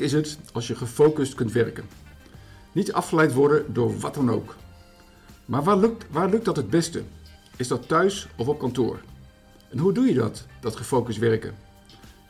Is 0.00 0.12
het 0.12 0.38
als 0.52 0.66
je 0.66 0.74
gefocust 0.74 1.34
kunt 1.34 1.52
werken? 1.52 1.84
Niet 2.72 2.92
afgeleid 2.92 3.32
worden 3.32 3.72
door 3.72 3.98
wat 3.98 4.14
dan 4.14 4.30
ook. 4.30 4.56
Maar 5.44 5.62
waar 5.62 5.78
lukt, 5.78 6.04
waar 6.10 6.30
lukt 6.30 6.44
dat 6.44 6.56
het 6.56 6.70
beste? 6.70 7.02
Is 7.56 7.68
dat 7.68 7.88
thuis 7.88 8.28
of 8.36 8.48
op 8.48 8.58
kantoor? 8.58 9.00
En 9.70 9.78
hoe 9.78 9.92
doe 9.92 10.06
je 10.06 10.14
dat, 10.14 10.46
dat 10.60 10.76
gefocust 10.76 11.18
werken? 11.18 11.54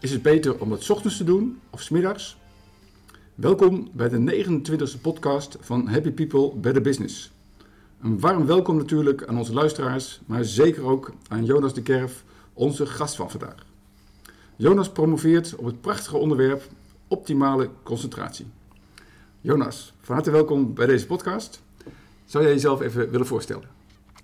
Is 0.00 0.10
het 0.10 0.22
beter 0.22 0.60
om 0.60 0.68
dat 0.68 0.82
's 0.82 0.90
ochtends 0.90 1.16
te 1.16 1.24
doen 1.24 1.60
of 1.70 1.82
's 1.82 1.88
middags? 1.88 2.36
Welkom 3.34 3.90
bij 3.92 4.08
de 4.08 4.44
29e 4.44 5.00
podcast 5.00 5.56
van 5.60 5.88
Happy 5.88 6.10
People 6.10 6.56
Better 6.56 6.82
Business. 6.82 7.32
Een 8.02 8.20
warm 8.20 8.46
welkom 8.46 8.76
natuurlijk 8.76 9.26
aan 9.26 9.38
onze 9.38 9.52
luisteraars, 9.52 10.20
maar 10.26 10.44
zeker 10.44 10.84
ook 10.84 11.12
aan 11.28 11.44
Jonas 11.44 11.74
de 11.74 11.82
Kerf, 11.82 12.24
onze 12.52 12.86
gast 12.86 13.16
van 13.16 13.30
vandaag. 13.30 13.66
Jonas 14.56 14.90
promoveert 14.90 15.56
op 15.56 15.64
het 15.64 15.80
prachtige 15.80 16.16
onderwerp 16.16 16.62
optimale 17.08 17.70
concentratie. 17.82 18.46
Jonas, 19.40 19.94
van 20.00 20.14
harte 20.14 20.30
welkom 20.30 20.74
bij 20.74 20.86
deze 20.86 21.06
podcast. 21.06 21.62
Zou 22.24 22.44
jij 22.44 22.52
jezelf 22.52 22.80
even 22.80 23.10
willen 23.10 23.26
voorstellen? 23.26 23.68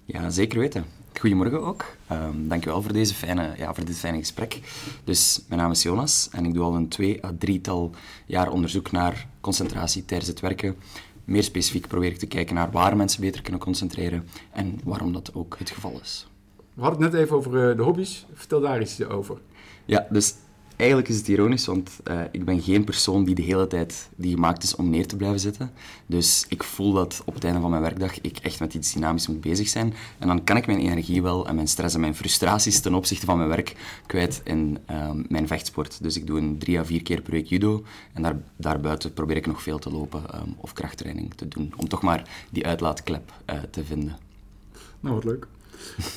Ja, 0.04 0.30
zeker 0.30 0.58
weten. 0.58 0.84
Goedemorgen 1.20 1.62
ook. 1.62 1.84
Um, 2.12 2.48
dankjewel 2.48 2.82
voor, 2.82 2.92
deze 2.92 3.14
fijne, 3.14 3.54
ja, 3.56 3.74
voor 3.74 3.84
dit 3.84 3.98
fijne 3.98 4.18
gesprek. 4.18 4.60
Dus, 5.04 5.44
mijn 5.48 5.60
naam 5.60 5.70
is 5.70 5.82
Jonas 5.82 6.28
en 6.32 6.44
ik 6.44 6.54
doe 6.54 6.64
al 6.64 6.74
een 6.74 6.88
twee 6.88 7.24
à 7.24 7.32
drietal 7.38 7.90
jaar 8.26 8.50
onderzoek 8.50 8.90
naar 8.90 9.28
concentratie 9.40 10.04
tijdens 10.04 10.30
het 10.30 10.40
werken. 10.40 10.76
Meer 11.24 11.42
specifiek 11.42 11.88
probeer 11.88 12.10
ik 12.10 12.18
te 12.18 12.26
kijken 12.26 12.54
naar 12.54 12.70
waar 12.70 12.96
mensen 12.96 13.20
beter 13.20 13.42
kunnen 13.42 13.60
concentreren 13.60 14.28
en 14.52 14.80
waarom 14.84 15.12
dat 15.12 15.34
ook 15.34 15.58
het 15.58 15.70
geval 15.70 16.00
is. 16.02 16.26
We 16.74 16.82
hadden 16.82 17.02
het 17.02 17.12
net 17.12 17.20
even 17.20 17.36
over 17.36 17.70
eh, 17.70 17.76
de 17.76 17.82
hobby's. 17.82 18.26
Vertel 18.32 18.60
daar 18.60 18.80
iets 18.80 19.04
over. 19.04 19.38
Ja, 19.84 20.06
dus 20.10 20.34
Eigenlijk 20.76 21.08
is 21.08 21.16
het 21.16 21.28
ironisch, 21.28 21.66
want 21.66 21.90
uh, 22.08 22.20
ik 22.30 22.44
ben 22.44 22.62
geen 22.62 22.84
persoon 22.84 23.24
die 23.24 23.34
de 23.34 23.42
hele 23.42 23.66
tijd 23.66 24.08
die 24.16 24.34
gemaakt 24.34 24.62
is 24.62 24.76
om 24.76 24.90
neer 24.90 25.06
te 25.06 25.16
blijven 25.16 25.40
zitten. 25.40 25.70
Dus 26.06 26.46
ik 26.48 26.62
voel 26.62 26.92
dat 26.92 27.22
op 27.24 27.34
het 27.34 27.44
einde 27.44 27.60
van 27.60 27.70
mijn 27.70 27.82
werkdag 27.82 28.20
ik 28.20 28.38
echt 28.38 28.60
met 28.60 28.74
iets 28.74 28.92
dynamisch 28.92 29.28
moet 29.28 29.40
bezig 29.40 29.68
zijn. 29.68 29.94
En 30.18 30.28
dan 30.28 30.44
kan 30.44 30.56
ik 30.56 30.66
mijn 30.66 30.78
energie 30.78 31.22
wel 31.22 31.46
en 31.46 31.54
mijn 31.54 31.68
stress 31.68 31.94
en 31.94 32.00
mijn 32.00 32.14
frustraties 32.14 32.80
ten 32.80 32.94
opzichte 32.94 33.26
van 33.26 33.36
mijn 33.36 33.48
werk 33.48 33.76
kwijt 34.06 34.40
in 34.44 34.78
uh, 34.90 35.10
mijn 35.28 35.46
vechtsport. 35.46 36.02
Dus 36.02 36.16
ik 36.16 36.26
doe 36.26 36.38
een 36.38 36.58
drie 36.58 36.78
à 36.78 36.84
vier 36.84 37.02
keer 37.02 37.22
per 37.22 37.32
week 37.32 37.46
judo. 37.46 37.82
En 38.12 38.22
daar, 38.22 38.36
daarbuiten 38.56 39.12
probeer 39.12 39.36
ik 39.36 39.46
nog 39.46 39.62
veel 39.62 39.78
te 39.78 39.90
lopen 39.90 40.22
um, 40.34 40.54
of 40.56 40.72
krachttraining 40.72 41.34
te 41.34 41.48
doen. 41.48 41.72
Om 41.76 41.88
toch 41.88 42.02
maar 42.02 42.46
die 42.50 42.66
uitlaatklep 42.66 43.32
uh, 43.50 43.56
te 43.70 43.84
vinden. 43.84 44.16
Nou, 45.00 45.14
wat 45.14 45.24
leuk. 45.24 45.46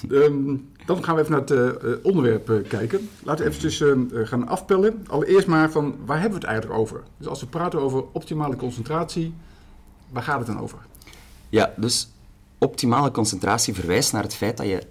um, 0.10 0.70
dan 0.88 1.04
gaan 1.04 1.16
we 1.16 1.22
even 1.22 1.32
naar 1.32 1.42
het 1.42 1.84
uh, 1.84 1.94
onderwerp 2.04 2.50
uh, 2.50 2.68
kijken. 2.68 3.10
Laten 3.24 3.46
we 3.46 3.52
eventjes 3.52 3.84
gaan 4.30 4.48
afpellen. 4.48 5.06
Allereerst 5.08 5.48
maar 5.48 5.72
van 5.72 5.96
waar 6.06 6.20
hebben 6.20 6.40
we 6.40 6.46
het 6.46 6.54
eigenlijk 6.54 6.82
over? 6.82 7.04
Dus 7.18 7.28
als 7.28 7.40
we 7.40 7.48
praten 7.48 7.80
over 7.80 8.04
optimale 8.12 8.56
concentratie, 8.56 9.34
waar 10.10 10.24
gaat 10.24 10.38
het 10.38 10.48
dan 10.48 10.60
over? 10.60 10.78
Ja, 11.50 11.74
dus 11.78 12.10
optimale 12.58 13.12
concentratie 13.12 13.74
verwijst 13.74 14.14
naar 14.14 14.24
het 14.24 14.36
feit 14.36 14.58
dat 14.58 14.68
je 14.68 14.84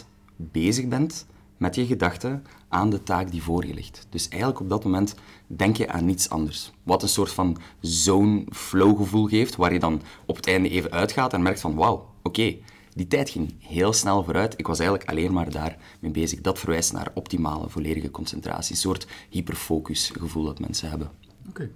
100% 0.00 0.04
bezig 0.36 0.88
bent 0.88 1.26
met 1.56 1.74
je 1.74 1.86
gedachten 1.86 2.44
aan 2.68 2.90
de 2.90 3.02
taak 3.02 3.30
die 3.30 3.42
voor 3.42 3.66
je 3.66 3.74
ligt. 3.74 4.06
Dus 4.10 4.28
eigenlijk 4.28 4.60
op 4.60 4.68
dat 4.68 4.84
moment 4.84 5.14
denk 5.46 5.76
je 5.76 5.88
aan 5.88 6.04
niets 6.04 6.30
anders. 6.30 6.72
Wat 6.82 7.02
een 7.02 7.08
soort 7.08 7.32
van 7.32 7.56
zone 7.80 8.44
flow 8.52 8.96
gevoel 8.96 9.26
geeft, 9.26 9.56
waar 9.56 9.72
je 9.72 9.78
dan 9.78 10.02
op 10.26 10.36
het 10.36 10.46
einde 10.46 10.68
even 10.68 10.90
uitgaat 10.90 11.32
en 11.32 11.42
merkt 11.42 11.60
van 11.60 11.74
wauw, 11.74 12.06
oké, 12.22 12.56
die 12.94 13.06
tijd 13.06 13.30
ging 13.30 13.54
heel 13.58 13.92
snel 13.92 14.24
vooruit. 14.24 14.54
Ik 14.56 14.66
was 14.66 14.78
eigenlijk 14.78 15.10
alleen 15.10 15.32
maar 15.32 15.50
daarmee 15.50 16.10
bezig. 16.12 16.40
Dat 16.40 16.58
verwijst 16.58 16.92
naar 16.92 17.10
optimale, 17.14 17.68
volledige 17.68 18.10
concentratie. 18.10 18.74
Een 18.74 18.80
soort 18.80 19.06
hyperfocus 19.28 20.10
gevoel 20.18 20.44
dat 20.44 20.60
mensen 20.60 20.88
hebben. 20.88 21.10
Oké. 21.48 21.48
Okay. 21.48 21.70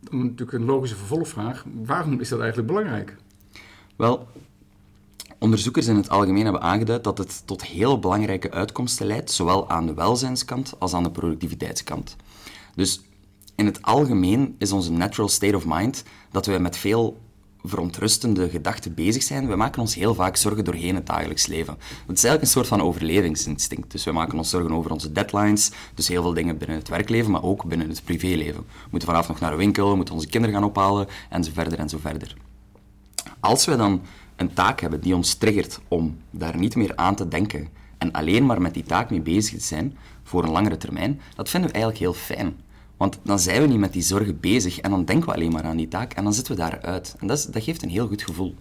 Dan 0.00 0.18
natuurlijk 0.18 0.52
een 0.52 0.64
logische 0.64 0.96
vervolgvraag. 0.96 1.64
Waarom 1.84 2.20
is 2.20 2.28
dat 2.28 2.38
eigenlijk 2.40 2.68
belangrijk? 2.68 3.16
Wel, 3.96 4.28
onderzoekers 5.38 5.86
in 5.86 5.96
het 5.96 6.08
algemeen 6.08 6.44
hebben 6.44 6.62
aangeduid 6.62 7.04
dat 7.04 7.18
het 7.18 7.46
tot 7.46 7.64
heel 7.64 7.98
belangrijke 7.98 8.50
uitkomsten 8.50 9.06
leidt, 9.06 9.30
zowel 9.30 9.70
aan 9.70 9.86
de 9.86 9.94
welzijnskant 9.94 10.74
als 10.78 10.94
aan 10.94 11.02
de 11.02 11.10
productiviteitskant. 11.10 12.16
Dus 12.74 13.02
in 13.54 13.66
het 13.66 13.82
algemeen 13.82 14.54
is 14.58 14.72
onze 14.72 14.92
natural 14.92 15.28
state 15.28 15.56
of 15.56 15.64
mind 15.66 16.04
dat 16.30 16.46
we 16.46 16.58
met 16.58 16.76
veel 16.76 17.20
verontrustende 17.64 18.50
gedachten 18.50 18.94
bezig 18.94 19.22
zijn. 19.22 19.48
We 19.48 19.56
maken 19.56 19.80
ons 19.80 19.94
heel 19.94 20.14
vaak 20.14 20.36
zorgen 20.36 20.64
doorheen 20.64 20.94
het 20.94 21.06
dagelijks 21.06 21.46
leven. 21.46 21.76
Het 22.06 22.16
is 22.16 22.24
eigenlijk 22.24 22.42
een 22.42 22.48
soort 22.48 22.66
van 22.66 22.82
overlevingsinstinct. 22.82 23.90
Dus 23.90 24.04
we 24.04 24.12
maken 24.12 24.38
ons 24.38 24.50
zorgen 24.50 24.72
over 24.72 24.90
onze 24.90 25.12
deadlines, 25.12 25.70
dus 25.94 26.08
heel 26.08 26.22
veel 26.22 26.34
dingen 26.34 26.58
binnen 26.58 26.76
het 26.76 26.88
werkleven, 26.88 27.30
maar 27.30 27.42
ook 27.42 27.64
binnen 27.64 27.88
het 27.88 28.04
privéleven. 28.04 28.60
We 28.62 28.88
moeten 28.90 29.08
vanavond 29.08 29.28
nog 29.28 29.40
naar 29.40 29.50
de 29.50 29.56
winkel, 29.56 29.90
we 29.90 29.96
moeten 29.96 30.14
onze 30.14 30.26
kinderen 30.26 30.56
gaan 30.56 30.68
ophalen, 30.68 31.06
en 31.30 31.44
zo 31.44 31.50
verder 31.54 31.78
en 31.78 31.88
zo 31.88 31.98
verder. 32.00 32.36
Als 33.40 33.64
we 33.64 33.76
dan 33.76 34.02
een 34.36 34.52
taak 34.52 34.80
hebben 34.80 35.00
die 35.00 35.14
ons 35.14 35.34
triggert 35.34 35.80
om 35.88 36.18
daar 36.30 36.56
niet 36.56 36.76
meer 36.76 36.96
aan 36.96 37.14
te 37.14 37.28
denken 37.28 37.68
en 37.98 38.12
alleen 38.12 38.46
maar 38.46 38.60
met 38.60 38.74
die 38.74 38.82
taak 38.82 39.10
mee 39.10 39.20
bezig 39.20 39.58
te 39.58 39.64
zijn 39.64 39.96
voor 40.22 40.44
een 40.44 40.50
langere 40.50 40.76
termijn, 40.76 41.20
dat 41.34 41.50
vinden 41.50 41.70
we 41.70 41.74
eigenlijk 41.76 42.04
heel 42.04 42.22
fijn. 42.22 42.56
Want 42.96 43.18
dan 43.22 43.38
zijn 43.38 43.60
we 43.60 43.68
niet 43.68 43.78
met 43.78 43.92
die 43.92 44.02
zorgen 44.02 44.40
bezig 44.40 44.80
en 44.80 44.90
dan 44.90 45.04
denken 45.04 45.28
we 45.28 45.34
alleen 45.34 45.52
maar 45.52 45.64
aan 45.64 45.76
die 45.76 45.88
taak 45.88 46.12
en 46.12 46.24
dan 46.24 46.34
zitten 46.34 46.54
we 46.54 46.60
daaruit. 46.60 47.16
En 47.18 47.26
dat, 47.26 47.48
dat 47.50 47.62
geeft 47.62 47.82
een 47.82 47.88
heel 47.88 48.06
goed 48.06 48.22
gevoel. 48.22 48.54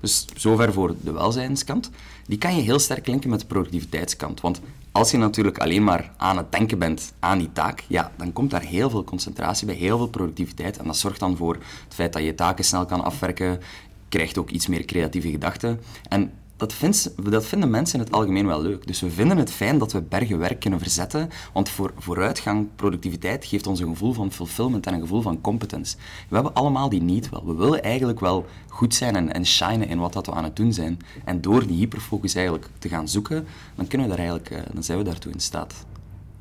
Dus 0.00 0.26
zover 0.36 0.72
voor 0.72 0.94
de 1.00 1.12
welzijnskant. 1.12 1.90
Die 2.26 2.38
kan 2.38 2.56
je 2.56 2.62
heel 2.62 2.78
sterk 2.78 3.06
linken 3.06 3.30
met 3.30 3.40
de 3.40 3.46
productiviteitskant. 3.46 4.40
Want 4.40 4.60
als 4.92 5.10
je 5.10 5.16
natuurlijk 5.16 5.58
alleen 5.58 5.84
maar 5.84 6.12
aan 6.16 6.36
het 6.36 6.52
denken 6.52 6.78
bent 6.78 7.12
aan 7.18 7.38
die 7.38 7.52
taak, 7.52 7.84
ja, 7.88 8.12
dan 8.16 8.32
komt 8.32 8.50
daar 8.50 8.62
heel 8.62 8.90
veel 8.90 9.04
concentratie 9.04 9.66
bij, 9.66 9.74
heel 9.74 9.96
veel 9.96 10.08
productiviteit. 10.08 10.78
En 10.78 10.86
dat 10.86 10.96
zorgt 10.96 11.20
dan 11.20 11.36
voor 11.36 11.54
het 11.54 11.94
feit 11.94 12.12
dat 12.12 12.22
je 12.22 12.34
taken 12.34 12.64
snel 12.64 12.86
kan 12.86 13.04
afwerken, 13.04 13.60
krijgt 14.08 14.38
ook 14.38 14.50
iets 14.50 14.66
meer 14.66 14.84
creatieve 14.84 15.30
gedachten. 15.30 15.80
En 16.08 16.32
dat, 16.62 16.72
vindt, 16.72 17.30
dat, 17.30 17.46
vinden 17.46 17.70
mensen 17.70 17.98
in 17.98 18.04
het 18.04 18.14
algemeen 18.14 18.46
wel 18.46 18.62
leuk. 18.62 18.86
Dus 18.86 19.00
we 19.00 19.10
vinden 19.10 19.36
het 19.36 19.50
fijn 19.50 19.78
dat 19.78 19.92
we 19.92 20.02
bergen 20.02 20.38
werk 20.38 20.60
kunnen 20.60 20.78
verzetten, 20.78 21.28
want 21.52 21.68
voor, 21.68 21.92
vooruitgang, 21.98 22.68
productiviteit 22.76 23.44
geeft 23.44 23.66
ons 23.66 23.80
een 23.80 23.88
gevoel 23.88 24.12
van 24.12 24.32
fulfillment 24.32 24.86
en 24.86 24.94
een 24.94 25.00
gevoel 25.00 25.22
van 25.22 25.40
competence. 25.40 25.96
We 26.28 26.34
hebben 26.34 26.54
allemaal 26.54 26.88
die 26.88 27.02
niet 27.02 27.28
wel. 27.28 27.46
We 27.46 27.54
willen 27.54 27.82
eigenlijk 27.82 28.20
wel 28.20 28.46
goed 28.68 28.94
zijn 28.94 29.16
en, 29.16 29.32
en 29.32 29.46
shinen 29.46 29.88
in 29.88 29.98
wat 29.98 30.12
dat 30.12 30.26
we 30.26 30.32
aan 30.32 30.44
het 30.44 30.56
doen 30.56 30.72
zijn. 30.72 30.98
En 31.24 31.40
door 31.40 31.66
die 31.66 31.76
hyperfocus 31.76 32.34
eigenlijk 32.34 32.68
te 32.78 32.88
gaan 32.88 33.08
zoeken, 33.08 33.44
dan, 33.74 33.86
kunnen 33.86 34.08
we 34.08 34.16
daar 34.16 34.26
eigenlijk, 34.26 34.50
uh, 34.50 34.74
dan 34.74 34.84
zijn 34.84 34.98
we 34.98 35.04
daartoe 35.04 35.32
in 35.32 35.40
staat. 35.40 35.86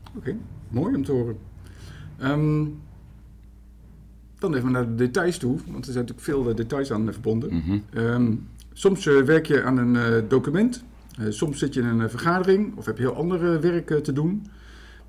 Oké, 0.07 0.17
okay, 0.17 0.37
mooi 0.69 0.95
om 0.95 1.03
te 1.03 1.11
horen. 1.11 1.37
Um, 2.19 2.79
dan 4.39 4.55
even 4.55 4.71
naar 4.71 4.87
de 4.87 4.95
details 4.95 5.37
toe, 5.37 5.57
want 5.65 5.85
er 5.85 5.93
zijn 5.93 6.05
natuurlijk 6.05 6.21
veel 6.21 6.55
details 6.55 6.91
aan 6.91 7.11
verbonden. 7.11 7.53
Mm 7.53 7.61
-hmm. 7.61 7.83
um, 7.93 8.47
Soms 8.73 9.05
uh, 9.05 9.23
werk 9.23 9.45
je 9.45 9.63
aan 9.63 9.77
een 9.77 9.95
uh, 9.95 10.29
document, 10.29 10.83
uh, 11.19 11.25
soms 11.31 11.59
zit 11.59 11.73
je 11.73 11.81
in 11.81 11.85
een 11.85 12.09
vergadering 12.09 12.77
of 12.77 12.85
heb 12.85 12.97
je 12.97 13.03
heel 13.03 13.15
andere 13.15 13.59
werk 13.59 14.03
te 14.03 14.13
doen. 14.13 14.47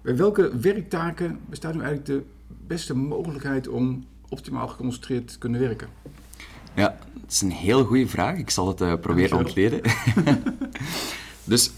Bij 0.02 0.16
welke 0.16 0.58
werktaken 0.60 1.38
bestaat 1.48 1.74
nu 1.74 1.80
eigenlijk 1.80 2.08
de 2.08 2.22
beste 2.66 2.94
mogelijkheid 2.94 3.68
om 3.68 4.04
optimaal 4.28 4.68
geconcentreerd 4.68 5.28
te 5.28 5.38
kunnen 5.38 5.60
werken? 5.60 5.88
Ja, 6.74 6.98
dat 7.14 7.30
is 7.30 7.40
een 7.40 7.50
heel 7.50 7.84
goede 7.84 8.08
vraag. 8.08 8.38
Ik 8.38 8.50
zal 8.50 8.68
het 8.68 9.00
proberen 9.00 9.38
ontleden. 9.38 9.80
dus 11.44 11.70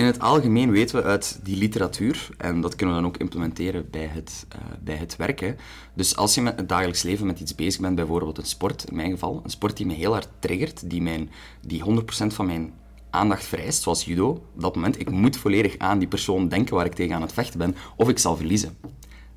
in 0.00 0.06
het 0.06 0.20
algemeen 0.20 0.70
weten 0.70 0.96
we 0.96 1.02
uit 1.02 1.40
die 1.42 1.56
literatuur, 1.56 2.28
en 2.36 2.60
dat 2.60 2.74
kunnen 2.74 2.94
we 2.96 3.00
dan 3.00 3.10
ook 3.10 3.16
implementeren 3.16 3.90
bij 3.90 4.06
het, 4.06 4.46
uh, 4.54 4.60
bij 4.82 4.96
het 4.96 5.16
werken. 5.16 5.56
Dus 5.94 6.16
als 6.16 6.34
je 6.34 6.40
met 6.40 6.56
het 6.56 6.68
dagelijks 6.68 7.02
leven 7.02 7.26
met 7.26 7.40
iets 7.40 7.54
bezig 7.54 7.80
bent, 7.80 7.94
bijvoorbeeld 7.94 8.38
een 8.38 8.46
sport, 8.46 8.84
in 8.88 8.96
mijn 8.96 9.10
geval, 9.10 9.40
een 9.44 9.50
sport 9.50 9.76
die 9.76 9.86
me 9.86 9.92
heel 9.92 10.12
hard 10.12 10.28
triggert, 10.38 10.90
die, 10.90 11.02
mijn, 11.02 11.30
die 11.60 11.84
100% 11.84 12.02
van 12.26 12.46
mijn 12.46 12.72
aandacht 13.10 13.44
vereist, 13.44 13.82
zoals 13.82 14.04
judo, 14.04 14.28
op 14.28 14.60
dat 14.60 14.74
moment, 14.74 15.00
ik 15.00 15.10
moet 15.10 15.36
volledig 15.36 15.78
aan 15.78 15.98
die 15.98 16.08
persoon 16.08 16.48
denken 16.48 16.74
waar 16.74 16.86
ik 16.86 16.94
tegen 16.94 17.14
aan 17.14 17.22
het 17.22 17.32
vechten 17.32 17.58
ben, 17.58 17.76
of 17.96 18.08
ik 18.08 18.18
zal 18.18 18.36
verliezen. 18.36 18.76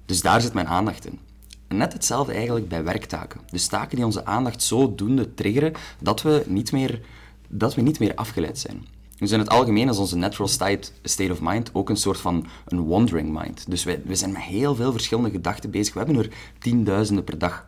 Dus 0.06 0.21
daar 0.21 0.42
zit 0.42 0.54
mijn 0.54 0.68
aandacht 0.68 1.06
in. 1.06 1.19
net 1.68 1.94
hetzelfde 1.94 2.33
eigenlijk 2.33 2.68
bij 2.68 2.83
werktaken. 2.83 3.42
Dus 3.51 3.68
taken 3.68 3.95
die 3.95 4.06
onze 4.06 4.25
aandacht 4.25 4.63
zodoende 4.63 5.33
triggeren 5.33 5.74
dat 6.00 6.21
we 6.21 6.44
niet 6.48 6.71
meer, 6.71 7.01
dat 7.48 7.75
we 7.75 7.81
niet 7.81 8.00
meer 8.00 8.15
afgeleid 8.15 8.60
zijn. 8.60 8.93
Dus 9.18 9.31
in 9.31 9.39
het 9.39 9.50
algemeen 9.50 9.89
is 9.89 9.98
onze 9.98 10.15
natural 10.15 10.48
state, 10.48 10.89
state 11.04 11.31
of 11.31 11.42
mind 11.42 11.69
ook 11.74 11.89
een 11.89 11.98
soort 11.98 12.19
van 12.19 12.45
een 12.68 12.88
wandering 12.88 13.39
mind. 13.39 13.65
Dus 13.69 13.83
wij, 13.83 14.01
wij 14.06 14.15
zijn 14.15 14.31
met 14.31 14.42
heel 14.42 14.75
veel 14.75 14.92
verschillende 14.92 15.30
gedachten 15.30 15.69
bezig. 15.69 15.94
We 15.94 16.00
hebben 16.00 16.18
er 16.18 16.30
tienduizenden 16.60 17.24
per 17.24 17.38
dag. 17.38 17.65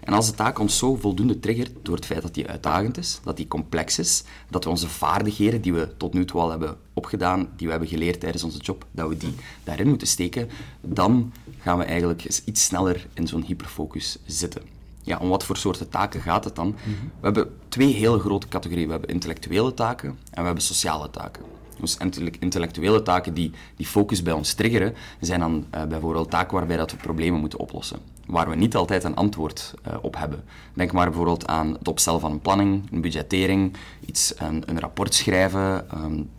En 0.00 0.12
als 0.12 0.26
de 0.26 0.34
taak 0.34 0.58
ons 0.58 0.78
zo 0.78 0.96
voldoende 0.96 1.38
triggert 1.38 1.70
door 1.82 1.96
het 1.96 2.06
feit 2.06 2.22
dat 2.22 2.34
die 2.34 2.48
uitdagend 2.48 2.98
is, 2.98 3.20
dat 3.24 3.36
die 3.36 3.48
complex 3.48 3.98
is, 3.98 4.24
dat 4.50 4.64
we 4.64 4.70
onze 4.70 4.88
vaardigheden 4.88 5.60
die 5.60 5.74
we 5.74 5.96
tot 5.96 6.12
nu 6.12 6.24
toe 6.24 6.40
al 6.40 6.50
hebben 6.50 6.76
opgedaan, 6.92 7.48
die 7.56 7.66
we 7.66 7.70
hebben 7.70 7.88
geleerd 7.88 8.20
tijdens 8.20 8.44
onze 8.44 8.58
job, 8.58 8.86
dat 8.90 9.08
we 9.08 9.16
die 9.16 9.34
daarin 9.64 9.88
moeten 9.88 10.06
steken, 10.06 10.48
dan 10.80 11.32
gaan 11.58 11.78
we 11.78 11.84
eigenlijk 11.84 12.24
iets 12.44 12.64
sneller 12.64 13.06
in 13.14 13.26
zo'n 13.26 13.44
hyperfocus 13.44 14.18
zitten 14.26 14.73
ja, 15.04 15.18
om 15.18 15.28
wat 15.28 15.44
voor 15.44 15.56
soorten 15.56 15.88
taken 15.88 16.20
gaat 16.20 16.44
het 16.44 16.54
dan? 16.54 16.66
Mhm. 16.66 16.90
We 17.20 17.24
hebben 17.24 17.50
twee 17.68 17.92
hele 17.92 18.18
grote 18.18 18.48
categorieën. 18.48 18.86
We 18.86 18.92
hebben 18.92 19.10
intellectuele 19.10 19.74
taken 19.74 20.08
en 20.08 20.40
we 20.40 20.44
hebben 20.44 20.62
sociale 20.62 21.10
taken. 21.10 21.42
Dus 21.80 21.96
intellectuele 22.38 23.02
taken 23.02 23.34
die 23.34 23.50
die 23.76 23.86
focus 23.86 24.22
bij 24.22 24.32
ons 24.32 24.54
triggeren, 24.54 24.94
zijn 25.20 25.40
dan 25.40 25.64
uh, 25.74 25.84
bijvoorbeeld 25.84 26.30
taken 26.30 26.54
waarbij 26.54 26.76
dat 26.76 26.90
we 26.90 26.96
problemen 26.96 27.40
moeten 27.40 27.58
oplossen. 27.58 27.98
Waar 28.26 28.48
we 28.48 28.56
niet 28.56 28.76
altijd 28.76 29.04
een 29.04 29.16
antwoord 29.16 29.74
uh, 29.88 29.94
op 30.02 30.16
hebben. 30.16 30.44
Denk 30.74 30.92
maar 30.92 31.06
bijvoorbeeld 31.06 31.46
aan 31.46 31.72
het 31.72 31.88
opstellen 31.88 32.20
van 32.20 32.32
een 32.32 32.40
planning, 32.40 32.92
een 32.92 33.00
budgettering, 33.00 33.76
iets, 34.06 34.34
een, 34.36 34.62
een 34.66 34.80
rapport 34.80 35.14
schrijven, 35.14 35.86
um, 35.94 36.30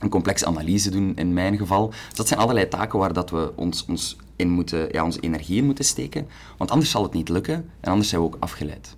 een 0.00 0.08
complexe 0.08 0.46
analyse 0.46 0.90
doen 0.90 1.12
in 1.16 1.32
mijn 1.32 1.56
geval. 1.56 1.88
Dus 1.88 2.16
dat 2.16 2.28
zijn 2.28 2.40
allerlei 2.40 2.68
taken 2.68 2.98
waar 2.98 3.12
dat 3.12 3.30
we 3.30 3.52
ons, 3.56 3.84
ons 3.84 4.16
in 4.40 4.50
moeten, 4.50 4.88
ja, 4.92 5.04
onze 5.04 5.20
energie 5.20 5.56
in 5.56 5.64
moeten 5.64 5.84
steken, 5.84 6.26
want 6.56 6.70
anders 6.70 6.90
zal 6.90 7.02
het 7.02 7.12
niet 7.12 7.28
lukken 7.28 7.70
en 7.80 7.90
anders 7.90 8.08
zijn 8.08 8.20
we 8.20 8.26
ook 8.26 8.36
afgeleid. 8.40 8.96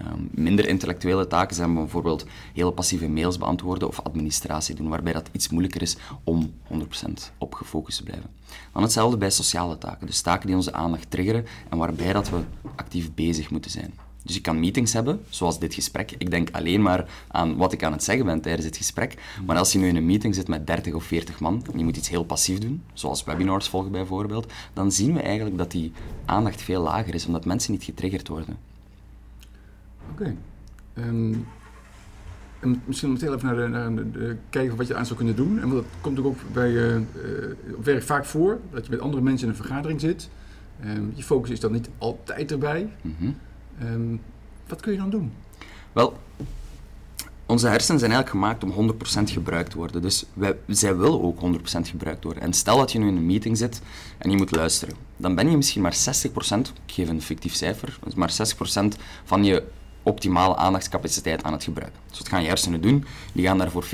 Um, 0.00 0.28
minder 0.30 0.68
intellectuele 0.68 1.26
taken 1.26 1.56
zijn 1.56 1.74
bijvoorbeeld 1.74 2.26
hele 2.54 2.72
passieve 2.72 3.08
mails 3.08 3.38
beantwoorden 3.38 3.88
of 3.88 4.00
administratie 4.00 4.74
doen, 4.74 4.88
waarbij 4.88 5.12
dat 5.12 5.28
iets 5.32 5.48
moeilijker 5.48 5.82
is 5.82 5.96
om 6.24 6.52
100% 6.72 6.76
op 7.38 7.54
gefocust 7.54 7.98
te 7.98 8.04
blijven. 8.04 8.30
Dan 8.72 8.82
hetzelfde 8.82 9.16
bij 9.16 9.30
sociale 9.30 9.78
taken, 9.78 10.06
dus 10.06 10.20
taken 10.20 10.46
die 10.46 10.56
onze 10.56 10.72
aandacht 10.72 11.10
triggeren 11.10 11.46
en 11.68 11.78
waarbij 11.78 12.12
dat 12.12 12.30
we 12.30 12.40
actief 12.76 13.14
bezig 13.14 13.50
moeten 13.50 13.70
zijn. 13.70 13.94
Dus 14.24 14.34
je 14.34 14.40
kan 14.40 14.60
meetings 14.60 14.92
hebben, 14.92 15.20
zoals 15.28 15.58
dit 15.58 15.74
gesprek. 15.74 16.14
Ik 16.18 16.30
denk 16.30 16.50
alleen 16.50 16.82
maar 16.82 17.10
aan 17.28 17.56
wat 17.56 17.72
ik 17.72 17.82
aan 17.84 17.92
het 17.92 18.04
zeggen 18.04 18.26
ben 18.26 18.40
tijdens 18.40 18.66
het 18.66 18.76
gesprek. 18.76 19.14
Maar 19.46 19.56
als 19.56 19.72
je 19.72 19.78
nu 19.78 19.88
in 19.88 19.96
een 19.96 20.06
meeting 20.06 20.34
zit 20.34 20.48
met 20.48 20.66
30 20.66 20.94
of 20.94 21.04
40 21.04 21.40
man 21.40 21.64
en 21.72 21.78
je 21.78 21.84
moet 21.84 21.96
iets 21.96 22.08
heel 22.08 22.24
passief 22.24 22.58
doen, 22.58 22.82
zoals 22.92 23.24
webinars 23.24 23.68
volgen 23.68 23.90
bijvoorbeeld, 23.90 24.52
dan 24.72 24.92
zien 24.92 25.14
we 25.14 25.20
eigenlijk 25.20 25.58
dat 25.58 25.70
die 25.70 25.92
aandacht 26.24 26.62
veel 26.62 26.82
lager 26.82 27.14
is, 27.14 27.26
omdat 27.26 27.44
mensen 27.44 27.72
niet 27.72 27.84
getriggerd 27.84 28.28
worden. 28.28 28.56
Oké. 30.10 30.36
Ehm, 30.94 31.34
en 32.60 32.82
misschien 32.84 33.10
om 33.10 33.16
heel 33.20 33.34
even 33.34 33.46
naar, 33.46 33.56
de, 33.56 33.68
naar 33.68 34.12
de, 34.12 34.36
kijken 34.50 34.76
wat 34.76 34.86
je 34.86 34.94
aan 34.94 35.06
zou 35.06 35.16
kunnen 35.16 35.36
doen. 35.36 35.60
En 35.60 35.68
dat 35.68 35.84
komt 36.00 36.24
ook 36.24 36.38
bij 36.52 36.70
uh, 36.70 36.96
op 37.76 37.84
werk 37.84 38.02
vaak 38.02 38.24
voor, 38.24 38.60
dat 38.70 38.84
je 38.84 38.90
met 38.90 39.00
andere 39.00 39.22
mensen 39.22 39.46
in 39.46 39.52
een 39.52 39.60
vergadering 39.60 40.00
zit. 40.00 40.28
Um, 40.84 41.12
je 41.14 41.22
focus 41.22 41.50
is 41.50 41.60
dan 41.60 41.72
niet 41.72 41.88
altijd 41.98 42.50
erbij. 42.50 42.92
Mm 43.00 43.34
Um, 43.82 44.20
wat 44.68 44.80
kun 44.80 44.92
je 44.92 44.98
dan 44.98 45.10
doen? 45.10 45.32
Wel, 45.92 46.18
onze 47.46 47.68
hersenen 47.68 48.00
zijn 48.00 48.12
eigenlijk 48.12 48.44
gemaakt 48.44 48.64
om 48.64 48.92
100% 49.28 49.32
gebruikt 49.32 49.70
te 49.70 49.76
worden. 49.76 50.02
Dus 50.02 50.24
wij, 50.34 50.56
zij 50.66 50.96
willen 50.96 51.22
ook 51.22 51.40
100% 51.40 51.40
gebruikt 51.82 52.24
worden. 52.24 52.42
En 52.42 52.52
stel 52.52 52.76
dat 52.76 52.92
je 52.92 52.98
nu 52.98 53.08
in 53.08 53.16
een 53.16 53.26
meeting 53.26 53.56
zit 53.56 53.82
en 54.18 54.30
je 54.30 54.36
moet 54.36 54.56
luisteren. 54.56 54.94
Dan 55.16 55.34
ben 55.34 55.50
je 55.50 55.56
misschien 55.56 55.82
maar 55.82 55.94
60%, 55.94 55.96
ik 56.86 56.92
geef 56.92 57.08
een 57.08 57.22
fictief 57.22 57.54
cijfer, 57.54 57.98
maar 58.14 58.32
60% 58.82 58.98
van 59.24 59.44
je 59.44 59.64
optimale 60.02 60.56
aandachtscapaciteit 60.56 61.42
aan 61.42 61.52
het 61.52 61.64
gebruiken. 61.64 62.00
Dus 62.12 62.20
wat 62.20 62.28
gaan 62.28 62.42
je 62.42 62.48
hersenen 62.48 62.80
doen? 62.80 63.04
Die 63.32 63.46
gaan 63.46 63.58
daar 63.58 63.70
voor 63.70 63.84
40% 63.84 63.88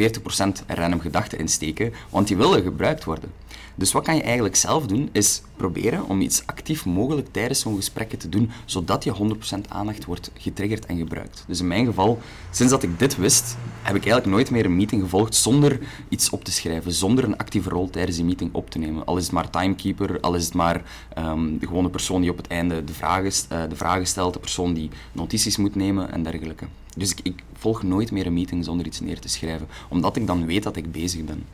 random 0.66 1.00
gedachten 1.00 1.38
in 1.38 1.48
steken, 1.48 1.92
want 2.10 2.28
die 2.28 2.36
willen 2.36 2.62
gebruikt 2.62 3.04
worden. 3.04 3.30
Dus 3.78 3.92
wat 3.92 4.04
kan 4.04 4.16
je 4.16 4.22
eigenlijk 4.22 4.56
zelf 4.56 4.86
doen, 4.86 5.08
is 5.12 5.42
proberen 5.56 6.04
om 6.08 6.20
iets 6.20 6.42
actief 6.46 6.86
mogelijk 6.86 7.28
tijdens 7.30 7.60
zo'n 7.60 7.76
gesprekken 7.76 8.18
te 8.18 8.28
doen, 8.28 8.50
zodat 8.64 9.04
je 9.04 9.36
100% 9.56 9.68
aandacht 9.68 10.04
wordt 10.04 10.30
getriggerd 10.34 10.86
en 10.86 10.98
gebruikt. 10.98 11.44
Dus 11.46 11.60
in 11.60 11.66
mijn 11.66 11.86
geval, 11.86 12.18
sinds 12.50 12.72
dat 12.72 12.82
ik 12.82 12.98
dit 12.98 13.16
wist, 13.16 13.56
heb 13.82 13.96
ik 13.96 14.02
eigenlijk 14.02 14.26
nooit 14.26 14.50
meer 14.50 14.64
een 14.64 14.76
meeting 14.76 15.02
gevolgd 15.02 15.34
zonder 15.34 15.78
iets 16.08 16.30
op 16.30 16.44
te 16.44 16.52
schrijven, 16.52 16.92
zonder 16.92 17.24
een 17.24 17.36
actieve 17.36 17.68
rol 17.68 17.90
tijdens 17.90 18.16
die 18.16 18.26
meeting 18.26 18.54
op 18.54 18.70
te 18.70 18.78
nemen. 18.78 19.04
Al 19.04 19.16
is 19.16 19.22
het 19.22 19.32
maar 19.32 19.50
timekeeper, 19.50 20.20
al 20.20 20.34
is 20.34 20.44
het 20.44 20.54
maar 20.54 20.82
um, 21.18 21.58
de 21.58 21.66
gewone 21.66 21.90
persoon 21.90 22.20
die 22.20 22.30
op 22.30 22.36
het 22.36 22.46
einde 22.46 22.84
de 22.84 22.92
vragen, 22.92 23.32
uh, 23.52 23.62
de 23.68 23.76
vragen 23.76 24.06
stelt, 24.06 24.32
de 24.32 24.40
persoon 24.40 24.74
die 24.74 24.90
notities 25.12 25.56
moet 25.56 25.74
nemen 25.74 26.12
en 26.12 26.22
dergelijke. 26.22 26.66
Dus 26.96 27.10
ik, 27.10 27.20
ik 27.22 27.42
volg 27.52 27.82
nooit 27.82 28.12
meer 28.12 28.26
een 28.26 28.32
meeting 28.32 28.64
zonder 28.64 28.86
iets 28.86 29.00
neer 29.00 29.20
te 29.20 29.28
schrijven, 29.28 29.66
omdat 29.88 30.16
ik 30.16 30.26
dan 30.26 30.46
weet 30.46 30.62
dat 30.62 30.76
ik 30.76 30.92
bezig 30.92 31.24
ben. 31.24 31.44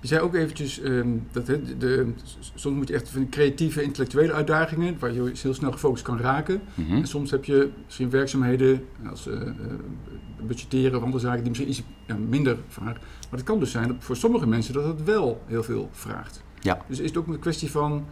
Je 0.00 0.12
zei 0.12 0.20
ook 0.20 0.34
eventjes 0.34 0.82
um, 0.82 1.26
dat 1.32 1.46
de, 1.46 1.76
de, 1.76 2.12
soms 2.54 2.76
moet 2.76 2.88
je 2.88 2.94
echt 2.94 3.08
van 3.08 3.28
creatieve, 3.28 3.82
intellectuele 3.82 4.32
uitdagingen, 4.32 4.96
waar 4.98 5.12
je 5.12 5.32
heel 5.42 5.54
snel 5.54 5.72
gefocust 5.72 6.04
kan 6.04 6.18
raken. 6.18 6.60
Mhm. 6.74 6.96
En 6.96 7.06
soms 7.06 7.30
heb 7.30 7.44
je 7.44 7.70
misschien 7.84 8.10
werkzaamheden 8.10 8.84
als 9.10 9.26
uh, 9.26 9.40
budgetteren 10.46 10.96
of 10.96 11.02
andere 11.02 11.22
zaken 11.22 11.38
die 11.38 11.48
misschien 11.48 11.68
iets 11.68 11.82
ja, 12.06 12.16
minder 12.28 12.58
vragen. 12.68 13.00
Maar 13.00 13.38
het 13.38 13.42
kan 13.42 13.58
dus 13.58 13.70
zijn 13.70 13.88
dat 13.88 13.96
voor 13.98 14.16
sommige 14.16 14.46
mensen 14.46 14.74
dat 14.74 14.84
het 14.84 15.04
wel 15.04 15.42
heel 15.46 15.62
veel 15.62 15.88
vraagt. 15.92 16.42
Ja. 16.60 16.84
Dus 16.88 16.98
is 16.98 17.08
het 17.08 17.16
ook 17.16 17.26
een 17.26 17.38
kwestie 17.38 17.70
van 17.70 18.04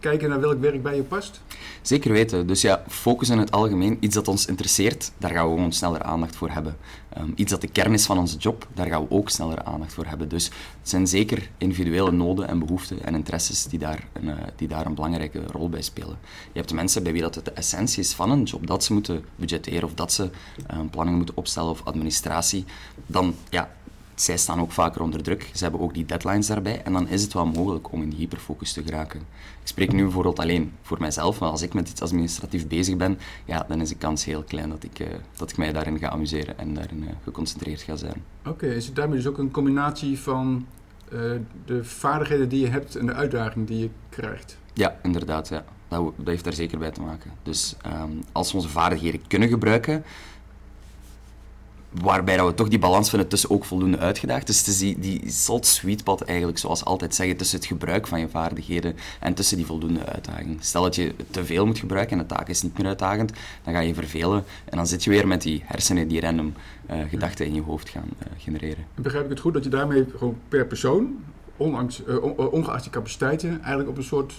kijken 0.00 0.28
naar 0.28 0.40
welk 0.40 0.60
werk 0.60 0.82
bij 0.82 0.96
je 0.96 1.02
past? 1.02 1.40
Zeker 1.82 2.12
weten. 2.12 2.46
Dus 2.46 2.60
ja, 2.60 2.84
focus 2.88 3.28
in 3.28 3.38
het 3.38 3.50
algemeen. 3.50 3.96
Iets 4.00 4.14
dat 4.14 4.28
ons 4.28 4.46
interesseert, 4.46 5.12
daar 5.18 5.30
gaan 5.30 5.48
we 5.48 5.54
gewoon 5.54 5.72
sneller 5.72 6.02
aandacht 6.02 6.36
voor 6.36 6.50
hebben. 6.50 6.76
Um, 7.18 7.32
iets 7.36 7.50
dat 7.50 7.60
de 7.60 7.68
kern 7.68 7.92
is 7.92 8.06
van 8.06 8.18
onze 8.18 8.36
job, 8.36 8.66
daar 8.74 8.86
gaan 8.86 9.02
we 9.02 9.10
ook 9.10 9.30
sneller 9.30 9.62
aandacht 9.62 9.92
voor 9.92 10.06
hebben. 10.06 10.28
Dus 10.28 10.44
het 10.44 10.88
zijn 10.88 11.06
zeker 11.06 11.50
individuele 11.58 12.12
noden 12.12 12.48
en 12.48 12.58
behoeften 12.58 13.04
en 13.04 13.14
interesses 13.14 13.64
die 13.64 13.78
daar, 13.78 14.08
een, 14.12 14.24
uh, 14.24 14.34
die 14.56 14.68
daar 14.68 14.86
een 14.86 14.94
belangrijke 14.94 15.42
rol 15.46 15.68
bij 15.68 15.82
spelen. 15.82 16.18
Je 16.22 16.58
hebt 16.58 16.68
de 16.68 16.74
mensen 16.74 17.02
bij 17.02 17.12
wie 17.12 17.22
dat 17.22 17.34
het 17.34 17.44
de 17.44 17.50
essentie 17.50 18.02
is 18.02 18.14
van 18.14 18.30
een 18.30 18.42
job, 18.42 18.66
dat 18.66 18.84
ze 18.84 18.92
moeten 18.92 19.24
budgetteren 19.36 19.84
of 19.84 19.94
dat 19.94 20.12
ze 20.12 20.22
uh, 20.22 20.78
planningen 20.90 21.18
moeten 21.18 21.36
opstellen 21.36 21.70
of 21.70 21.84
administratie. 21.84 22.64
Dan 23.06 23.34
ja, 23.50 23.70
zij 24.20 24.36
staan 24.36 24.60
ook 24.60 24.72
vaker 24.72 25.02
onder 25.02 25.22
druk. 25.22 25.50
Ze 25.54 25.62
hebben 25.62 25.80
ook 25.80 25.94
die 25.94 26.04
deadlines 26.04 26.46
daarbij. 26.46 26.82
En 26.82 26.92
dan 26.92 27.08
is 27.08 27.22
het 27.22 27.32
wel 27.32 27.46
mogelijk 27.46 27.92
om 27.92 28.02
in 28.02 28.12
hyperfocus 28.12 28.72
te 28.72 28.82
geraken. 28.82 29.20
Ik 29.62 29.68
spreek 29.68 29.92
nu 29.92 30.02
bijvoorbeeld 30.02 30.38
alleen 30.38 30.72
voor 30.82 31.00
mijzelf, 31.00 31.40
maar 31.40 31.48
als 31.48 31.62
ik 31.62 31.74
met 31.74 31.88
iets 31.88 32.02
administratief 32.02 32.66
bezig 32.66 32.96
ben, 32.96 33.18
ja, 33.44 33.64
dan 33.68 33.80
is 33.80 33.88
de 33.88 33.94
kans 33.94 34.24
heel 34.24 34.42
klein 34.42 34.68
dat 34.68 34.84
ik, 34.84 34.98
uh, 34.98 35.06
dat 35.36 35.50
ik 35.50 35.56
mij 35.56 35.72
daarin 35.72 35.98
ga 35.98 36.08
amuseren 36.08 36.58
en 36.58 36.74
daarin 36.74 37.02
uh, 37.02 37.08
geconcentreerd 37.22 37.80
ga 37.80 37.96
zijn. 37.96 38.24
Oké, 38.46 38.66
is 38.66 38.86
het 38.86 38.96
daarmee 38.96 39.16
dus 39.16 39.26
ook 39.26 39.38
een 39.38 39.50
combinatie 39.50 40.18
van 40.18 40.66
uh, 41.12 41.20
de 41.64 41.84
vaardigheden 41.84 42.48
die 42.48 42.60
je 42.60 42.68
hebt 42.68 42.96
en 42.96 43.06
de 43.06 43.14
uitdaging 43.14 43.66
die 43.66 43.78
je 43.78 43.90
krijgt? 44.08 44.58
Ja, 44.72 44.98
inderdaad. 45.02 45.48
Ja. 45.48 45.64
Dat, 45.88 46.12
dat 46.16 46.26
heeft 46.26 46.44
daar 46.44 46.52
zeker 46.52 46.78
bij 46.78 46.90
te 46.90 47.00
maken. 47.00 47.30
Dus 47.42 47.76
um, 47.86 48.22
als 48.32 48.50
we 48.50 48.56
onze 48.56 48.68
vaardigheden 48.68 49.26
kunnen 49.26 49.48
gebruiken, 49.48 50.04
waarbij 51.90 52.36
dat 52.36 52.46
we 52.46 52.54
toch 52.54 52.68
die 52.68 52.78
balans 52.78 53.10
vinden 53.10 53.28
tussen 53.28 53.50
ook 53.50 53.64
voldoende 53.64 53.98
uitgedaagd. 53.98 54.46
Dus 54.46 54.58
het 54.58 54.66
is 54.66 54.78
die, 54.78 54.98
die 54.98 55.30
salt 55.30 55.66
sweet 55.66 56.04
pot 56.04 56.22
eigenlijk, 56.22 56.58
zoals 56.58 56.84
altijd 56.84 57.14
zeggen, 57.14 57.36
tussen 57.36 57.58
het 57.58 57.66
gebruik 57.66 58.06
van 58.06 58.20
je 58.20 58.28
vaardigheden 58.28 58.96
en 59.20 59.34
tussen 59.34 59.56
die 59.56 59.66
voldoende 59.66 60.04
uitdaging. 60.04 60.56
Stel 60.60 60.82
dat 60.82 60.94
je 60.94 61.14
te 61.30 61.44
veel 61.44 61.66
moet 61.66 61.78
gebruiken 61.78 62.18
en 62.18 62.26
de 62.26 62.34
taak 62.34 62.48
is 62.48 62.62
niet 62.62 62.78
meer 62.78 62.86
uitdagend, 62.86 63.32
dan 63.64 63.74
ga 63.74 63.80
je 63.80 63.94
vervelen 63.94 64.44
en 64.64 64.76
dan 64.76 64.86
zit 64.86 65.04
je 65.04 65.10
weer 65.10 65.26
met 65.26 65.42
die 65.42 65.62
hersenen 65.64 66.08
die 66.08 66.20
random 66.20 66.52
uh, 66.90 66.96
gedachten 67.08 67.46
in 67.46 67.54
je 67.54 67.62
hoofd 67.62 67.88
gaan 67.88 68.08
uh, 68.18 68.26
genereren. 68.38 68.84
Begrijp 68.94 69.24
ik 69.24 69.30
het 69.30 69.40
goed 69.40 69.54
dat 69.54 69.64
je 69.64 69.70
daarmee 69.70 70.06
gewoon 70.16 70.36
per 70.48 70.66
persoon, 70.66 71.24
uh, 71.58 72.52
ongeacht 72.52 72.84
je 72.84 72.90
capaciteiten, 72.90 73.50
eigenlijk 73.50 73.88
op 73.88 73.96
een 73.96 74.02
soort 74.02 74.34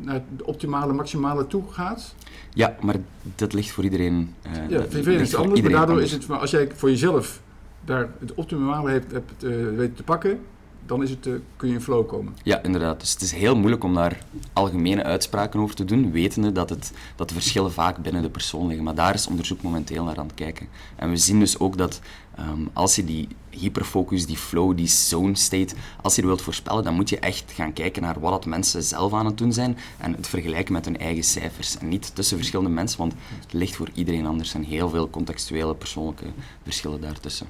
naar 0.00 0.22
de 0.36 0.46
optimale, 0.46 0.92
maximale 0.92 1.46
toe 1.46 1.62
gaat? 1.70 2.14
Ja, 2.54 2.76
maar 2.80 2.96
dat 3.34 3.52
ligt 3.52 3.70
voor 3.70 3.84
iedereen. 3.84 4.34
Uh, 4.46 4.52
ja, 4.68 4.84
iedereen 4.84 5.20
is 5.20 5.32
het 5.32 5.40
anders, 5.40 5.60
maar 5.60 5.70
daardoor 5.70 6.02
is 6.02 6.12
het, 6.12 6.26
maar 6.26 6.38
als 6.38 6.50
jij 6.50 6.68
voor 6.74 6.90
jezelf 6.90 7.40
daar 7.84 8.08
het 8.18 8.34
optimale 8.34 8.90
hebt, 8.90 9.12
hebt 9.12 9.44
uh, 9.44 9.76
weten 9.76 9.94
te 9.94 10.02
pakken, 10.02 10.40
dan 10.86 11.02
is 11.02 11.10
het, 11.10 11.26
uh, 11.26 11.34
kun 11.56 11.68
je 11.68 11.74
in 11.74 11.80
flow 11.80 12.08
komen. 12.08 12.36
Ja, 12.42 12.62
inderdaad. 12.62 13.00
Dus 13.00 13.12
het 13.12 13.22
is 13.22 13.32
heel 13.32 13.56
moeilijk 13.56 13.84
om 13.84 13.94
daar 13.94 14.18
algemene 14.52 15.02
uitspraken 15.02 15.60
over 15.60 15.74
te 15.74 15.84
doen, 15.84 16.12
wetende 16.12 16.52
dat, 16.52 16.70
het, 16.70 16.92
dat 17.16 17.28
de 17.28 17.34
verschillen 17.34 17.72
vaak 17.72 17.96
binnen 17.98 18.22
de 18.22 18.30
persoon 18.30 18.66
liggen. 18.66 18.84
Maar 18.84 18.94
daar 18.94 19.14
is 19.14 19.26
onderzoek 19.26 19.62
momenteel 19.62 20.04
naar 20.04 20.18
aan 20.18 20.26
het 20.26 20.34
kijken. 20.34 20.68
En 20.96 21.10
we 21.10 21.16
zien 21.16 21.38
dus 21.38 21.58
ook 21.58 21.76
dat 21.76 22.00
um, 22.38 22.70
als 22.72 22.96
je 22.96 23.04
die 23.04 23.28
hyperfocus, 23.58 24.26
die 24.26 24.36
flow, 24.36 24.76
die 24.76 24.86
zone 24.86 25.36
state, 25.36 25.74
als 26.02 26.14
je 26.14 26.20
die 26.20 26.30
wilt 26.30 26.42
voorspellen, 26.42 26.84
dan 26.84 26.94
moet 26.94 27.08
je 27.08 27.18
echt 27.18 27.52
gaan 27.52 27.72
kijken 27.72 28.02
naar 28.02 28.20
wat 28.20 28.30
dat 28.30 28.46
mensen 28.46 28.82
zelf 28.82 29.12
aan 29.12 29.26
het 29.26 29.38
doen 29.38 29.52
zijn 29.52 29.78
en 29.98 30.12
het 30.12 30.28
vergelijken 30.28 30.72
met 30.72 30.84
hun 30.84 30.98
eigen 30.98 31.24
cijfers. 31.24 31.78
En 31.78 31.88
niet 31.88 32.14
tussen 32.14 32.36
verschillende 32.36 32.70
mensen, 32.70 32.98
want 32.98 33.14
het 33.40 33.52
ligt 33.52 33.76
voor 33.76 33.88
iedereen 33.94 34.26
anders 34.26 34.54
en 34.54 34.62
heel 34.62 34.88
veel 34.88 35.10
contextuele, 35.10 35.74
persoonlijke 35.74 36.26
verschillen 36.62 37.00
daartussen 37.00 37.46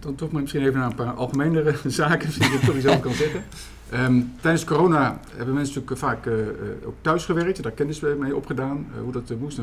dan 0.00 0.14
toch 0.14 0.30
maar 0.30 0.40
misschien 0.40 0.62
even 0.62 0.78
naar 0.78 0.90
een 0.90 0.94
paar 0.94 1.12
algemenere 1.12 1.74
zaken, 1.90 2.30
die 2.30 2.52
ik 2.52 2.82
toch 2.82 3.00
kan 3.00 3.12
zeggen. 3.12 3.44
Um, 3.94 4.32
tijdens 4.40 4.64
corona 4.64 5.20
hebben 5.36 5.54
mensen 5.54 5.74
natuurlijk 5.74 6.00
vaak 6.00 6.26
uh, 6.26 6.34
ook 6.84 6.94
thuis 7.00 7.24
gewerkt, 7.24 7.62
daar 7.62 7.72
kennis 7.72 8.00
mee 8.00 8.36
opgedaan, 8.36 8.86
hoe 9.02 9.12
dat 9.12 9.32
moest. 9.40 9.58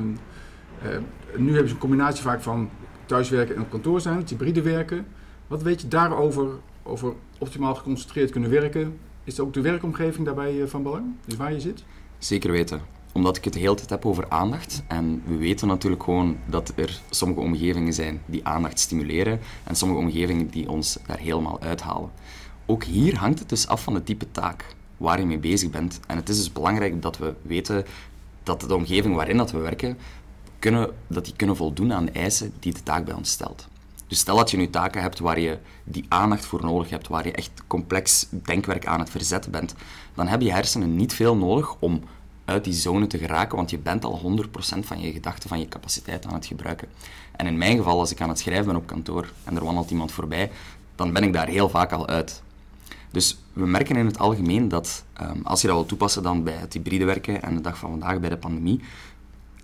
Nu 1.35 1.51
hebben 1.51 1.67
ze 1.67 1.74
een 1.74 1.77
combinatie 1.77 2.24
vaak 2.24 2.41
van 2.41 2.69
thuiswerken 3.05 3.55
en 3.55 3.62
op 3.62 3.69
kantoor 3.69 4.01
zijn, 4.01 4.17
het 4.17 4.29
hybride 4.29 4.62
werken. 4.62 5.05
Wat 5.47 5.63
weet 5.63 5.81
je 5.81 5.87
daarover, 5.87 6.47
over 6.83 7.13
optimaal 7.37 7.75
geconcentreerd 7.75 8.31
kunnen 8.31 8.49
werken? 8.49 8.99
Is 9.23 9.39
ook 9.39 9.53
de 9.53 9.61
werkomgeving 9.61 10.25
daarbij 10.25 10.67
van 10.67 10.83
belang, 10.83 11.05
dus 11.25 11.35
waar 11.35 11.53
je 11.53 11.59
zit? 11.59 11.83
Zeker 12.17 12.51
weten 12.51 12.95
omdat 13.15 13.37
ik 13.37 13.43
het 13.43 13.53
de 13.53 13.59
hele 13.59 13.75
tijd 13.75 13.89
heb 13.89 14.05
over 14.05 14.29
aandacht. 14.29 14.83
En 14.87 15.21
we 15.25 15.35
weten 15.35 15.67
natuurlijk 15.67 16.03
gewoon 16.03 16.37
dat 16.45 16.73
er 16.75 17.01
sommige 17.09 17.39
omgevingen 17.39 17.93
zijn 17.93 18.21
die 18.25 18.45
aandacht 18.45 18.79
stimuleren 18.79 19.39
en 19.63 19.75
sommige 19.75 20.01
omgevingen 20.01 20.47
die 20.49 20.69
ons 20.69 20.97
daar 21.07 21.17
helemaal 21.17 21.61
uithalen. 21.61 22.09
Ook 22.65 22.83
hier 22.83 23.17
hangt 23.17 23.39
het 23.39 23.49
dus 23.49 23.67
af 23.67 23.83
van 23.83 23.93
het 23.93 24.05
type 24.05 24.31
taak 24.31 24.65
waar 24.97 25.19
je 25.19 25.25
mee 25.25 25.37
bezig 25.37 25.69
bent. 25.69 25.99
En 26.07 26.15
het 26.15 26.29
is 26.29 26.37
dus 26.37 26.51
belangrijk 26.51 27.01
dat 27.01 27.17
we 27.17 27.33
weten 27.41 27.85
dat 28.43 28.61
de 28.61 28.75
omgeving 28.75 29.15
waarin 29.15 29.37
dat 29.37 29.51
we 29.51 29.57
werken, 29.57 29.97
kunnen, 30.59 30.89
dat 31.07 31.25
die 31.25 31.35
kunnen 31.35 31.55
voldoen 31.55 31.93
aan 31.93 32.05
de 32.05 32.11
eisen 32.11 32.53
die 32.59 32.73
de 32.73 32.83
taak 32.83 33.05
bij 33.05 33.13
ons 33.13 33.29
stelt. 33.29 33.67
Dus 34.07 34.19
stel 34.19 34.35
dat 34.35 34.51
je 34.51 34.57
nu 34.57 34.69
taken 34.69 35.01
hebt 35.01 35.19
waar 35.19 35.39
je 35.39 35.57
die 35.83 36.05
aandacht 36.07 36.45
voor 36.45 36.63
nodig 36.63 36.89
hebt, 36.89 37.07
waar 37.07 37.25
je 37.25 37.31
echt 37.31 37.51
complex 37.67 38.27
denkwerk 38.29 38.85
aan 38.85 39.00
het 39.00 39.09
verzetten 39.09 39.51
bent, 39.51 39.75
dan 40.13 40.27
heb 40.27 40.41
je 40.41 40.51
hersenen 40.51 40.95
niet 40.95 41.13
veel 41.13 41.35
nodig 41.35 41.75
om 41.79 42.01
uit 42.45 42.63
die 42.63 42.74
zone 42.74 43.07
te 43.07 43.17
geraken, 43.17 43.55
want 43.55 43.69
je 43.69 43.77
bent 43.77 44.05
al 44.05 44.21
100% 44.77 44.79
van 44.79 45.00
je 45.00 45.12
gedachten, 45.12 45.50
van 45.50 45.59
je 45.59 45.67
capaciteit 45.67 46.25
aan 46.25 46.33
het 46.33 46.45
gebruiken. 46.45 46.88
En 47.31 47.47
in 47.47 47.57
mijn 47.57 47.77
geval, 47.77 48.00
als 48.00 48.12
ik 48.12 48.21
aan 48.21 48.29
het 48.29 48.39
schrijven 48.39 48.65
ben 48.65 48.75
op 48.75 48.88
kantoor 48.88 49.31
en 49.43 49.55
er 49.55 49.63
wandelt 49.63 49.91
iemand 49.91 50.12
voorbij, 50.12 50.51
dan 50.95 51.13
ben 51.13 51.24
ik 51.24 51.33
daar 51.33 51.47
heel 51.47 51.69
vaak 51.69 51.91
al 51.91 52.07
uit. 52.07 52.43
Dus 53.12 53.38
we 53.53 53.65
merken 53.65 53.95
in 53.95 54.05
het 54.05 54.19
algemeen 54.19 54.67
dat, 54.67 55.03
um, 55.21 55.41
als 55.43 55.62
je 55.62 55.67
dat 55.67 55.75
wil 55.75 55.85
toepassen 55.85 56.24
dan 56.24 56.43
bij 56.43 56.53
het 56.53 56.74
hybride 56.74 57.05
werken 57.05 57.41
en 57.41 57.55
de 57.55 57.62
dag 57.62 57.77
van 57.77 57.89
vandaag 57.89 58.19
bij 58.19 58.29
de 58.29 58.38
pandemie, 58.38 58.81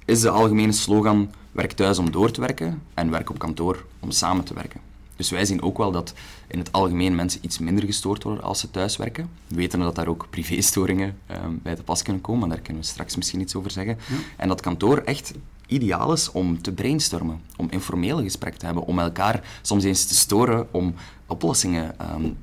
is 0.06 0.22
de 0.22 0.30
algemene 0.30 0.72
slogan 0.72 1.32
werk 1.52 1.72
thuis 1.72 1.98
om 1.98 2.12
door 2.12 2.32
te 2.32 2.42
werken 2.42 2.82
en 2.94 3.12
werk 3.12 3.30
op 3.30 3.40
kantoor 3.40 3.86
om 4.00 4.12
samen 4.12 4.44
te 4.44 4.54
werken. 4.54 4.80
Dus 5.16 5.30
wij 5.30 5.46
zien 5.46 5.62
ook 5.62 5.78
wel 5.78 5.92
dat 5.92 6.14
in 6.48 6.60
het 6.60 6.72
algemeen 6.72 7.16
mensen 7.16 7.40
iets 7.44 7.60
minder 7.60 7.86
gestoord 7.86 8.24
worden 8.24 8.44
als 8.44 8.60
ze 8.60 8.72
thuis 8.72 8.98
werken. 8.98 9.30
We 9.48 9.56
weten 9.56 9.80
dat 9.80 9.96
daar 9.96 10.08
ook 10.08 10.28
privéstoringen 10.30 11.18
um, 11.44 11.60
bij 11.64 11.76
te 11.76 11.84
pas 11.84 12.02
kunnen 12.02 12.22
komen, 12.22 12.40
maar 12.40 12.50
daar 12.50 12.66
kunnen 12.66 12.82
we 12.82 12.88
straks 12.88 13.16
misschien 13.16 13.42
iets 13.42 13.56
over 13.56 13.72
zeggen. 13.72 13.98
En 14.38 14.48
dat 14.48 14.62
kantoor 14.62 14.98
echt 14.98 15.34
ideaal 15.68 16.14
is 16.14 16.32
om 16.32 16.62
te 16.62 16.72
brainstormen, 16.72 17.42
om 17.58 17.68
informele 17.70 18.24
gesprekken 18.24 18.60
te 18.60 18.66
hebben, 18.66 18.86
om 18.86 19.00
elkaar 19.00 19.60
soms 19.62 19.84
eens 19.84 20.06
te 20.06 20.16
storen, 20.16 20.68
om 20.74 20.94
oplossingen 21.28 21.96
um, 22.16 22.38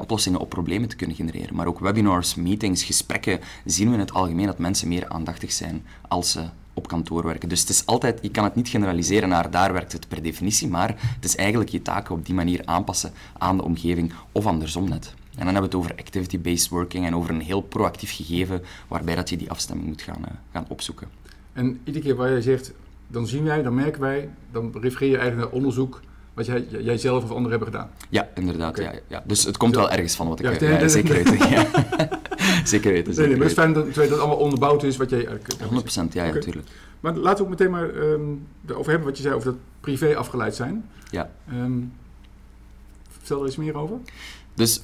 oplossingen 0.00 0.40
op 0.40 0.48
problemen 0.48 0.88
te 0.88 0.96
kunnen 0.96 1.16
genereren. 1.16 1.54
Maar 1.54 1.66
ook 1.66 1.78
webinars, 1.78 2.34
meetings, 2.34 2.82
gesprekken 2.82 3.40
zien 3.64 3.88
we 3.88 3.94
in 3.94 4.00
het 4.00 4.12
algemeen 4.12 4.46
dat 4.46 4.58
mensen 4.58 4.88
meer 4.88 5.08
aandachtig 5.08 5.52
zijn 5.52 5.84
als 6.08 6.30
ze 6.30 6.44
op 6.80 6.88
kantoor 6.88 7.24
werken. 7.24 7.48
Dus 7.48 7.60
het 7.60 7.68
is 7.68 7.86
altijd, 7.86 8.18
je 8.22 8.30
kan 8.30 8.44
het 8.44 8.54
niet 8.54 8.68
generaliseren 8.68 9.28
naar 9.28 9.50
daar 9.50 9.72
werkt 9.72 9.92
het 9.92 10.08
per 10.08 10.22
definitie, 10.22 10.68
maar 10.68 10.88
het 10.88 11.24
is 11.24 11.36
eigenlijk 11.36 11.70
je 11.70 11.82
taken 11.82 12.14
op 12.14 12.26
die 12.26 12.34
manier 12.34 12.60
aanpassen 12.64 13.12
aan 13.38 13.56
de 13.56 13.62
omgeving 13.62 14.12
of 14.32 14.46
andersom 14.46 14.88
net. 14.88 15.14
En 15.30 15.46
dan 15.46 15.54
hebben 15.54 15.70
we 15.70 15.76
het 15.76 15.86
over 15.86 15.94
activity-based 15.98 16.68
working 16.68 17.06
en 17.06 17.16
over 17.16 17.30
een 17.30 17.40
heel 17.40 17.60
proactief 17.60 18.16
gegeven 18.16 18.62
waarbij 18.88 19.14
dat 19.14 19.28
je 19.28 19.36
die 19.36 19.50
afstemming 19.50 19.88
moet 19.88 20.02
gaan, 20.02 20.20
uh, 20.20 20.30
gaan 20.52 20.64
opzoeken. 20.68 21.08
En 21.52 21.80
iedere 21.84 22.04
keer 22.04 22.16
waar 22.16 22.30
jij 22.30 22.40
zegt, 22.40 22.72
dan 23.06 23.26
zien 23.26 23.44
wij, 23.44 23.62
dan 23.62 23.74
merken 23.74 24.00
wij, 24.00 24.28
dan 24.52 24.74
refereer 24.80 25.10
je 25.10 25.16
eigenlijk 25.18 25.48
naar 25.50 25.58
onderzoek 25.58 26.00
wat 26.34 26.46
jij, 26.46 26.66
jij 26.80 26.98
zelf 26.98 27.24
of 27.24 27.30
anderen 27.30 27.50
hebben 27.50 27.68
gedaan. 27.68 27.90
Ja, 28.08 28.28
inderdaad. 28.34 28.78
Ja, 28.78 28.92
ja. 29.08 29.22
Dus 29.26 29.44
het 29.44 29.56
komt 29.56 29.74
wel 29.74 29.90
ergens 29.90 30.14
van 30.14 30.28
wat 30.28 30.40
ik... 30.40 30.60
Ja, 30.60 30.68
ja, 30.78 30.88
zeker 30.88 31.16
weten. 32.60 32.68
Zeker 32.76 32.92
weten. 32.92 33.14
nee, 33.14 33.26
nee, 33.26 33.36
maar 33.36 33.46
het 33.46 33.56
is 33.56 33.62
fijn 33.62 33.72
dat, 33.72 33.94
dat 33.94 34.08
het 34.08 34.18
allemaal 34.18 34.36
onderbouwd 34.36 34.82
is 34.82 34.96
wat 34.96 35.10
jij... 35.10 35.26
100% 35.26 35.32
ja, 36.10 36.24
ja, 36.24 36.32
natuurlijk. 36.32 36.68
Maar 37.00 37.14
laten 37.14 37.36
we 37.36 37.42
ook 37.42 37.58
meteen 37.58 37.70
maar 37.70 37.94
um, 37.94 38.46
erover 38.66 38.90
hebben 38.90 39.08
wat 39.08 39.16
je 39.16 39.22
zei 39.22 39.34
over 39.34 39.50
dat 39.52 39.60
privé 39.80 40.16
afgeleid 40.16 40.54
zijn. 40.54 40.88
Ja. 41.10 41.30
Um, 41.52 41.92
vertel 43.08 43.38
er 43.38 43.46
eens 43.46 43.56
meer 43.56 43.76
over. 43.76 43.96
Dus 44.54 44.80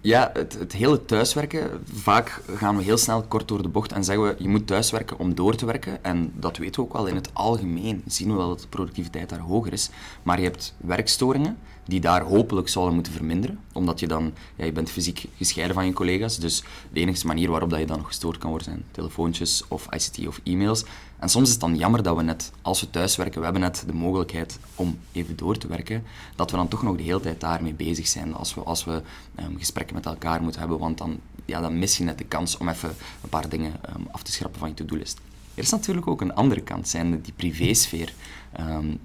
ja, 0.00 0.30
het, 0.32 0.58
het, 0.58 0.72
hele 0.72 1.04
thuiswerken, 1.04 1.70
vaak 1.92 2.40
gaan 2.54 2.76
we 2.76 2.82
heel 2.82 2.96
snel 2.96 3.22
kort 3.22 3.48
door 3.48 3.62
de 3.62 3.68
bocht 3.68 3.92
en 3.92 4.04
zeggen 4.04 4.24
we, 4.24 4.34
je 4.38 4.48
moet 4.48 4.66
thuiswerken 4.66 5.18
om 5.18 5.34
door 5.34 5.54
te 5.54 5.66
werken. 5.66 6.04
En 6.04 6.32
dat 6.36 6.56
weten 6.56 6.80
we 6.80 6.86
ook 6.86 6.92
wel, 6.92 7.06
in 7.06 7.14
het 7.14 7.30
algemeen 7.32 8.02
zien 8.06 8.28
we 8.28 8.34
wel 8.34 8.48
dat 8.48 8.60
de 8.60 8.68
productiviteit 8.68 9.28
daar 9.28 9.38
hoger 9.38 9.72
is. 9.72 9.90
Maar 10.22 10.38
je 10.38 10.44
hebt 10.44 10.74
werkstoringen 10.76 11.58
die 11.84 12.00
daar 12.00 12.22
hopelijk 12.22 12.68
zouden 12.68 12.94
moeten 12.94 13.12
verminderen, 13.12 13.58
omdat 13.72 14.00
je 14.00 14.06
dan, 14.06 14.32
ja, 14.56 14.64
je 14.64 14.72
bent 14.72 14.90
fysiek 14.90 15.24
gescheiden 15.36 15.74
van 15.74 15.86
je 15.86 15.92
collega's, 15.92 16.38
dus 16.38 16.62
de 16.92 17.00
enige 17.00 17.26
manier 17.26 17.50
waarop 17.50 17.70
dat 17.70 17.78
je 17.78 17.86
dan 17.86 17.96
nog 17.96 18.06
gestoord 18.06 18.38
kan 18.38 18.50
worden 18.50 18.68
zijn 18.68 18.84
telefoontjes 18.90 19.64
of 19.68 19.86
ICT 19.90 20.26
of 20.26 20.40
e-mails. 20.44 20.84
En 21.18 21.28
soms 21.28 21.46
is 21.46 21.52
het 21.52 21.60
dan 21.60 21.76
jammer 21.76 22.02
dat 22.02 22.16
we 22.16 22.22
net, 22.22 22.52
als 22.62 22.80
we 22.80 22.90
thuiswerken, 22.90 23.38
we 23.38 23.44
hebben 23.44 23.62
net 23.62 23.84
de 23.86 23.94
mogelijkheid 23.94 24.58
om 24.74 24.98
even 25.12 25.36
door 25.36 25.56
te 25.56 25.66
werken, 25.66 26.04
dat 26.36 26.50
we 26.50 26.56
dan 26.56 26.68
toch 26.68 26.82
nog 26.82 26.96
de 26.96 27.02
hele 27.02 27.20
tijd 27.20 27.40
daarmee 27.40 27.74
bezig 27.74 28.06
zijn 28.06 28.34
als 28.34 28.54
we, 28.54 28.60
als 28.60 28.84
we 28.84 29.02
um, 29.40 29.58
gesprekken 29.58 29.94
met 29.94 30.06
elkaar 30.06 30.42
moeten 30.42 30.60
hebben, 30.60 30.78
want 30.78 30.98
dan, 30.98 31.18
ja, 31.44 31.60
dan 31.60 31.78
mis 31.78 31.96
je 31.96 32.04
net 32.04 32.18
de 32.18 32.24
kans 32.24 32.56
om 32.56 32.68
even 32.68 32.94
een 33.22 33.28
paar 33.28 33.48
dingen 33.48 33.72
um, 33.96 34.06
af 34.10 34.22
te 34.22 34.32
schrappen 34.32 34.60
van 34.60 34.68
je 34.68 34.74
to-do-list. 34.74 35.20
Er 35.54 35.62
is 35.62 35.70
natuurlijk 35.70 36.06
ook 36.06 36.20
een 36.20 36.34
andere 36.34 36.60
kant, 36.60 36.88
zijn 36.88 37.20
die 37.20 37.32
privésfeer. 37.36 38.14
Um, 38.60 39.00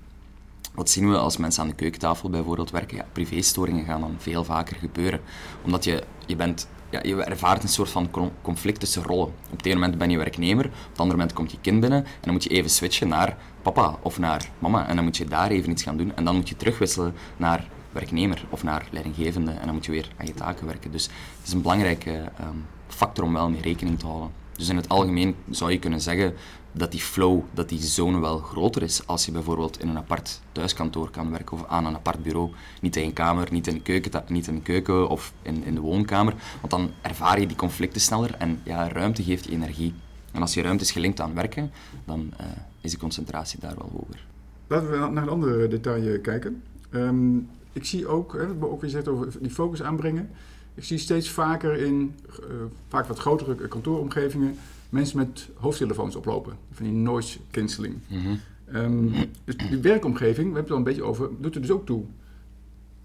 wat 0.79 0.89
zien 0.89 1.09
we 1.09 1.17
als 1.17 1.37
mensen 1.37 1.61
aan 1.63 1.69
de 1.69 1.75
keukentafel 1.75 2.29
bijvoorbeeld 2.29 2.71
werken? 2.71 2.97
Ja, 2.97 3.05
privéstoringen 3.11 3.85
gaan 3.85 4.01
dan 4.01 4.15
veel 4.17 4.43
vaker 4.43 4.75
gebeuren. 4.75 5.21
Omdat 5.63 5.83
je, 5.83 6.03
je 6.25 6.35
bent 6.35 6.67
ja, 6.89 6.99
je 7.03 7.23
ervaart 7.23 7.63
een 7.63 7.69
soort 7.69 7.89
van 7.89 8.09
conflict 8.41 8.79
tussen 8.79 9.03
rollen. 9.03 9.27
Op 9.51 9.57
het 9.57 9.65
ene 9.65 9.75
moment 9.75 9.97
ben 9.97 10.09
je 10.09 10.17
werknemer, 10.17 10.65
op 10.65 10.71
het 10.71 10.99
andere 10.99 11.17
moment 11.17 11.33
komt 11.33 11.51
je 11.51 11.57
kind 11.61 11.79
binnen 11.79 12.03
en 12.05 12.21
dan 12.21 12.33
moet 12.33 12.43
je 12.43 12.49
even 12.49 12.69
switchen 12.69 13.07
naar 13.07 13.37
papa 13.61 13.97
of 14.01 14.19
naar 14.19 14.49
mama 14.59 14.87
en 14.87 14.95
dan 14.95 15.03
moet 15.03 15.17
je 15.17 15.25
daar 15.25 15.49
even 15.49 15.71
iets 15.71 15.83
gaan 15.83 15.97
doen 15.97 16.15
en 16.15 16.23
dan 16.25 16.35
moet 16.35 16.49
je 16.49 16.57
terugwisselen 16.57 17.13
naar 17.37 17.67
werknemer 17.91 18.45
of 18.49 18.63
naar 18.63 18.87
leidinggevende 18.91 19.51
en 19.51 19.65
dan 19.65 19.73
moet 19.73 19.85
je 19.85 19.91
weer 19.91 20.11
aan 20.17 20.25
je 20.25 20.33
taken 20.33 20.65
werken. 20.65 20.91
Dus 20.91 21.03
het 21.05 21.47
is 21.47 21.53
een 21.53 21.61
belangrijke 21.61 22.11
um, 22.11 22.65
factor 22.87 23.23
om 23.23 23.33
wel 23.33 23.49
mee 23.49 23.61
rekening 23.61 23.99
te 23.99 24.05
houden. 24.05 24.38
Dus 24.59 24.69
in 24.69 24.75
het 24.75 24.89
algemeen 24.89 25.35
zou 25.49 25.71
je 25.71 25.79
kunnen 25.79 26.01
zeggen 26.01 26.33
dat 26.71 26.91
die 26.91 26.99
flow, 26.99 27.41
dat 27.53 27.69
die 27.69 27.81
zone 27.81 28.19
wel 28.19 28.37
groter 28.37 28.81
is 28.81 29.07
als 29.07 29.25
je 29.25 29.31
bijvoorbeeld 29.31 29.79
in 29.79 29.89
een 29.89 29.97
apart 29.97 30.41
thuiskantoor 30.51 31.09
kan 31.09 31.31
werken 31.31 31.57
of 31.57 31.65
aan 31.67 31.85
een 31.85 31.95
apart 31.95 32.23
bureau. 32.23 32.51
Niet 32.81 32.95
in 32.95 33.03
een 33.03 33.13
kamer, 33.13 33.47
niet 33.51 33.67
in 33.67 33.73
de 33.73 33.81
keuken, 33.81 34.23
niet 34.27 34.47
in 34.47 34.55
de 34.55 34.61
keuken 34.61 35.09
of 35.09 35.33
in, 35.41 35.63
in 35.63 35.75
de 35.75 35.81
woonkamer. 35.81 36.33
Want 36.59 36.71
dan 36.71 36.91
ervaar 37.01 37.39
je 37.39 37.47
die 37.47 37.57
conflicten 37.57 38.01
sneller 38.01 38.35
en 38.35 38.61
ja, 38.63 38.87
ruimte 38.87 39.23
geeft 39.23 39.45
je 39.45 39.51
energie. 39.51 39.93
En 40.31 40.41
als 40.41 40.53
je 40.53 40.61
ruimte 40.61 40.83
is 40.83 40.91
gelinkt 40.91 41.21
aan 41.21 41.33
werken, 41.33 41.71
dan 42.05 42.33
uh, 42.41 42.47
is 42.81 42.91
de 42.91 42.97
concentratie 42.97 43.59
daar 43.59 43.75
wel 43.77 43.89
hoger. 43.91 44.25
Laten 44.67 44.91
we 44.91 44.97
naar 44.97 45.23
een 45.23 45.29
ander 45.29 45.69
detail 45.69 46.19
kijken. 46.21 46.63
Um, 46.91 47.49
ik 47.73 47.85
zie 47.85 48.07
ook, 48.07 48.33
hè, 48.33 48.57
we 48.57 48.69
ook 48.69 48.81
weer 48.81 48.89
gezegd 48.89 49.07
over 49.07 49.41
die 49.41 49.51
focus 49.51 49.81
aanbrengen. 49.81 50.29
Ik 50.73 50.83
zie 50.83 50.97
steeds 50.97 51.29
vaker 51.29 51.77
in 51.77 52.15
uh, 52.39 52.45
vaak 52.87 53.05
wat 53.05 53.19
grotere 53.19 53.67
kantooromgevingen 53.67 54.57
mensen 54.89 55.17
met 55.17 55.49
hoofdtelefoons 55.55 56.15
oplopen. 56.15 56.57
Van 56.71 56.85
die 56.85 56.93
noise 56.93 57.39
cancelling. 57.51 57.95
Mm 58.07 58.39
um, 58.73 59.13
dus 59.43 59.57
die 59.57 59.77
werkomgeving, 59.77 60.47
we 60.49 60.55
hebben 60.55 60.61
het 60.61 60.71
al 60.71 60.77
een 60.77 60.83
beetje 60.83 61.03
over, 61.03 61.29
doet 61.39 61.55
er 61.55 61.61
dus 61.61 61.71
ook 61.71 61.85
toe. 61.85 62.03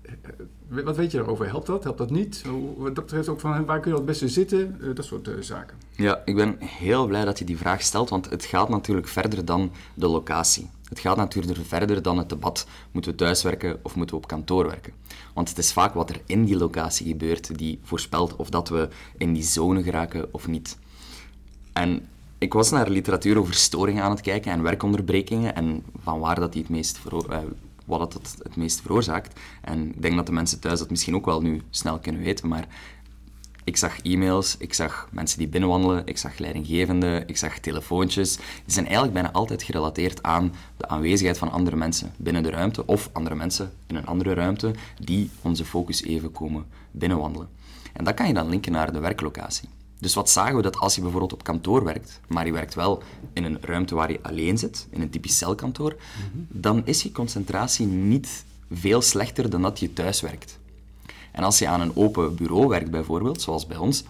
Eh, 0.03 0.13
wat 0.85 0.97
weet 0.97 1.11
je 1.11 1.17
daarover? 1.17 1.47
Helpt 1.47 1.67
dat? 1.67 1.83
Helpt 1.83 1.99
dat 1.99 2.11
niet? 2.11 2.45
Dat 2.83 2.95
betreft 2.95 3.29
ook 3.29 3.41
van 3.41 3.65
waar 3.65 3.81
kun 3.81 3.91
je 3.91 3.97
het 3.97 4.07
beste 4.07 4.29
zitten? 4.29 4.77
Uh, 4.81 4.95
dat 4.95 5.05
soort 5.05 5.31
zaken. 5.41 5.77
Ja, 5.91 6.23
ik 6.25 6.35
ben 6.35 6.57
heel 6.61 7.07
blij 7.07 7.25
dat 7.25 7.39
je 7.39 7.45
die 7.45 7.57
vraag 7.57 7.83
stelt, 7.83 8.09
want 8.09 8.31
het 8.31 8.45
gaat 8.45 8.69
natuurlijk 8.69 9.09
verder 9.09 9.45
dan 9.45 9.71
de 9.95 10.09
locatie. 10.09 10.71
Het 10.89 10.99
gaat 10.99 11.17
natuurlijk 11.17 11.67
verder 11.67 12.03
dan 12.03 12.19
het 12.19 12.29
debat, 12.29 12.67
moeten 12.91 13.11
we 13.11 13.17
thuiswerken 13.17 13.79
of 13.83 13.95
moeten 13.95 14.17
we 14.17 14.23
op 14.23 14.29
kantoor 14.29 14.67
werken? 14.67 14.93
Want 15.35 15.49
het 15.49 15.59
is 15.59 15.73
vaak 15.73 15.95
wat 15.95 16.11
er 16.11 16.21
in 16.27 16.45
die 16.45 16.57
locatie 16.57 17.07
gebeurt 17.07 17.59
die 17.59 17.79
voorspelt 17.83 18.37
of 18.37 18.51
dat 18.51 18.69
we 18.69 18.89
in 19.17 19.33
die 19.33 19.43
zone 19.43 19.83
geraken 19.83 20.35
of 20.35 20.47
niet. 20.47 20.79
En 21.73 22.09
ik 22.39 22.53
was 22.53 22.71
naar 22.71 22.89
literatuur 22.89 23.39
over 23.39 23.55
storingen 23.55 24.03
aan 24.03 24.11
het 24.11 24.21
kijken 24.21 24.53
en 24.53 24.63
werkonderbrekingen 24.63 25.55
en 25.55 25.85
van 26.03 26.19
waar 26.19 26.41
dat 26.41 26.55
het 26.55 26.69
meest 26.69 27.01
uh, 27.31 27.39
wat 27.85 28.15
het, 28.15 28.37
het 28.43 28.57
meest 28.57 28.81
veroorzaakt. 28.81 29.41
En 29.63 29.89
ik 29.89 30.03
denk 30.03 30.17
dat 30.17 30.27
de 30.27 30.33
mensen 30.33 30.61
thuis 30.61 30.79
dat 30.79 30.91
misschien 30.91 31.15
ook 31.15 31.25
wel 31.25 31.41
nu 31.41 31.63
snel 31.71 31.99
kunnen 31.99 32.23
weten, 32.23 32.49
maar 32.49 32.69
ik 33.65 33.77
zag 33.77 34.01
e-mails, 34.01 34.57
ik 34.59 34.75
zag 34.75 35.09
mensen 35.11 35.39
die 35.39 35.49
binnenwandelen, 35.49 36.07
ik 36.07 36.19
zag 36.19 36.39
leidinggevenden, 36.39 37.29
ik 37.29 37.37
zag 37.37 37.59
telefoontjes. 37.59 38.37
Die 38.37 38.45
zijn 38.67 38.85
eigenlijk 38.85 39.15
bijna 39.15 39.33
altijd 39.33 39.63
gerelateerd 39.63 40.23
aan 40.23 40.55
de 40.77 40.89
aanwezigheid 40.89 41.39
van 41.39 41.51
andere 41.51 41.77
mensen 41.77 42.13
binnen 42.17 42.43
de 42.43 42.51
ruimte 42.51 42.87
of 42.87 43.11
andere 43.13 43.35
mensen 43.35 43.73
in 43.87 43.97
een 43.97 44.07
andere 44.07 44.35
ruimte 44.35 44.75
die 44.99 45.31
onze 45.43 45.65
focus 45.65 46.03
even 46.03 46.33
komen 46.33 46.67
binnenwandelen. 46.91 47.49
En 47.93 48.05
dat 48.05 48.15
kan 48.15 48.27
je 48.27 48.35
dan 48.35 48.49
linken 48.49 48.73
naar 48.73 48.93
de 48.93 48.99
werklocatie. 48.99 49.69
Dus 49.99 50.15
wat 50.15 50.31
zagen 50.31 50.57
we 50.57 50.63
dat 50.63 50.77
als 50.77 50.95
je 50.95 51.01
bijvoorbeeld 51.01 51.33
op 51.33 51.45
kantoor 51.45 51.85
werkt, 51.85 52.21
maar 52.27 52.47
je 52.47 52.53
werkt 52.53 52.75
wel 52.75 53.03
in 53.33 53.45
een 53.45 53.59
ruimte 53.61 53.95
waar 53.95 54.11
je 54.11 54.19
alleen 54.23 54.59
zit, 54.59 54.87
in 54.91 55.01
een 55.01 55.11
typisch 55.11 55.39
celkantoor, 55.39 55.97
dan 56.49 56.83
is 56.87 57.03
je 57.03 57.13
concentratie 57.13 57.87
niet 57.87 58.45
veel 58.73 59.03
slechter 59.03 59.51
dan 59.51 59.63
dat 59.63 59.79
je 59.79 59.93
thuis 59.93 60.21
werkt. 60.21 60.59
En 61.35 61.45
als 61.45 61.59
je 61.59 61.69
aan 61.69 61.81
een 61.81 61.97
open 61.97 62.35
bureau 62.35 62.69
werkt 62.69 62.91
bijvoorbeeld, 62.91 63.43
zoals 63.43 63.67
bij 63.67 63.77
ons, 63.77 64.05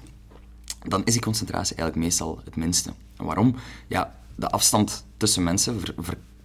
dan 0.89 1.05
is 1.05 1.13
die 1.13 1.23
concentratie 1.23 1.77
eigenlijk 1.77 2.07
meestal 2.07 2.41
het 2.45 2.57
minste. 2.57 2.93
En 3.17 3.25
waarom? 3.25 3.55
Ja, 3.87 4.15
de 4.35 4.49
afstand 4.49 5.05
tussen 5.17 5.43
mensen 5.43 5.81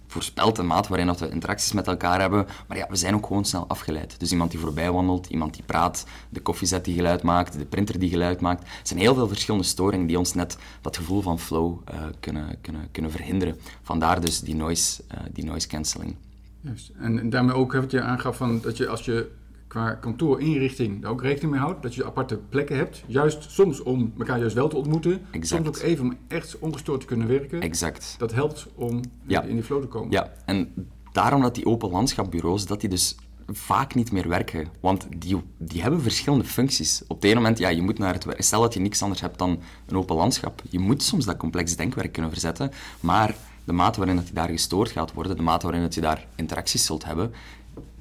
voorspelt 0.06 0.56
de 0.56 0.62
maat 0.62 0.88
waarin 0.88 1.14
we 1.14 1.30
interacties 1.30 1.72
met 1.72 1.86
elkaar 1.86 2.20
hebben. 2.20 2.46
Maar 2.68 2.76
ja, 2.76 2.86
we 2.88 2.96
zijn 2.96 3.14
ook 3.14 3.26
gewoon 3.26 3.44
snel 3.44 3.64
afgeleid. 3.68 4.20
Dus 4.20 4.30
iemand 4.30 4.50
die 4.50 4.60
voorbij 4.60 4.92
wandelt, 4.92 5.26
iemand 5.26 5.54
die 5.54 5.62
praat, 5.62 6.06
de 6.28 6.40
koffiezet 6.40 6.84
die 6.84 6.94
geluid 6.94 7.22
maakt, 7.22 7.58
de 7.58 7.64
printer 7.64 7.98
die 7.98 8.10
geluid 8.10 8.40
maakt. 8.40 8.62
Er 8.62 8.68
zijn 8.82 8.98
heel 8.98 9.14
veel 9.14 9.28
verschillende 9.28 9.66
storingen 9.66 10.06
die 10.06 10.18
ons 10.18 10.34
net 10.34 10.58
dat 10.80 10.96
gevoel 10.96 11.20
van 11.20 11.38
flow 11.38 11.78
uh, 11.92 12.00
kunnen, 12.20 12.56
kunnen, 12.60 12.88
kunnen 12.90 13.10
verhinderen. 13.10 13.56
Vandaar 13.82 14.20
dus 14.20 14.40
die 14.40 14.54
noise, 14.54 15.02
uh, 15.12 15.20
die 15.32 15.44
noise 15.44 15.68
cancelling. 15.68 16.16
Juist. 16.60 16.90
En, 16.98 17.30
daarmee 17.30 17.54
ook 17.54 17.72
wat 17.72 17.90
je 17.90 18.02
aangaf 18.02 18.36
van 18.36 18.60
dat 18.60 18.76
je 18.76 18.88
als 18.88 19.04
je 19.04 19.30
qua 19.70 19.94
kantoorinrichting 19.94 21.02
daar 21.02 21.10
ook 21.10 21.22
rekening 21.22 21.52
mee 21.52 21.60
houdt. 21.60 21.82
Dat 21.82 21.94
je 21.94 22.04
aparte 22.04 22.38
plekken 22.48 22.76
hebt. 22.76 23.02
Juist 23.06 23.50
soms 23.50 23.82
om 23.82 24.12
elkaar 24.18 24.38
juist 24.38 24.54
wel 24.54 24.68
te 24.68 24.76
ontmoeten. 24.76 25.20
Exact. 25.30 25.64
Soms 25.64 25.68
ook 25.68 25.84
even 25.84 26.04
om 26.04 26.16
echt 26.28 26.58
ongestoord 26.58 27.00
te 27.00 27.06
kunnen 27.06 27.28
werken. 27.28 27.60
Exact. 27.60 28.14
Dat 28.18 28.32
helpt 28.32 28.66
om 28.74 29.00
in 29.26 29.54
die 29.54 29.62
flow 29.62 29.80
te 29.80 29.86
komen. 29.86 30.10
Ja, 30.10 30.32
en 30.44 30.88
daarom 31.12 31.42
dat 31.42 31.54
die 31.54 31.66
open 31.66 31.90
landschapbureaus, 31.90 32.66
dat 32.66 32.80
die 32.80 32.90
dus 32.90 33.16
vaak 33.46 33.94
niet 33.94 34.12
meer 34.12 34.28
werken. 34.28 34.68
Want 34.80 35.06
die, 35.16 35.42
die 35.58 35.82
hebben 35.82 36.02
verschillende 36.02 36.44
functies. 36.44 37.02
Op 37.06 37.16
het 37.16 37.24
ene 37.24 37.34
moment, 37.34 37.58
ja, 37.58 37.68
je 37.68 37.82
moet 37.82 37.98
naar 37.98 38.14
het 38.14 38.24
werk. 38.24 38.42
Stel 38.42 38.60
dat 38.60 38.74
je 38.74 38.80
niks 38.80 39.02
anders 39.02 39.20
hebt 39.20 39.38
dan 39.38 39.60
een 39.86 39.96
open 39.96 40.16
landschap. 40.16 40.62
Je 40.70 40.78
moet 40.78 41.02
soms 41.02 41.24
dat 41.24 41.36
complex 41.36 41.76
denkwerk 41.76 42.12
kunnen 42.12 42.30
verzetten, 42.30 42.70
maar 43.00 43.34
de 43.64 43.72
mate 43.72 43.98
waarin 43.98 44.16
dat 44.16 44.28
je 44.28 44.34
daar 44.34 44.48
gestoord 44.48 44.90
gaat 44.90 45.12
worden, 45.12 45.36
de 45.36 45.42
mate 45.42 45.66
waarin 45.66 45.82
dat 45.82 45.94
je 45.94 46.00
daar 46.00 46.26
interacties 46.34 46.84
zult 46.84 47.04
hebben, 47.04 47.32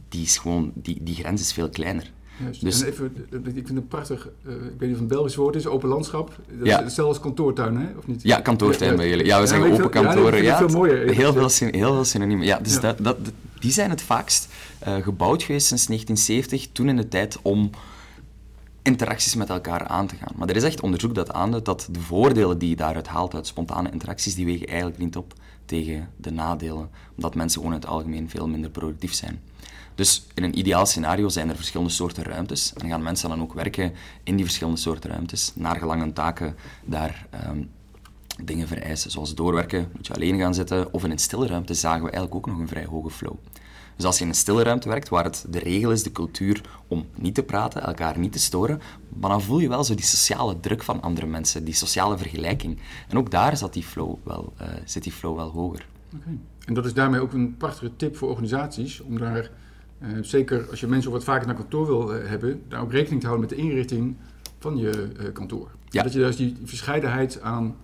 die, 0.10 0.24
is 0.24 0.38
gewoon, 0.38 0.72
die, 0.76 0.98
die 1.02 1.16
grens 1.16 1.42
is 1.42 1.54
veel 1.54 1.70
kleiner. 1.70 2.12
Dus, 2.60 2.82
en 2.82 2.88
even, 2.88 3.12
ik 3.32 3.66
vind 3.66 3.70
het 3.70 3.88
prachtig, 3.88 4.30
uh, 4.48 4.54
ik 4.54 4.60
weet 4.60 4.80
niet 4.80 4.82
of 4.82 4.90
het 4.90 5.00
een 5.00 5.08
Belgisch 5.08 5.36
woord 5.36 5.56
is, 5.56 5.68
open 5.68 5.90
landschap. 5.90 6.28
Dat 6.58 6.68
ja. 6.68 6.78
is 6.78 6.84
hetzelfde 6.84 7.14
als 7.14 7.20
kantoortuin, 7.20 7.78
hè? 7.78 7.88
Of 7.98 8.08
niet? 8.08 8.24
Ja, 8.24 8.40
kantoortuin 8.40 8.96
bij 8.96 9.10
jullie. 9.10 9.26
Ja, 9.26 9.42
we 9.42 9.48
zeggen 9.48 9.72
open 9.72 9.90
kantoren. 9.90 10.44
Ja, 10.44 10.58
veel 10.58 10.68
mooier. 10.68 10.98
Heel 10.98 11.34
veel, 11.34 11.70
heel 11.72 11.94
veel 11.94 12.06
synoniemen. 12.06 12.46
Ja, 12.46 12.60
dus 12.60 12.80
Dat, 12.80 12.98
dat, 12.98 13.18
die 13.60 13.72
zijn 13.72 13.90
het 13.90 14.02
vaakst 14.02 14.48
uh, 14.88 14.96
gebouwd 14.96 15.44
geweest 15.44 15.68
sinds 15.68 15.86
1970, 15.86 16.72
toen 16.72 16.90
in 16.90 16.96
de 16.96 17.08
tijd 17.08 17.40
om 17.42 17.70
interacties 18.82 19.36
met 19.36 19.50
elkaar 19.50 19.88
aan 19.88 20.08
te 20.08 20.16
gaan. 20.16 20.34
Maar 20.36 20.50
er 20.50 20.56
is 20.56 20.64
echt 20.64 20.82
onderzoek 20.82 21.16
dat 21.16 21.32
aanduidt 21.32 21.66
dat 21.66 21.88
de 21.92 22.00
voordelen 22.00 22.58
die 22.58 22.70
je 22.70 22.76
daaruit 22.76 23.08
haalt 23.08 23.36
uit 23.36 23.48
spontane 23.48 23.92
interacties, 23.92 24.36
die 24.36 24.46
wegen 24.46 24.68
eigenlijk 24.68 24.98
niet 24.98 25.18
op 25.18 25.34
tegen 25.70 26.10
de 26.18 26.32
nadelen, 26.32 26.90
omdat 27.16 27.36
mensen 27.36 27.62
gewoon 27.62 27.76
in 27.76 27.82
het 27.82 27.90
algemeen 27.90 28.30
veel 28.30 28.48
minder 28.48 28.70
productief 28.70 29.14
zijn. 29.14 29.42
Dus 29.96 30.28
in 30.34 30.44
een 30.44 30.58
ideaal 30.58 30.86
scenario 30.86 31.30
zijn 31.30 31.50
er 31.50 31.56
verschillende 31.56 31.92
soorten 31.92 32.24
ruimtes 32.24 32.74
en 32.74 32.90
gaan 32.90 33.04
mensen 33.04 33.30
dan 33.30 33.42
ook 33.42 33.54
werken 33.54 33.94
in 34.24 34.36
die 34.36 34.46
verschillende 34.46 34.80
soorten 34.80 35.10
ruimtes, 35.10 35.52
naar 35.56 35.76
gelang 35.76 36.02
hun 36.02 36.14
taken 36.14 36.56
daar 36.86 37.28
um, 37.48 37.70
dingen 38.44 38.68
vereisen, 38.68 39.12
zoals 39.12 39.36
doorwerken, 39.36 39.90
moet 39.96 40.08
je 40.08 40.14
alleen 40.14 40.40
gaan 40.40 40.54
zitten, 40.54 40.94
of 40.94 41.04
in 41.04 41.12
een 41.12 41.20
stille 41.20 41.48
ruimte 41.48 41.74
zagen 41.74 42.04
we 42.04 42.12
eigenlijk 42.12 42.36
ook 42.36 42.54
nog 42.54 42.60
een 42.62 42.68
vrij 42.68 42.86
hoge 42.86 43.10
flow. 43.10 43.36
Dus 44.00 44.08
als 44.08 44.18
je 44.18 44.24
in 44.24 44.30
een 44.30 44.36
stille 44.36 44.64
ruimte 44.64 44.90
werkt, 44.90 45.10
waar 45.10 45.24
het 45.24 45.46
de 45.50 45.60
regel 45.60 45.92
is, 45.92 46.04
de 46.04 46.12
cultuur, 46.12 46.62
om 46.88 47.06
niet 47.16 47.36
te 47.36 47.44
praten, 47.44 47.84
elkaar 47.84 48.18
niet 48.18 48.32
te 48.32 48.40
storen, 48.40 48.82
maar 49.20 49.30
dan 49.30 49.42
voel 49.42 49.60
je 49.60 49.70
wel 49.70 49.84
zo 49.84 49.96
die 49.96 50.06
sociale 50.06 50.60
druk 50.60 50.84
van 50.84 51.02
andere 51.02 51.26
mensen, 51.26 51.64
die 51.64 51.74
sociale 51.74 52.18
vergelijking. 52.18 52.80
En 53.10 53.18
ook 53.18 53.32
daar 53.32 53.58
zat 53.58 53.74
die 53.74 53.84
flow 53.84 54.16
wel, 54.24 54.54
uh, 54.62 54.68
zit 54.86 55.04
die 55.04 55.12
flow 55.12 55.36
wel 55.36 55.50
hoger. 55.50 55.86
Okay. 56.16 56.38
En 56.66 56.74
dat 56.74 56.86
is 56.86 56.94
daarmee 56.94 57.20
ook 57.20 57.34
een 57.34 57.58
prachtige 57.58 57.96
tip 57.96 58.18
voor 58.18 58.30
organisaties, 58.30 59.02
om 59.02 59.18
daar, 59.18 59.50
uh, 60.02 60.08
zeker 60.22 60.70
als 60.70 60.80
je 60.80 60.88
mensen 60.88 61.12
wat 61.12 61.24
vaker 61.24 61.48
naar 61.48 61.56
kantoor 61.56 61.86
wil 61.86 62.16
uh, 62.16 62.28
hebben, 62.28 62.62
daar 62.68 62.82
ook 62.82 62.92
rekening 62.92 63.22
te 63.22 63.28
houden 63.28 63.50
met 63.50 63.58
de 63.58 63.64
inrichting 63.66 64.16
van 64.60 64.78
je 64.78 65.12
kantoor. 65.34 65.72
Ja. 65.90 66.04
Dat 66.04 66.14
je 66.14 66.20
dus 66.20 66.36
die 66.36 66.58
verscheidenheid 66.64 67.42
aan 67.42 67.76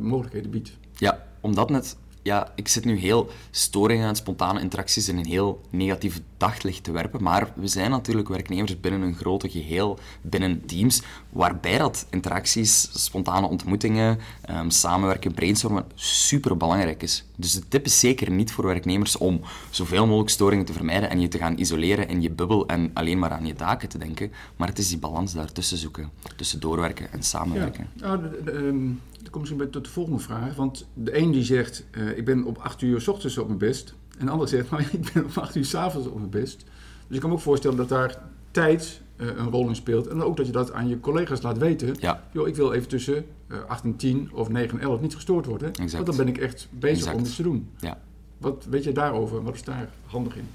mogelijkheden 0.00 0.50
biedt. 0.50 0.72
Ja, 0.92 1.26
omdat 1.40 1.70
net 1.70 1.96
ja, 2.26 2.52
ik 2.54 2.68
zit 2.68 2.84
nu 2.84 2.96
heel 2.96 3.30
storingen 3.50 4.08
en 4.08 4.16
spontane 4.16 4.60
interacties 4.60 5.08
in 5.08 5.18
een 5.18 5.26
heel 5.26 5.60
negatief 5.70 6.20
daglicht 6.36 6.84
te 6.84 6.92
werpen. 6.92 7.22
Maar 7.22 7.52
we 7.54 7.66
zijn 7.66 7.90
natuurlijk 7.90 8.28
werknemers 8.28 8.80
binnen 8.80 9.02
een 9.02 9.14
grote 9.14 9.48
geheel, 9.50 9.98
binnen 10.22 10.66
teams, 10.66 11.02
waarbij 11.30 11.78
dat 11.78 12.06
interacties, 12.10 13.02
spontane 13.04 13.48
ontmoetingen, 13.48 14.18
um, 14.50 14.70
samenwerken, 14.70 15.34
brainstormen 15.34 15.84
super 15.94 16.56
belangrijk 16.56 17.02
is. 17.02 17.24
Dus 17.36 17.52
de 17.52 17.68
tip 17.68 17.84
is 17.84 18.00
zeker 18.00 18.30
niet 18.30 18.52
voor 18.52 18.66
werknemers 18.66 19.16
om 19.16 19.40
zoveel 19.70 20.06
mogelijk 20.06 20.30
storingen 20.30 20.64
te 20.64 20.72
vermijden 20.72 21.10
en 21.10 21.20
je 21.20 21.28
te 21.28 21.38
gaan 21.38 21.58
isoleren 21.58 22.08
in 22.08 22.22
je 22.22 22.30
bubbel 22.30 22.66
en 22.66 22.90
alleen 22.94 23.18
maar 23.18 23.30
aan 23.30 23.46
je 23.46 23.54
taken 23.54 23.88
te 23.88 23.98
denken. 23.98 24.32
Maar 24.56 24.68
het 24.68 24.78
is 24.78 24.88
die 24.88 24.98
balans 24.98 25.32
daartussen 25.32 25.78
zoeken, 25.78 26.10
tussen 26.36 26.60
doorwerken 26.60 27.12
en 27.12 27.22
samenwerken. 27.22 27.88
Ja, 27.94 28.16
nou, 28.16 28.34
ehm, 28.46 28.90
dan 29.30 29.42
kom 29.42 29.60
ik 29.60 29.72
tot 29.72 29.84
de 29.84 29.90
volgende 29.90 30.18
vraag. 30.18 30.54
Want 30.54 30.86
de 30.94 31.18
een 31.18 31.30
die 31.30 31.44
zegt, 31.44 31.84
uh, 31.98 32.18
ik 32.18 32.24
ben 32.24 32.44
op 32.44 32.58
8 32.58 32.82
uur 32.82 33.00
s 33.00 33.08
ochtends 33.08 33.38
op 33.38 33.46
mijn 33.46 33.58
best. 33.58 33.94
En 34.18 34.26
de 34.26 34.32
ander 34.32 34.48
zegt, 34.48 34.70
nou, 34.70 34.82
ik 34.82 35.12
ben 35.12 35.24
op 35.24 35.38
8 35.38 35.56
uur 35.56 35.64
s 35.64 35.74
avonds 35.74 36.08
op 36.08 36.18
mijn 36.18 36.30
best. 36.30 36.64
Dus 37.06 37.14
ik 37.14 37.20
kan 37.20 37.28
me 37.28 37.36
ook 37.36 37.42
voorstellen 37.42 37.76
dat 37.76 37.88
daar 37.88 38.18
tijd 38.50 39.00
uh, 39.16 39.26
een 39.26 39.50
rol 39.50 39.68
in 39.68 39.76
speelt. 39.76 40.06
En 40.06 40.22
ook 40.22 40.36
dat 40.36 40.46
je 40.46 40.52
dat 40.52 40.72
aan 40.72 40.88
je 40.88 41.00
collega's 41.00 41.42
laat 41.42 41.58
weten. 41.58 41.96
Ja. 42.00 42.22
Joh, 42.32 42.48
ik 42.48 42.56
wil 42.56 42.72
even 42.72 42.88
tussen 42.88 43.26
uh, 43.48 43.58
8 43.66 43.84
en 43.84 43.96
10 43.96 44.30
of 44.32 44.48
9 44.48 44.78
en 44.78 44.84
11 44.84 45.00
niet 45.00 45.14
gestoord 45.14 45.46
worden. 45.46 45.68
Exact. 45.68 45.92
Want 45.92 46.06
dan 46.06 46.16
ben 46.16 46.28
ik 46.28 46.38
echt 46.38 46.68
bezig 46.70 46.96
exact. 46.96 47.16
om 47.16 47.22
iets 47.22 47.36
te 47.36 47.42
doen. 47.42 47.68
Ja. 47.78 48.00
Wat 48.38 48.66
weet 48.70 48.84
je 48.84 48.92
daarover? 48.92 49.42
Wat 49.42 49.54
is 49.54 49.64
daar 49.64 49.88
handig 50.06 50.36
in? 50.36 50.48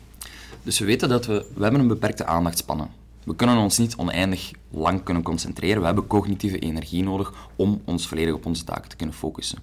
Dus 0.64 0.80
we 0.80 0.86
weten 0.86 1.10
dat 1.10 1.26
we, 1.26 1.46
we 1.56 1.64
hebben 1.64 1.82
een 1.82 1.88
beperkte 1.88 2.26
aandachtspannen 2.26 2.90
we 3.24 3.36
kunnen 3.36 3.58
ons 3.58 3.78
niet 3.78 3.96
oneindig 3.96 4.52
lang 4.72 5.04
kunnen 5.04 5.24
concentreren. 5.24 5.80
We 5.80 5.86
hebben 5.86 6.08
cognitieve 6.08 6.60
energie 6.60 7.04
nodig 7.04 7.34
om 7.56 7.82
ons 7.86 8.08
volledig 8.08 8.34
op 8.34 8.46
onze 8.46 8.64
taken 8.64 8.90
te 8.90 8.96
kunnen 8.96 9.16
focussen. 9.16 9.60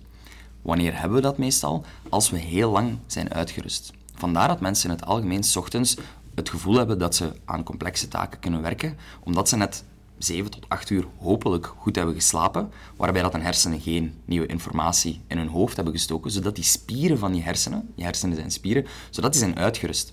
Wanneer 0.62 1.00
hebben 1.00 1.16
we 1.16 1.22
dat 1.22 1.38
meestal? 1.38 1.84
Als 2.08 2.30
we 2.30 2.38
heel 2.38 2.70
lang 2.70 2.98
zijn 3.06 3.32
uitgerust. 3.32 3.92
Vandaar 4.14 4.48
dat 4.48 4.60
mensen 4.60 4.90
in 4.90 4.96
het 4.96 5.04
algemeen 5.04 5.42
s 5.42 5.56
ochtends 5.56 5.96
het 6.34 6.48
gevoel 6.48 6.76
hebben 6.76 6.98
dat 6.98 7.14
ze 7.14 7.32
aan 7.44 7.62
complexe 7.62 8.08
taken 8.08 8.38
kunnen 8.38 8.62
werken, 8.62 8.96
omdat 9.24 9.48
ze 9.48 9.56
net 9.56 9.84
7 10.18 10.50
tot 10.50 10.68
8 10.68 10.90
uur 10.90 11.06
hopelijk 11.16 11.66
goed 11.66 11.96
hebben 11.96 12.14
geslapen, 12.14 12.70
waarbij 12.96 13.22
dat 13.22 13.32
hun 13.32 13.42
hersenen 13.42 13.80
geen 13.80 14.14
nieuwe 14.24 14.46
informatie 14.46 15.20
in 15.26 15.38
hun 15.38 15.48
hoofd 15.48 15.76
hebben 15.76 15.94
gestoken, 15.94 16.30
zodat 16.30 16.54
die 16.54 16.64
spieren 16.64 17.18
van 17.18 17.32
die 17.32 17.42
hersenen, 17.42 17.92
die 17.94 18.04
hersenen 18.04 18.36
zijn 18.36 18.50
spieren, 18.50 18.86
zodat 19.10 19.32
die 19.32 19.40
zijn 19.40 19.58
uitgerust. 19.58 20.12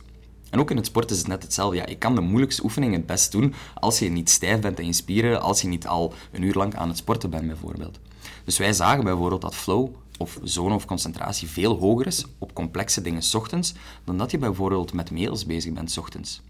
En 0.49 0.59
ook 0.59 0.71
in 0.71 0.77
het 0.77 0.85
sport 0.85 1.11
is 1.11 1.17
het 1.17 1.27
net 1.27 1.43
hetzelfde. 1.43 1.77
Ja, 1.77 1.85
je 1.87 1.97
kan 1.97 2.15
de 2.15 2.21
moeilijkste 2.21 2.63
oefening 2.63 2.93
het 2.93 3.05
best 3.05 3.31
doen 3.31 3.53
als 3.73 3.99
je 3.99 4.09
niet 4.09 4.29
stijf 4.29 4.59
bent 4.59 4.79
in 4.79 4.85
je 4.85 4.93
spieren, 4.93 5.41
als 5.41 5.61
je 5.61 5.67
niet 5.67 5.87
al 5.87 6.13
een 6.31 6.41
uur 6.41 6.53
lang 6.53 6.75
aan 6.75 6.87
het 6.87 6.97
sporten 6.97 7.29
bent 7.29 7.47
bijvoorbeeld. 7.47 7.99
Dus 8.43 8.57
wij 8.57 8.73
zagen 8.73 9.03
bijvoorbeeld 9.03 9.41
dat 9.41 9.55
flow 9.55 9.89
of 10.17 10.39
zone 10.43 10.73
of 10.73 10.85
concentratie 10.85 11.47
veel 11.47 11.77
hoger 11.77 12.07
is 12.07 12.25
op 12.37 12.53
complexe 12.53 13.01
dingen 13.01 13.23
ochtends 13.33 13.73
dan 14.03 14.17
dat 14.17 14.31
je 14.31 14.37
bijvoorbeeld 14.37 14.93
met 14.93 15.11
mails 15.11 15.45
bezig 15.45 15.73
bent 15.73 15.97
ochtends. 15.97 16.41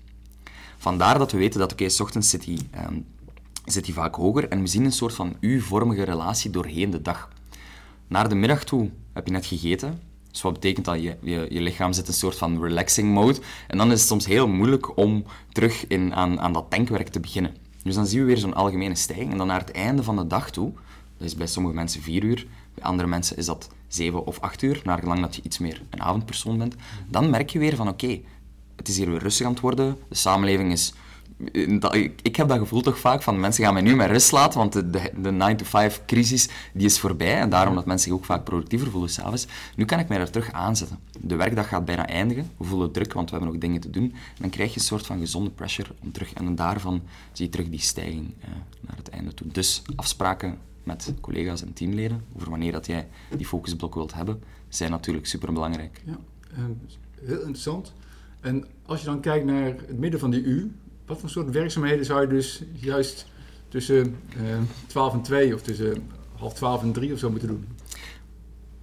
Vandaar 0.77 1.17
dat 1.17 1.31
we 1.31 1.37
weten 1.37 1.59
dat, 1.59 1.71
oké, 1.71 1.89
s 1.89 1.99
ochtends 1.99 2.29
zit 2.29 2.43
die, 2.43 2.67
ehm, 2.71 2.99
zit 3.65 3.85
die 3.85 3.93
vaak 3.93 4.15
hoger 4.15 4.49
en 4.49 4.61
we 4.61 4.67
zien 4.67 4.85
een 4.85 4.91
soort 4.91 5.13
van 5.13 5.35
U-vormige 5.39 6.03
relatie 6.03 6.51
doorheen 6.51 6.89
de 6.89 7.01
dag. 7.01 7.29
Naar 8.07 8.29
de 8.29 8.35
middag 8.35 8.63
toe 8.63 8.89
heb 9.13 9.25
je 9.25 9.31
net 9.31 9.45
gegeten, 9.45 10.01
dus 10.35 10.43
wat 10.43 10.53
betekent 10.53 10.85
dat? 10.85 11.01
Je, 11.01 11.17
je, 11.49 11.61
lichaam 11.61 11.93
zit 11.93 12.03
in 12.03 12.09
een 12.09 12.17
soort 12.17 12.37
van 12.37 12.61
relaxing 12.61 13.13
mode. 13.13 13.39
En 13.67 13.77
dan 13.77 13.91
is 13.91 13.99
het 13.99 14.07
soms 14.07 14.25
heel 14.25 14.47
moeilijk 14.47 14.97
om 14.97 15.23
terug 15.51 15.87
in, 15.87 16.15
aan, 16.15 16.39
aan 16.39 16.53
dat 16.53 16.65
tankwerk 16.69 17.07
te 17.07 17.19
beginnen. 17.19 17.55
Dus 17.83 17.95
dan 17.95 18.05
zien 18.05 18.19
we 18.19 18.25
weer 18.25 18.37
zo'n 18.37 18.53
algemene 18.53 18.95
stijging. 18.95 19.31
En 19.31 19.37
dan 19.37 19.47
naar 19.47 19.59
het 19.59 19.71
einde 19.71 20.03
van 20.03 20.15
de 20.15 20.27
dag 20.27 20.51
toe, 20.51 20.71
dat 21.17 21.27
is 21.27 21.35
bij 21.35 21.47
sommige 21.47 21.75
mensen 21.75 22.01
vier 22.01 22.23
uur, 22.23 22.47
bij 22.73 22.83
andere 22.83 23.07
mensen 23.07 23.37
is 23.37 23.45
dat 23.45 23.69
zeven 23.87 24.25
of 24.25 24.39
acht 24.39 24.61
uur, 24.61 24.81
naar 24.83 24.99
gelang 24.99 25.21
dat 25.21 25.35
je 25.35 25.41
iets 25.41 25.57
meer 25.57 25.81
een 25.89 26.01
avondpersoon 26.01 26.57
bent. 26.57 26.75
Dan 27.07 27.29
merk 27.29 27.49
je 27.49 27.59
weer 27.59 27.75
van 27.75 27.87
oké, 27.87 28.19
het 28.75 28.87
is 28.87 28.97
hier 28.97 29.09
weer 29.09 29.21
rustig 29.21 29.45
aan 29.45 29.51
het 29.51 29.61
worden, 29.61 29.97
de 30.09 30.15
samenleving 30.15 30.71
is 30.71 30.93
ik 32.21 32.35
heb 32.35 32.47
dat 32.47 32.57
gevoel 32.57 32.81
toch 32.81 32.99
vaak 32.99 33.21
van 33.21 33.39
mensen 33.39 33.63
gaan 33.63 33.73
mij 33.73 33.81
nu 33.81 33.95
met 33.95 34.09
rust 34.09 34.31
laten, 34.31 34.59
want 34.59 34.73
de, 34.73 34.89
de, 34.89 35.11
de 35.21 35.55
9-to-5 35.55 36.05
crisis 36.05 36.49
die 36.73 36.85
is 36.85 36.99
voorbij 36.99 37.39
en 37.39 37.49
daarom 37.49 37.75
dat 37.75 37.85
mensen 37.85 38.09
zich 38.09 38.17
ook 38.17 38.25
vaak 38.25 38.43
productiever 38.43 38.91
voelen 38.91 39.09
s'avonds. 39.09 39.47
Nu 39.75 39.85
kan 39.85 39.99
ik 39.99 40.07
mij 40.07 40.17
er 40.17 40.31
terug 40.31 40.51
aanzetten. 40.51 40.99
De 41.21 41.35
werkdag 41.35 41.67
gaat 41.67 41.85
bijna 41.85 42.07
eindigen, 42.07 42.51
we 42.57 42.63
voelen 42.63 42.91
druk, 42.91 43.13
want 43.13 43.29
we 43.29 43.35
hebben 43.35 43.53
nog 43.53 43.61
dingen 43.61 43.81
te 43.81 43.89
doen. 43.89 44.03
En 44.11 44.41
dan 44.41 44.49
krijg 44.49 44.73
je 44.73 44.79
een 44.79 44.85
soort 44.85 45.05
van 45.05 45.19
gezonde 45.19 45.49
pressure 45.49 45.89
om 46.03 46.11
terug, 46.11 46.33
en 46.33 46.55
daarvan 46.55 47.01
zie 47.31 47.45
je 47.45 47.51
terug 47.51 47.69
die 47.69 47.79
stijging 47.79 48.33
eh, 48.41 48.49
naar 48.79 48.97
het 48.97 49.09
einde 49.09 49.33
toe. 49.33 49.47
Dus 49.47 49.81
afspraken 49.95 50.57
met 50.83 51.13
collega's 51.21 51.61
en 51.61 51.73
teamleden 51.73 52.23
over 52.35 52.49
wanneer 52.49 52.71
dat 52.71 52.85
jij 52.85 53.07
die 53.37 53.45
focusblok 53.45 53.95
wilt 53.95 54.13
hebben, 54.13 54.43
zijn 54.69 54.91
natuurlijk 54.91 55.25
super 55.25 55.53
belangrijk. 55.53 56.01
Ja, 56.05 56.17
uh, 56.51 56.63
heel 57.21 57.37
interessant. 57.37 57.93
En 58.39 58.65
als 58.85 58.99
je 58.99 59.05
dan 59.05 59.19
kijkt 59.19 59.45
naar 59.45 59.63
het 59.63 59.99
midden 59.99 60.19
van 60.19 60.31
die 60.31 60.43
U, 60.43 60.75
wat 61.05 61.19
voor 61.19 61.29
soort 61.29 61.49
werkzaamheden 61.49 62.05
zou 62.05 62.21
je 62.21 62.27
dus 62.27 62.63
juist 62.73 63.25
tussen 63.67 64.17
uh, 64.37 64.53
eh, 64.53 64.61
12 64.87 65.13
en 65.13 65.21
2 65.21 65.53
of 65.53 65.61
tussen 65.61 66.09
half 66.37 66.53
12 66.53 66.81
en 66.81 66.91
3 66.91 67.13
of 67.13 67.19
zo 67.19 67.29
moeten 67.29 67.47
doen? 67.47 67.67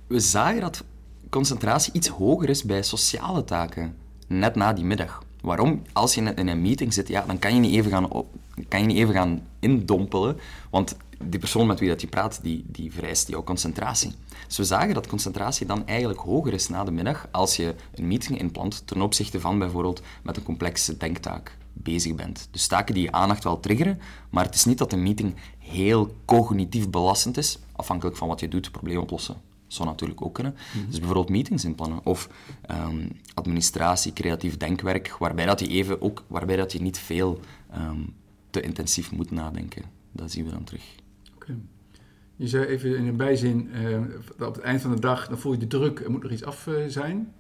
We 0.06 0.20
zagen 0.20 0.60
dat 0.60 0.84
concentratie 1.30 1.92
iets 1.92 2.08
hoger 2.08 2.48
is 2.48 2.62
bij 2.62 2.82
sociale 2.82 3.44
taken, 3.44 3.96
net 4.26 4.54
na 4.54 4.72
die 4.72 4.84
middag. 4.84 5.22
Waarom? 5.40 5.82
Als 5.92 6.14
je 6.14 6.20
in 6.20 6.48
een 6.48 6.62
meeting 6.62 6.92
zit, 6.92 7.08
ja, 7.08 7.24
dan 7.26 7.38
kan 7.38 7.54
je 7.54 7.60
niet 7.60 7.74
even 7.74 7.90
gaan, 7.90 8.10
op, 8.10 8.34
kan 8.68 8.80
je 8.80 8.86
niet 8.86 8.96
even 8.96 9.14
gaan 9.14 9.46
indompelen, 9.58 10.36
want 10.70 10.96
die 11.24 11.40
persoon 11.40 11.66
met 11.66 11.80
wie 11.80 11.88
dat 11.88 12.00
je 12.00 12.06
praat, 12.06 12.42
die, 12.42 12.64
die 12.66 12.92
vereist 12.92 13.28
jouw 13.28 13.42
concentratie. 13.42 14.12
Dus 14.46 14.56
we 14.56 14.64
zagen 14.64 14.94
dat 14.94 15.06
concentratie 15.06 15.66
dan 15.66 15.86
eigenlijk 15.86 16.20
hoger 16.20 16.52
is 16.52 16.68
na 16.68 16.84
de 16.84 16.90
middag 16.90 17.28
als 17.30 17.56
je 17.56 17.74
een 17.94 18.06
meeting 18.06 18.38
inplant 18.38 18.86
ten 18.86 19.02
opzichte 19.02 19.40
van 19.40 19.58
bijvoorbeeld 19.58 20.02
met 20.22 20.36
een 20.36 20.42
complexe 20.42 20.96
denktaak 20.96 21.56
bezig 21.82 22.14
bent. 22.14 22.48
Dus 22.50 22.66
taken 22.66 22.94
die 22.94 23.02
je 23.02 23.12
aandacht 23.12 23.44
wel 23.44 23.60
triggeren, 23.60 24.00
maar 24.30 24.44
het 24.44 24.54
is 24.54 24.64
niet 24.64 24.78
dat 24.78 24.92
een 24.92 25.02
meeting 25.02 25.34
heel 25.58 26.16
cognitief 26.24 26.90
belastend 26.90 27.36
is, 27.36 27.58
afhankelijk 27.72 28.16
van 28.16 28.28
wat 28.28 28.40
je 28.40 28.48
doet, 28.48 28.70
probleem 28.70 28.98
oplossen. 28.98 29.34
Dat 29.34 29.74
zou 29.80 29.88
natuurlijk 29.88 30.22
ook 30.22 30.34
kunnen. 30.34 30.54
Mhm. 30.74 30.86
Dus 30.86 30.98
bijvoorbeeld 30.98 31.28
meetings 31.28 31.64
inplannen 31.64 32.06
of 32.06 32.28
um, 32.70 33.08
administratie, 33.34 34.12
creatief 34.12 34.56
denkwerk, 34.56 35.16
waarbij, 35.18 35.46
dat 35.46 35.60
je, 35.60 35.68
even 35.68 36.02
ook, 36.02 36.24
waarbij 36.26 36.56
dat 36.56 36.72
je 36.72 36.80
niet 36.80 36.98
veel 36.98 37.40
um, 37.76 38.14
te 38.50 38.60
intensief 38.60 39.12
moet 39.12 39.30
nadenken. 39.30 39.82
Dat 40.12 40.30
zien 40.30 40.44
we 40.44 40.50
dan 40.50 40.64
terug. 40.64 40.82
Okay. 41.34 41.56
Je 42.36 42.48
zei 42.48 42.64
even 42.64 42.96
in 42.96 43.06
een 43.06 43.16
bijzin, 43.16 43.70
uh, 43.74 43.98
op 44.46 44.54
het 44.54 44.64
eind 44.64 44.80
van 44.80 44.90
de 44.90 45.00
dag 45.00 45.28
dan 45.28 45.38
voel 45.38 45.52
je 45.52 45.58
de 45.58 45.66
druk, 45.66 46.00
er 46.00 46.10
moet 46.10 46.22
nog 46.22 46.32
iets 46.32 46.44
af 46.44 46.66
uh, 46.66 46.74
zijn. 46.86 47.32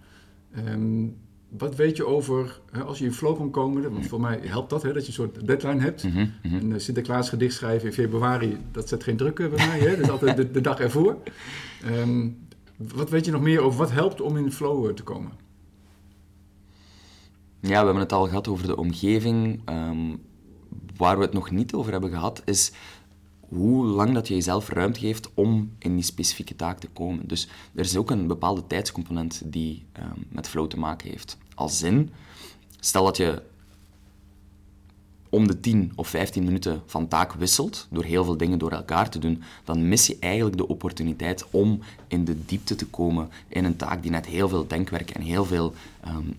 Um, 0.56 1.16
wat 1.58 1.76
weet 1.76 1.96
je 1.96 2.06
over, 2.06 2.60
hè, 2.70 2.82
als 2.82 2.98
je 2.98 3.04
in 3.04 3.12
flow 3.12 3.36
kan 3.36 3.50
komen, 3.50 3.92
want 3.92 4.06
voor 4.06 4.20
mij 4.20 4.40
helpt 4.42 4.70
dat, 4.70 4.82
hè, 4.82 4.92
dat 4.92 5.02
je 5.02 5.08
een 5.08 5.14
soort 5.14 5.46
deadline 5.46 5.80
hebt. 5.80 6.04
Mhm, 6.04 6.26
mhm. 6.42 6.54
Een 6.54 6.70
uh, 6.70 6.78
Sinterklaas 6.78 7.28
gedicht 7.28 7.54
schrijven 7.54 7.88
in 7.88 7.94
februari, 7.94 8.58
dat 8.72 8.88
zet 8.88 9.02
geen 9.02 9.16
druk 9.16 9.38
eh, 9.38 9.48
bij 9.48 9.66
mij, 9.66 9.78
hè? 9.78 9.90
dat 9.90 10.00
is 10.00 10.10
altijd 10.10 10.36
de, 10.36 10.50
de 10.50 10.60
dag 10.60 10.80
ervoor. 10.80 11.16
Ehm, 11.84 12.28
wat 12.76 13.10
weet 13.10 13.24
je 13.24 13.30
nog 13.30 13.40
meer 13.40 13.60
over 13.60 13.78
wat 13.78 13.90
helpt 13.90 14.20
om 14.20 14.36
in 14.36 14.52
flow 14.52 14.88
eh, 14.88 14.94
te 14.94 15.02
komen? 15.02 15.32
Ja, 17.60 17.78
we 17.78 17.84
hebben 17.84 17.96
het 17.96 18.12
al 18.12 18.26
gehad 18.26 18.48
over 18.48 18.66
de 18.66 18.76
omgeving. 18.76 19.60
Ehm, 19.64 20.16
waar 20.96 21.16
we 21.16 21.22
het 21.22 21.32
nog 21.32 21.50
niet 21.50 21.74
over 21.74 21.92
hebben 21.92 22.10
gehad, 22.10 22.42
is 22.44 22.72
hoe 23.52 23.84
lang 23.84 24.14
dat 24.14 24.28
je 24.28 24.34
jezelf 24.34 24.68
ruimte 24.68 25.00
geeft 25.00 25.30
om 25.34 25.72
in 25.78 25.94
die 25.94 26.04
specifieke 26.04 26.56
taak 26.56 26.78
te 26.78 26.88
komen. 26.88 27.28
Dus 27.28 27.48
er 27.74 27.84
is 27.84 27.96
ook 27.96 28.10
een 28.10 28.26
bepaalde 28.26 28.66
tijdscomponent 28.66 29.42
die 29.44 29.84
ehm, 29.92 30.18
met 30.28 30.48
flow 30.48 30.68
te 30.68 30.78
maken 30.78 31.10
heeft. 31.10 31.38
Als 31.54 31.78
zin, 31.78 32.10
stel 32.80 33.04
dat 33.04 33.16
je 33.16 33.42
om 35.28 35.46
de 35.46 35.60
10 35.60 35.92
of 35.94 36.08
15 36.08 36.44
minuten 36.44 36.82
van 36.86 37.08
taak 37.08 37.32
wisselt, 37.32 37.86
door 37.90 38.04
heel 38.04 38.24
veel 38.24 38.36
dingen 38.36 38.58
door 38.58 38.72
elkaar 38.72 39.10
te 39.10 39.18
doen, 39.18 39.42
dan 39.64 39.88
mis 39.88 40.06
je 40.06 40.16
eigenlijk 40.20 40.56
de 40.56 40.68
opportuniteit 40.68 41.44
om 41.50 41.80
in 42.08 42.24
de 42.24 42.44
diepte 42.44 42.74
te 42.74 42.86
komen 42.86 43.28
in 43.48 43.64
een 43.64 43.76
taak 43.76 44.02
die 44.02 44.10
net 44.10 44.26
heel 44.26 44.48
veel 44.48 44.66
denkwerk 44.66 45.10
en 45.10 45.22
heel 45.22 45.44
veel 45.44 45.74
um, 46.08 46.38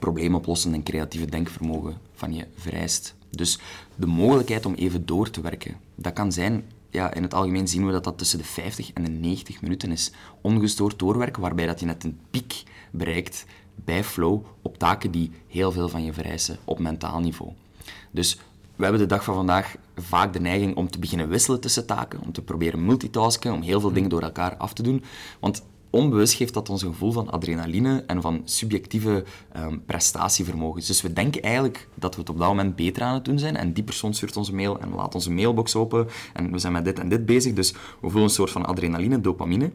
probleemoplossend 0.00 0.74
en 0.74 0.82
creatieve 0.82 1.26
denkvermogen 1.26 1.96
van 2.14 2.34
je 2.34 2.46
vereist. 2.56 3.14
Dus 3.30 3.58
de 3.94 4.06
mogelijkheid 4.06 4.66
om 4.66 4.74
even 4.74 5.06
door 5.06 5.30
te 5.30 5.40
werken, 5.40 5.76
dat 5.94 6.12
kan 6.12 6.32
zijn, 6.32 6.64
ja, 6.90 7.14
in 7.14 7.22
het 7.22 7.34
algemeen 7.34 7.68
zien 7.68 7.86
we 7.86 7.92
dat 7.92 8.04
dat 8.04 8.18
tussen 8.18 8.38
de 8.38 8.44
50 8.44 8.92
en 8.92 9.04
de 9.04 9.10
90 9.10 9.62
minuten 9.62 9.92
is. 9.92 10.12
Ongestoord 10.40 10.98
doorwerken, 10.98 11.42
waarbij 11.42 11.66
dat 11.66 11.80
je 11.80 11.86
net 11.86 12.04
een 12.04 12.18
piek 12.30 12.62
bereikt 12.90 13.44
bij 13.74 14.04
flow 14.04 14.44
op 14.62 14.78
taken 14.78 15.10
die 15.10 15.30
heel 15.46 15.72
veel 15.72 15.88
van 15.88 16.04
je 16.04 16.12
vereisen 16.12 16.58
op 16.64 16.78
mentaal 16.78 17.20
niveau. 17.20 17.52
Dus 18.10 18.38
we 18.76 18.82
hebben 18.82 19.00
de 19.00 19.06
dag 19.06 19.24
van 19.24 19.34
vandaag 19.34 19.76
vaak 19.96 20.32
de 20.32 20.40
neiging 20.40 20.76
om 20.76 20.90
te 20.90 20.98
beginnen 20.98 21.28
wisselen 21.28 21.60
tussen 21.60 21.86
taken, 21.86 22.20
om 22.20 22.32
te 22.32 22.42
proberen 22.42 22.84
multitasken, 22.84 23.52
om 23.52 23.62
heel 23.62 23.80
veel 23.80 23.92
dingen 23.92 24.10
door 24.10 24.22
elkaar 24.22 24.56
af 24.56 24.72
te 24.72 24.82
doen. 24.82 25.04
Want 25.40 25.62
onbewust 25.90 26.34
geeft 26.34 26.54
dat 26.54 26.68
ons 26.68 26.82
een 26.82 26.92
gevoel 26.92 27.12
van 27.12 27.30
adrenaline 27.30 28.04
en 28.06 28.22
van 28.22 28.42
subjectieve 28.44 29.24
um, 29.56 29.82
prestatievermogens. 29.84 30.86
Dus 30.86 31.02
we 31.02 31.12
denken 31.12 31.42
eigenlijk 31.42 31.88
dat 31.94 32.14
we 32.14 32.20
het 32.20 32.30
op 32.30 32.38
dat 32.38 32.48
moment 32.48 32.76
beter 32.76 33.02
aan 33.02 33.14
het 33.14 33.24
doen 33.24 33.38
zijn 33.38 33.56
en 33.56 33.72
die 33.72 33.84
persoon 33.84 34.14
stuurt 34.14 34.36
onze 34.36 34.54
mail 34.54 34.80
en 34.80 34.90
we 34.90 34.96
laten 34.96 35.14
onze 35.14 35.30
mailbox 35.30 35.74
open 35.74 36.06
en 36.32 36.52
we 36.52 36.58
zijn 36.58 36.72
met 36.72 36.84
dit 36.84 36.98
en 36.98 37.08
dit 37.08 37.26
bezig. 37.26 37.52
Dus 37.52 37.72
we 37.72 37.78
voelen 38.00 38.22
een 38.22 38.30
soort 38.30 38.50
van 38.50 38.66
adrenaline, 38.66 39.20
dopamine. 39.20 39.70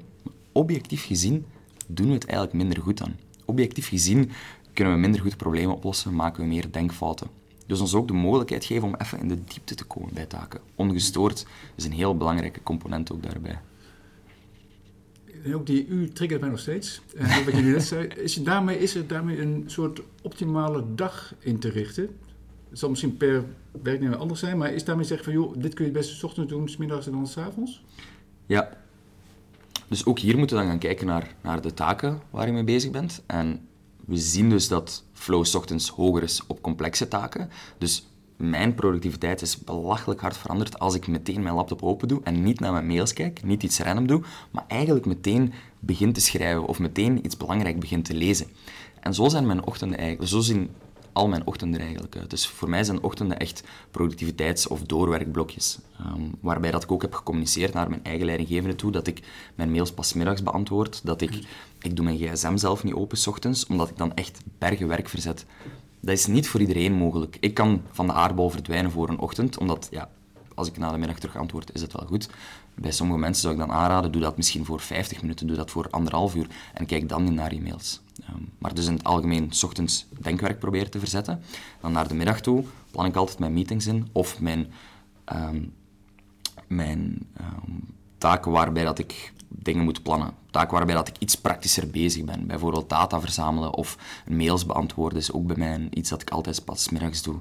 Objectief 0.51 1.05
gezien 1.05 1.45
doen 1.87 2.07
we 2.07 2.13
het 2.13 2.25
eigenlijk 2.25 2.57
minder 2.57 2.81
goed 2.81 2.97
dan. 2.97 3.13
Objectief 3.45 3.87
gezien 3.87 4.31
kunnen 4.73 4.93
we 4.93 4.99
minder 4.99 5.21
goed 5.21 5.37
problemen 5.37 5.75
oplossen, 5.75 6.15
maken 6.15 6.43
we 6.43 6.49
meer 6.49 6.71
denkfouten. 6.71 7.27
Dus 7.67 7.79
ons 7.79 7.93
ook 7.93 8.07
de 8.07 8.13
mogelijkheid 8.13 8.65
geven 8.65 8.87
om 8.87 8.95
even 8.95 9.19
in 9.19 9.27
de 9.27 9.43
diepte 9.43 9.75
te 9.75 9.83
komen 9.83 10.13
bij 10.13 10.25
taken. 10.25 10.59
Ongestoord 10.75 11.45
is 11.75 11.85
een 11.85 11.91
heel 11.91 12.17
belangrijke 12.17 12.63
component 12.63 13.11
ook 13.11 13.23
daarbij. 13.23 13.59
En 15.43 15.55
ook 15.55 15.65
die 15.65 15.87
U 15.87 16.09
triggert 16.09 16.41
mij 16.41 16.49
nog 16.49 16.59
steeds. 16.59 17.01
En 17.15 17.45
wat 17.45 17.55
je 17.55 17.61
net 17.61 17.83
zei, 17.83 18.07
is, 18.07 18.35
daarmee, 18.35 18.79
is 18.79 18.95
er 18.95 19.07
daarmee 19.07 19.41
een 19.41 19.63
soort 19.65 20.01
optimale 20.21 20.83
dag 20.95 21.33
in 21.39 21.59
te 21.59 21.69
richten? 21.69 22.03
Het 22.69 22.79
zal 22.79 22.89
misschien 22.89 23.17
per 23.17 23.43
werknemer 23.81 24.17
anders 24.17 24.39
zijn, 24.39 24.57
maar 24.57 24.73
is 24.73 24.83
daarmee 24.83 25.05
zeggen 25.05 25.25
van 25.25 25.33
joh, 25.33 25.53
dit 25.57 25.73
kun 25.73 25.85
je 25.85 25.91
best 25.91 26.09
s 26.09 26.23
ochtends 26.23 26.51
doen, 26.51 26.69
s 26.69 26.77
middags 26.77 27.05
en 27.05 27.11
dan 27.11 27.27
s 27.27 27.37
avonds? 27.37 27.83
Ja. 28.45 28.69
Dus 29.87 30.05
ook 30.05 30.19
hier 30.19 30.37
moeten 30.37 30.55
we 30.55 30.61
dan 30.61 30.71
gaan 30.71 30.79
kijken 30.79 31.07
naar, 31.07 31.35
naar 31.41 31.61
de 31.61 31.73
taken 31.73 32.21
waar 32.29 32.45
je 32.45 32.53
mee 32.53 32.63
bezig 32.63 32.91
bent. 32.91 33.23
En 33.25 33.67
we 34.05 34.17
zien 34.17 34.49
dus 34.49 34.67
dat 34.67 35.03
flow 35.13 35.45
ochtends 35.55 35.89
hoger 35.89 36.23
is 36.23 36.43
op 36.47 36.61
complexe 36.61 37.07
taken. 37.07 37.49
Dus 37.77 38.07
mijn 38.37 38.75
productiviteit 38.75 39.41
is 39.41 39.57
belachelijk 39.57 40.21
hard 40.21 40.37
veranderd 40.37 40.79
als 40.79 40.95
ik 40.95 41.07
meteen 41.07 41.43
mijn 41.43 41.55
laptop 41.55 41.83
open 41.83 42.07
doe 42.07 42.21
en 42.23 42.43
niet 42.43 42.59
naar 42.59 42.71
mijn 42.71 42.87
mails 42.87 43.13
kijk, 43.13 43.43
niet 43.43 43.63
iets 43.63 43.79
random 43.79 44.07
doe, 44.07 44.21
maar 44.51 44.65
eigenlijk 44.67 45.05
meteen 45.05 45.53
begin 45.79 46.13
te 46.13 46.21
schrijven 46.21 46.65
of 46.65 46.79
meteen 46.79 47.25
iets 47.25 47.37
belangrijk 47.37 47.79
begin 47.79 48.03
te 48.03 48.13
lezen. 48.13 48.47
En 48.99 49.13
zo 49.13 49.29
zijn 49.29 49.45
mijn 49.45 49.65
ochtenden 49.65 49.97
eigenlijk, 49.97 50.29
zo 50.29 50.39
zien 50.39 50.69
al 51.13 51.27
mijn 51.27 51.47
ochtenden 51.47 51.79
eigenlijk 51.79 52.15
uit. 52.15 52.29
Dus 52.29 52.47
voor 52.47 52.69
mij 52.69 52.83
zijn 52.83 53.03
ochtenden 53.03 53.39
echt 53.39 53.63
productiviteits- 53.91 54.67
of 54.67 54.81
doorwerkblokjes. 54.81 55.79
Um, 55.99 56.31
waarbij 56.39 56.71
dat 56.71 56.83
ik 56.83 56.91
ook 56.91 57.01
heb 57.01 57.13
gecommuniceerd 57.13 57.73
naar 57.73 57.89
mijn 57.89 58.03
eigen 58.03 58.25
leidinggevende 58.25 58.75
toe, 58.75 58.91
dat 58.91 59.07
ik 59.07 59.19
mijn 59.55 59.71
mails 59.71 59.91
pas 59.91 60.13
middags 60.13 60.43
beantwoord, 60.43 61.01
dat 61.03 61.21
ik, 61.21 61.39
ik 61.81 61.95
doe 61.95 62.05
mijn 62.05 62.17
gsm 62.17 62.57
zelf 62.57 62.83
niet 62.83 62.93
open 62.93 63.17
s 63.17 63.27
ochtends, 63.27 63.65
omdat 63.65 63.89
ik 63.89 63.97
dan 63.97 64.13
echt 64.13 64.41
bergen 64.57 64.87
werk 64.87 65.09
verzet. 65.09 65.45
Dat 66.03 66.15
is 66.15 66.27
niet 66.27 66.47
voor 66.47 66.59
iedereen 66.59 66.93
mogelijk. 66.93 67.37
Ik 67.39 67.53
kan 67.53 67.81
van 67.91 68.07
de 68.07 68.13
aardbol 68.13 68.49
verdwijnen 68.49 68.91
voor 68.91 69.09
een 69.09 69.19
ochtend, 69.19 69.57
omdat 69.57 69.87
ja, 69.91 70.09
als 70.55 70.67
ik 70.67 70.77
na 70.77 70.91
de 70.91 70.97
middag 70.97 71.19
terug 71.19 71.37
antwoord, 71.37 71.73
is 71.73 71.81
het 71.81 71.93
wel 71.93 72.07
goed. 72.07 72.29
Bij 72.75 72.91
sommige 72.91 73.19
mensen 73.19 73.41
zou 73.41 73.53
ik 73.53 73.59
dan 73.59 73.71
aanraden, 73.71 74.11
doe 74.11 74.21
dat 74.21 74.37
misschien 74.37 74.65
voor 74.65 74.79
50 74.79 75.21
minuten, 75.21 75.47
doe 75.47 75.55
dat 75.55 75.71
voor 75.71 75.87
anderhalf 75.89 76.35
uur 76.35 76.47
en 76.73 76.85
kijk 76.85 77.09
dan 77.09 77.33
naar 77.33 77.51
e-mails. 77.51 78.01
Um, 78.29 78.49
maar 78.57 78.73
dus 78.73 78.85
in 78.87 78.93
het 78.93 79.03
algemeen, 79.03 79.51
s 79.51 79.63
ochtends 79.63 80.05
denkwerk 80.21 80.59
proberen 80.59 80.89
te 80.89 80.99
verzetten. 80.99 81.41
Dan 81.81 81.91
naar 81.91 82.07
de 82.07 82.13
middag 82.13 82.41
toe 82.41 82.63
plan 82.91 83.05
ik 83.05 83.15
altijd 83.15 83.39
mijn 83.39 83.53
meetings 83.53 83.87
in 83.87 84.07
of 84.11 84.39
mijn, 84.39 84.71
um, 85.33 85.73
mijn 86.67 87.27
um, 87.41 87.95
taken 88.17 88.51
waarbij 88.51 88.83
dat 88.83 88.99
ik 88.99 89.33
dingen 89.55 89.83
moet 89.83 90.03
plannen. 90.03 90.33
Taken 90.51 90.73
waarbij 90.73 90.95
dat 90.95 91.07
ik 91.07 91.17
iets 91.19 91.35
praktischer 91.35 91.89
bezig 91.89 92.23
ben. 92.23 92.47
Bijvoorbeeld 92.47 92.89
data 92.89 93.21
verzamelen 93.21 93.73
of 93.73 93.97
mails 94.27 94.65
beantwoorden 94.65 95.19
is 95.19 95.31
ook 95.31 95.47
bij 95.47 95.55
mij 95.57 95.87
iets 95.89 96.09
dat 96.09 96.21
ik 96.21 96.29
altijd 96.29 96.65
pas 96.65 96.89
middags 96.89 97.21
doe. 97.21 97.35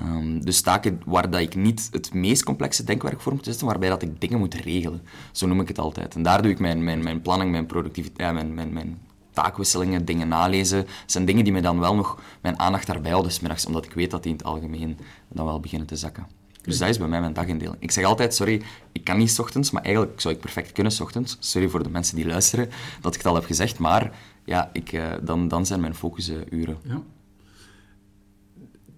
Um, 0.00 0.44
dus 0.44 0.60
taken 0.60 1.02
waar 1.04 1.30
dat 1.30 1.40
ik 1.40 1.54
niet 1.54 1.88
het 1.92 2.14
meest 2.14 2.44
complexe 2.44 2.84
denkwerk 2.84 3.20
voor 3.20 3.32
moet 3.32 3.44
zetten, 3.44 3.66
waarbij 3.66 3.88
dat 3.88 4.02
ik 4.02 4.20
dingen 4.20 4.38
moet 4.38 4.54
regelen. 4.54 5.02
Zo 5.32 5.46
noem 5.46 5.60
ik 5.60 5.68
het 5.68 5.78
altijd. 5.78 6.14
En 6.14 6.22
daar 6.22 6.42
doe 6.42 6.50
ik 6.50 6.58
mijn, 6.58 6.84
mijn, 6.84 7.02
mijn 7.02 7.22
planning, 7.22 7.50
mijn 7.50 7.66
productiviteit, 7.66 8.32
mijn, 8.32 8.54
mijn, 8.54 8.72
mijn 8.72 8.98
taakwisselingen, 9.30 10.04
dingen 10.04 10.28
nalezen, 10.28 10.86
zijn 11.06 11.24
dingen 11.24 11.44
die 11.44 11.52
me 11.52 11.60
dan 11.60 11.78
wel 11.78 11.94
nog 11.94 12.22
mijn 12.40 12.58
aandacht 12.58 12.86
daarbij 12.86 13.10
houden 13.10 13.32
middags, 13.40 13.66
omdat 13.66 13.84
ik 13.84 13.92
weet 13.92 14.10
dat 14.10 14.22
die 14.22 14.32
in 14.32 14.38
het 14.38 14.46
algemeen 14.46 14.98
dan 15.28 15.46
wel 15.46 15.60
beginnen 15.60 15.86
te 15.86 15.96
zakken. 15.96 16.39
Dus 16.62 16.78
dat 16.78 16.88
is 16.88 16.98
bij 16.98 17.08
mij 17.08 17.20
mijn 17.20 17.32
dagindeling. 17.32 17.76
Ik 17.78 17.90
zeg 17.90 18.04
altijd, 18.04 18.34
sorry, 18.34 18.62
ik 18.92 19.04
kan 19.04 19.18
niet 19.18 19.30
s 19.30 19.38
ochtends, 19.38 19.70
maar 19.70 19.82
eigenlijk 19.82 20.20
zou 20.20 20.34
ik 20.34 20.40
perfect 20.40 20.72
kunnen 20.72 20.92
s 20.92 21.00
ochtends. 21.00 21.36
Sorry 21.40 21.68
voor 21.68 21.82
de 21.82 21.90
mensen 21.90 22.16
die 22.16 22.26
luisteren 22.26 22.68
dat 23.00 23.14
ik 23.14 23.20
het 23.20 23.28
al 23.28 23.34
heb 23.34 23.44
gezegd, 23.44 23.78
maar 23.78 24.18
ja, 24.44 24.70
ik, 24.72 24.92
uh, 24.92 25.12
dan, 25.22 25.48
dan 25.48 25.66
zijn 25.66 25.80
mijn 25.80 25.94
focusuren. 25.94 26.76
Ja. 26.82 27.02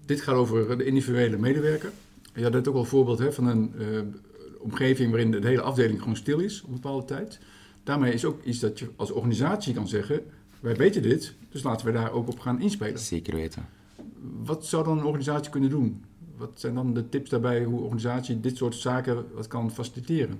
Dit 0.05 0.21
gaat 0.21 0.35
over 0.35 0.77
de 0.77 0.85
individuele 0.85 1.37
medewerker. 1.37 1.91
Je 2.33 2.43
had 2.43 2.51
net 2.51 2.67
ook 2.67 2.75
al 2.75 2.79
een 2.79 2.85
voorbeeld 2.85 3.19
hè, 3.19 3.33
van 3.33 3.47
een 3.47 3.73
uh, 3.77 3.99
omgeving 4.59 5.09
waarin 5.09 5.31
de 5.31 5.47
hele 5.47 5.61
afdeling 5.61 5.99
gewoon 5.99 6.15
stil 6.15 6.39
is 6.39 6.61
op 6.61 6.67
een 6.67 6.73
bepaalde 6.73 7.05
tijd. 7.05 7.39
Daarmee 7.83 8.13
is 8.13 8.25
ook 8.25 8.43
iets 8.43 8.59
dat 8.59 8.79
je 8.79 8.89
als 8.95 9.11
organisatie 9.11 9.73
kan 9.73 9.87
zeggen, 9.87 10.21
wij 10.59 10.75
weten 10.75 11.01
dit, 11.01 11.33
dus 11.49 11.63
laten 11.63 11.85
we 11.85 11.91
daar 11.91 12.11
ook 12.11 12.27
op 12.27 12.39
gaan 12.39 12.61
inspelen. 12.61 12.99
Zeker 12.99 13.35
weten. 13.35 13.65
Wat 14.43 14.65
zou 14.65 14.83
dan 14.83 14.97
een 14.97 15.05
organisatie 15.05 15.51
kunnen 15.51 15.69
doen? 15.69 16.03
Wat 16.37 16.51
zijn 16.55 16.73
dan 16.75 16.93
de 16.93 17.09
tips 17.09 17.29
daarbij 17.29 17.63
hoe 17.63 17.81
organisatie 17.81 18.39
dit 18.39 18.57
soort 18.57 18.75
zaken 18.75 19.25
wat 19.33 19.47
kan 19.47 19.71
faciliteren? 19.71 20.39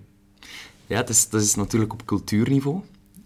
Ja, 0.87 0.97
het 0.97 1.09
is, 1.09 1.29
dat 1.29 1.41
is 1.41 1.55
natuurlijk 1.55 1.93
op 1.93 2.05
cultuurniveau. 2.05 2.81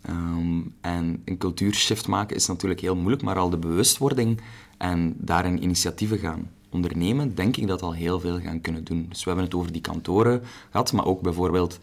Um, 0.10 0.73
en 0.82 1.21
een 1.25 1.38
cultuurshift 1.38 2.08
maken 2.08 2.36
is 2.36 2.47
natuurlijk 2.47 2.82
heel 2.82 2.95
moeilijk, 2.95 3.23
maar 3.23 3.38
al 3.38 3.49
de 3.49 3.58
bewustwording 3.58 4.41
en 4.77 5.15
daarin 5.17 5.63
initiatieven 5.63 6.17
gaan 6.17 6.51
ondernemen, 6.69 7.36
denk 7.36 7.58
ik 7.58 7.67
dat 7.67 7.82
al 7.82 7.93
heel 7.93 8.19
veel 8.19 8.39
gaan 8.39 8.62
kunnen 8.62 8.84
doen. 8.84 9.06
Dus 9.10 9.23
we 9.23 9.30
hebben 9.30 9.45
het 9.45 9.56
over 9.56 9.71
die 9.71 9.82
kantoren 9.82 10.41
gehad, 10.69 10.93
maar 10.93 11.06
ook 11.06 11.21
bijvoorbeeld, 11.21 11.80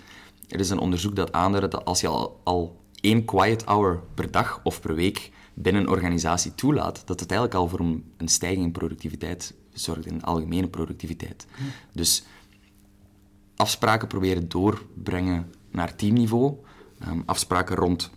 er 0.48 0.60
is 0.60 0.70
een 0.70 0.78
onderzoek 0.78 1.16
dat 1.16 1.32
aanduidt 1.32 1.72
dat 1.72 1.84
als 1.84 2.00
je 2.00 2.06
al, 2.06 2.40
al 2.44 2.80
één 3.00 3.24
quiet 3.24 3.64
hour 3.64 4.02
per 4.14 4.30
dag 4.30 4.60
of 4.62 4.80
per 4.80 4.94
week 4.94 5.30
binnen 5.54 5.82
een 5.82 5.88
organisatie 5.88 6.54
toelaat, 6.54 7.02
dat 7.06 7.20
het 7.20 7.30
eigenlijk 7.30 7.60
al 7.60 7.68
voor 7.68 7.80
een, 7.80 8.04
een 8.16 8.28
stijging 8.28 8.64
in 8.64 8.72
productiviteit 8.72 9.54
zorgt, 9.74 10.06
in 10.06 10.22
algemene 10.22 10.68
productiviteit. 10.68 11.46
Dus 11.92 12.24
afspraken 13.56 14.08
proberen 14.08 14.48
doorbrengen 14.48 15.52
naar 15.70 15.96
teamniveau, 15.96 16.56
um, 17.08 17.22
afspraken 17.26 17.76
rond 17.76 18.10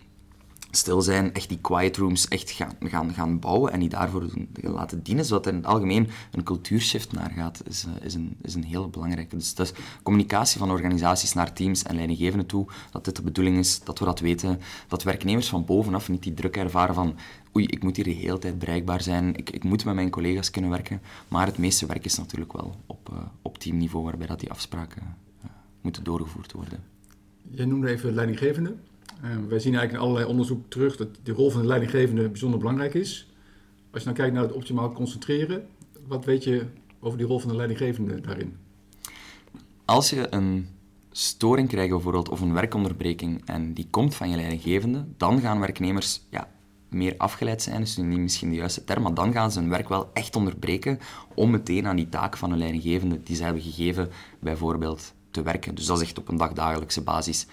stil 0.70 1.02
zijn, 1.02 1.34
echt 1.34 1.48
die 1.48 1.58
quiet 1.60 1.96
rooms 1.96 2.28
echt 2.28 2.50
gaan, 2.50 2.76
gaan, 2.80 3.14
gaan 3.14 3.38
bouwen 3.38 3.72
en 3.72 3.80
die 3.80 3.88
daarvoor 3.88 4.28
laten 4.52 5.02
dienen, 5.02 5.24
zodat 5.24 5.46
er 5.46 5.52
in 5.52 5.58
het 5.58 5.66
algemeen 5.66 6.08
een 6.30 6.42
cultuurshift 6.42 7.12
naar 7.12 7.30
gaat, 7.30 7.62
is, 7.68 7.84
uh, 7.84 8.04
is, 8.04 8.14
een, 8.14 8.36
is 8.42 8.54
een 8.54 8.64
hele 8.64 8.88
belangrijke. 8.88 9.36
Dus 9.36 9.54
dat 9.54 9.74
communicatie 10.02 10.58
van 10.58 10.70
organisaties 10.70 11.32
naar 11.32 11.52
teams 11.52 11.82
en 11.82 11.94
leidinggevenden 11.94 12.46
toe, 12.46 12.66
dat 12.90 13.04
dit 13.04 13.16
de 13.16 13.22
bedoeling 13.22 13.58
is, 13.58 13.80
dat 13.80 13.98
we 13.98 14.04
dat 14.04 14.20
weten, 14.20 14.60
dat 14.88 15.02
werknemers 15.02 15.48
van 15.48 15.64
bovenaf 15.64 16.08
niet 16.08 16.22
die 16.22 16.34
druk 16.34 16.56
ervaren 16.56 16.94
van 16.94 17.16
oei, 17.56 17.66
ik 17.66 17.82
moet 17.82 17.96
hier 17.96 18.04
de 18.04 18.10
hele 18.10 18.38
tijd 18.38 18.58
bereikbaar 18.58 19.02
zijn, 19.02 19.36
ik, 19.36 19.50
ik 19.50 19.64
moet 19.64 19.84
met 19.84 19.94
mijn 19.94 20.10
collega's 20.10 20.50
kunnen 20.50 20.70
werken, 20.70 21.00
maar 21.28 21.46
het 21.46 21.58
meeste 21.58 21.86
werk 21.86 22.04
is 22.04 22.18
natuurlijk 22.18 22.52
wel 22.52 22.74
op, 22.86 23.10
uh, 23.12 23.18
op 23.42 23.58
teamniveau, 23.58 24.04
waarbij 24.04 24.26
dat 24.26 24.40
die 24.40 24.50
afspraken 24.50 25.16
uh, 25.44 25.50
moeten 25.80 26.04
doorgevoerd 26.04 26.52
worden. 26.52 26.84
Je 27.50 27.66
noemde 27.66 27.88
even 27.88 28.14
leidinggevende. 28.14 28.74
Uh, 29.24 29.30
wij 29.48 29.58
zien 29.58 29.74
eigenlijk 29.74 29.92
in 29.92 29.98
allerlei 29.98 30.26
onderzoek 30.26 30.70
terug 30.70 30.96
dat 30.96 31.08
de 31.22 31.32
rol 31.32 31.50
van 31.50 31.60
de 31.60 31.66
leidinggevende 31.66 32.28
bijzonder 32.28 32.58
belangrijk 32.58 32.94
is. 32.94 33.28
Als 33.90 34.00
je 34.00 34.08
dan 34.08 34.16
kijkt 34.16 34.34
naar 34.34 34.42
het 34.42 34.52
optimaal 34.52 34.92
concentreren, 34.92 35.66
wat 36.06 36.24
weet 36.24 36.44
je 36.44 36.66
over 37.00 37.18
die 37.18 37.26
rol 37.26 37.38
van 37.38 37.50
de 37.50 37.56
leidinggevende 37.56 38.20
daarin? 38.20 38.56
Als 39.84 40.10
je 40.10 40.26
een 40.34 40.68
storing 41.10 41.68
krijgt 41.68 41.90
bijvoorbeeld, 41.90 42.28
of 42.28 42.40
een 42.40 42.52
werkonderbreking, 42.52 43.42
en 43.44 43.74
die 43.74 43.86
komt 43.90 44.14
van 44.14 44.30
je 44.30 44.36
leidinggevende, 44.36 45.04
dan 45.16 45.40
gaan 45.40 45.60
werknemers 45.60 46.20
ja, 46.30 46.48
meer 46.88 47.14
afgeleid 47.16 47.62
zijn, 47.62 47.80
dus 47.80 47.96
niet 47.96 48.18
misschien 48.18 48.50
de 48.50 48.56
juiste 48.56 48.84
term, 48.84 49.02
maar 49.02 49.14
dan 49.14 49.32
gaan 49.32 49.52
ze 49.52 49.58
hun 49.58 49.68
werk 49.68 49.88
wel 49.88 50.10
echt 50.12 50.36
onderbreken 50.36 50.98
om 51.34 51.50
meteen 51.50 51.86
aan 51.86 51.96
die 51.96 52.08
taak 52.08 52.36
van 52.36 52.52
een 52.52 52.58
leidinggevende 52.58 53.22
die 53.22 53.36
ze 53.36 53.44
hebben 53.44 53.62
gegeven, 53.62 54.08
bijvoorbeeld 54.38 55.12
te 55.30 55.42
werken. 55.42 55.74
Dus 55.74 55.86
dat 55.86 55.96
is 55.96 56.02
echt 56.02 56.18
op 56.18 56.28
een 56.28 56.36
dagdagelijkse 56.36 57.02
basis. 57.02 57.46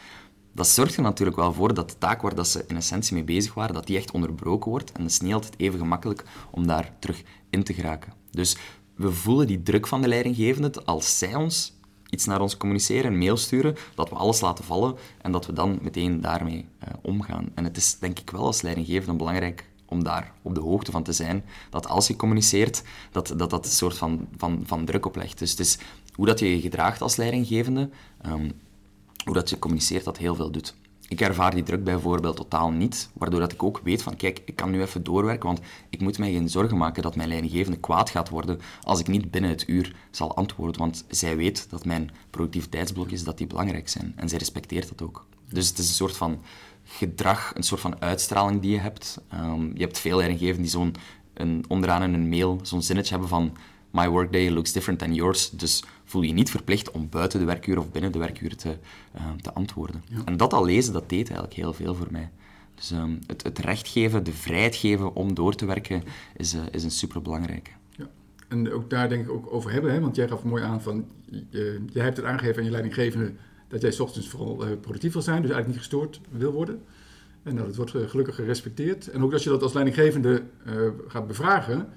Dat 0.56 0.68
zorgt 0.68 0.96
er 0.96 1.02
natuurlijk 1.02 1.38
wel 1.38 1.54
voor 1.54 1.74
dat 1.74 1.90
de 1.90 1.98
taak 1.98 2.22
waar 2.22 2.36
dat 2.36 2.48
ze 2.48 2.64
in 2.68 2.76
essentie 2.76 3.14
mee 3.14 3.24
bezig 3.24 3.54
waren, 3.54 3.74
dat 3.74 3.88
die 3.88 3.98
echt 3.98 4.12
onderbroken 4.12 4.72
wordt. 4.72 4.92
En 4.92 5.02
het 5.02 5.12
is 5.12 5.20
niet 5.20 5.34
altijd 5.34 5.54
even 5.58 5.80
gemakkelijk 5.80 6.24
om 6.52 6.68
daar 6.68 6.96
terug 7.00 7.24
in 7.50 7.64
te 7.64 7.74
geraken. 7.74 8.14
Dus 8.32 8.58
we 8.96 9.12
voelen 9.12 9.48
die 9.48 9.64
druk 9.64 9.88
van 9.88 10.02
de 10.02 10.08
leidinggevende 10.08 10.84
als 10.86 11.18
zij 11.18 11.36
ons 11.36 11.74
iets 12.10 12.26
naar 12.26 12.42
ons 12.42 12.58
communiceren, 12.58 13.12
een 13.12 13.18
mail 13.18 13.38
sturen, 13.38 13.76
dat 13.96 14.10
we 14.10 14.16
alles 14.16 14.42
laten 14.42 14.64
vallen 14.64 14.96
en 15.22 15.32
dat 15.32 15.46
we 15.46 15.54
dan 15.54 15.80
meteen 15.82 16.22
daarmee 16.22 16.66
uh, 16.84 16.90
omgaan. 17.02 17.50
En 17.56 17.64
het 17.64 17.78
is 17.78 17.98
denk 18.00 18.20
ik 18.20 18.30
wel 18.30 18.46
als 18.46 18.62
leidinggevende 18.62 19.18
belangrijk 19.18 19.70
om 19.86 20.04
daar 20.04 20.34
op 20.42 20.56
de 20.56 20.62
hoogte 20.62 20.92
van 20.92 21.04
te 21.04 21.14
zijn, 21.14 21.46
dat 21.70 21.88
als 21.88 22.08
je 22.08 22.16
communiceert, 22.16 22.84
dat 23.12 23.34
dat, 23.38 23.50
dat 23.50 23.66
een 23.66 23.72
soort 23.72 23.98
van, 23.98 24.28
van, 24.38 24.64
van 24.66 24.86
druk 24.86 25.06
oplegt. 25.06 25.40
Dus 25.40 25.52
het 25.52 25.60
is 25.60 25.78
hoe 26.14 26.26
dat 26.26 26.40
je 26.40 26.56
je 26.56 26.62
gedraagt 26.62 27.02
als 27.02 27.16
leidinggevende, 27.16 27.90
um, 28.26 28.52
hoe 29.26 29.34
dat 29.34 29.50
je 29.50 29.60
communiceert, 29.60 30.04
dat 30.04 30.18
heel 30.18 30.36
veel 30.36 30.52
doet. 30.52 30.76
Ik 31.08 31.22
ervaar 31.22 31.52
die 31.52 31.64
druk 31.64 31.84
bijvoorbeeld 31.84 32.36
totaal 32.36 32.72
niet, 32.72 33.10
waardoor 33.14 33.40
dat 33.40 33.52
ik 33.52 33.64
ook 33.64 33.82
weet 33.84 34.02
van 34.02 34.16
kijk, 34.16 34.42
ik 34.46 34.56
kan 34.56 34.72
nu 34.72 34.82
even 34.82 35.04
doorwerken, 35.04 35.48
want 35.48 35.60
ik 35.90 36.02
moet 36.02 36.18
mij 36.18 36.32
geen 36.32 36.50
zorgen 36.50 36.78
maken 36.78 37.04
dat 37.04 37.16
mijn 37.16 37.30
leidinggevende 37.30 37.80
kwaad 37.80 38.10
gaat 38.10 38.30
worden 38.30 38.60
als 38.82 39.00
ik 39.00 39.08
niet 39.08 39.32
binnen 39.32 39.50
het 39.50 39.68
uur 39.68 39.96
zal 40.12 40.36
antwoorden, 40.36 40.82
want 40.82 41.06
zij 41.10 41.38
weet 41.38 41.70
dat 41.70 41.86
mijn 41.86 42.12
productiviteitsblokjes 42.30 43.24
dat 43.24 43.38
die 43.38 43.48
belangrijk 43.48 43.90
zijn 43.90 44.14
en 44.16 44.30
zij 44.30 44.38
respecteert 44.38 44.90
dat 44.90 45.02
ook. 45.02 45.26
Dus 45.50 45.68
het 45.68 45.78
is 45.78 45.88
een 45.88 45.94
soort 45.94 46.18
van 46.18 46.42
gedrag, 46.84 47.52
een 47.56 47.64
soort 47.64 47.82
van 47.82 48.02
uitstraling 48.02 48.62
die 48.62 48.72
je 48.72 48.80
hebt. 48.80 49.22
Um, 49.34 49.72
je 49.74 49.84
hebt 49.84 50.00
veel 50.00 50.18
leidinggevenden 50.18 50.62
die 50.62 50.72
zo'n 50.72 50.96
onderaan 51.68 52.04
in 52.04 52.14
een 52.14 52.30
mail 52.30 52.60
zo'n 52.62 52.82
zinnetje 52.82 53.12
hebben 53.12 53.30
van 53.30 53.58
my 53.96 54.10
workday 54.10 54.50
looks 54.50 54.72
different 54.72 55.00
than 55.00 55.14
yours. 55.14 55.50
Dus 55.50 55.84
voel 56.04 56.22
je 56.22 56.34
niet 56.34 56.50
verplicht 56.50 56.92
om 56.92 57.10
buiten 57.10 57.40
de 57.40 57.46
werkuur 57.46 57.78
of 57.78 57.92
binnen 57.92 58.12
de 58.12 58.20
werkuur 58.20 58.56
te, 58.56 58.78
uh, 59.16 59.22
te 59.42 59.54
antwoorden. 59.54 60.04
En 60.26 60.38
dat 60.38 60.54
al 60.54 60.66
lezen, 60.66 60.94
dat 60.94 61.10
deed 61.10 61.28
eigenlijk 61.28 61.54
heel 61.54 61.74
veel 61.74 61.96
voor 61.96 62.08
mij. 62.10 62.30
Dus 62.76 62.92
um, 62.92 63.20
het, 63.28 63.44
het 63.44 63.60
recht 63.60 63.88
geven, 63.88 64.24
de 64.24 64.32
vrijheid 64.32 64.76
geven 64.76 65.16
om 65.16 65.34
door 65.34 65.56
te 65.56 65.66
werken, 65.66 66.04
is, 66.36 66.54
uh, 66.54 66.62
is 66.72 66.84
een 66.84 66.92
superbelangrijke. 66.92 67.72
Ja. 67.90 68.10
En 68.48 68.74
ook 68.74 68.90
daar 68.90 69.10
denk 69.10 69.24
ik 69.24 69.32
ook 69.32 69.54
over 69.54 69.72
hebben, 69.72 69.94
hè? 69.94 70.00
want 70.00 70.16
jij 70.16 70.28
gaf 70.28 70.44
mooi 70.44 70.64
aan 70.64 70.82
van, 70.82 71.06
je, 71.50 71.86
jij 71.92 72.04
hebt 72.04 72.18
het 72.18 72.26
aangegeven 72.26 72.58
aan 72.58 72.66
je 72.66 72.72
leidinggevende 72.72 73.34
dat 73.68 73.82
jij 73.82 73.92
s 73.92 74.00
ochtends 74.00 74.30
vooral 74.30 74.68
uh, 74.68 74.72
productief 74.82 75.14
wil 75.14 75.22
zijn, 75.22 75.42
dus 75.42 75.52
eigenlijk 75.52 75.68
niet 75.68 75.90
gestoord 75.90 76.20
wil 76.32 76.52
worden. 76.52 76.82
En 77.44 77.56
dat 77.56 77.66
het 77.66 77.76
wordt 77.76 77.92
gelukkig 77.92 78.36
gerespecteerd. 78.36 79.08
En 79.08 79.24
ook 79.24 79.34
als 79.34 79.44
je 79.44 79.50
dat 79.50 79.62
als 79.62 79.74
leidinggevende 79.74 80.44
gaat 81.08 81.28
bevragen, 81.28 81.76
en 81.76 81.88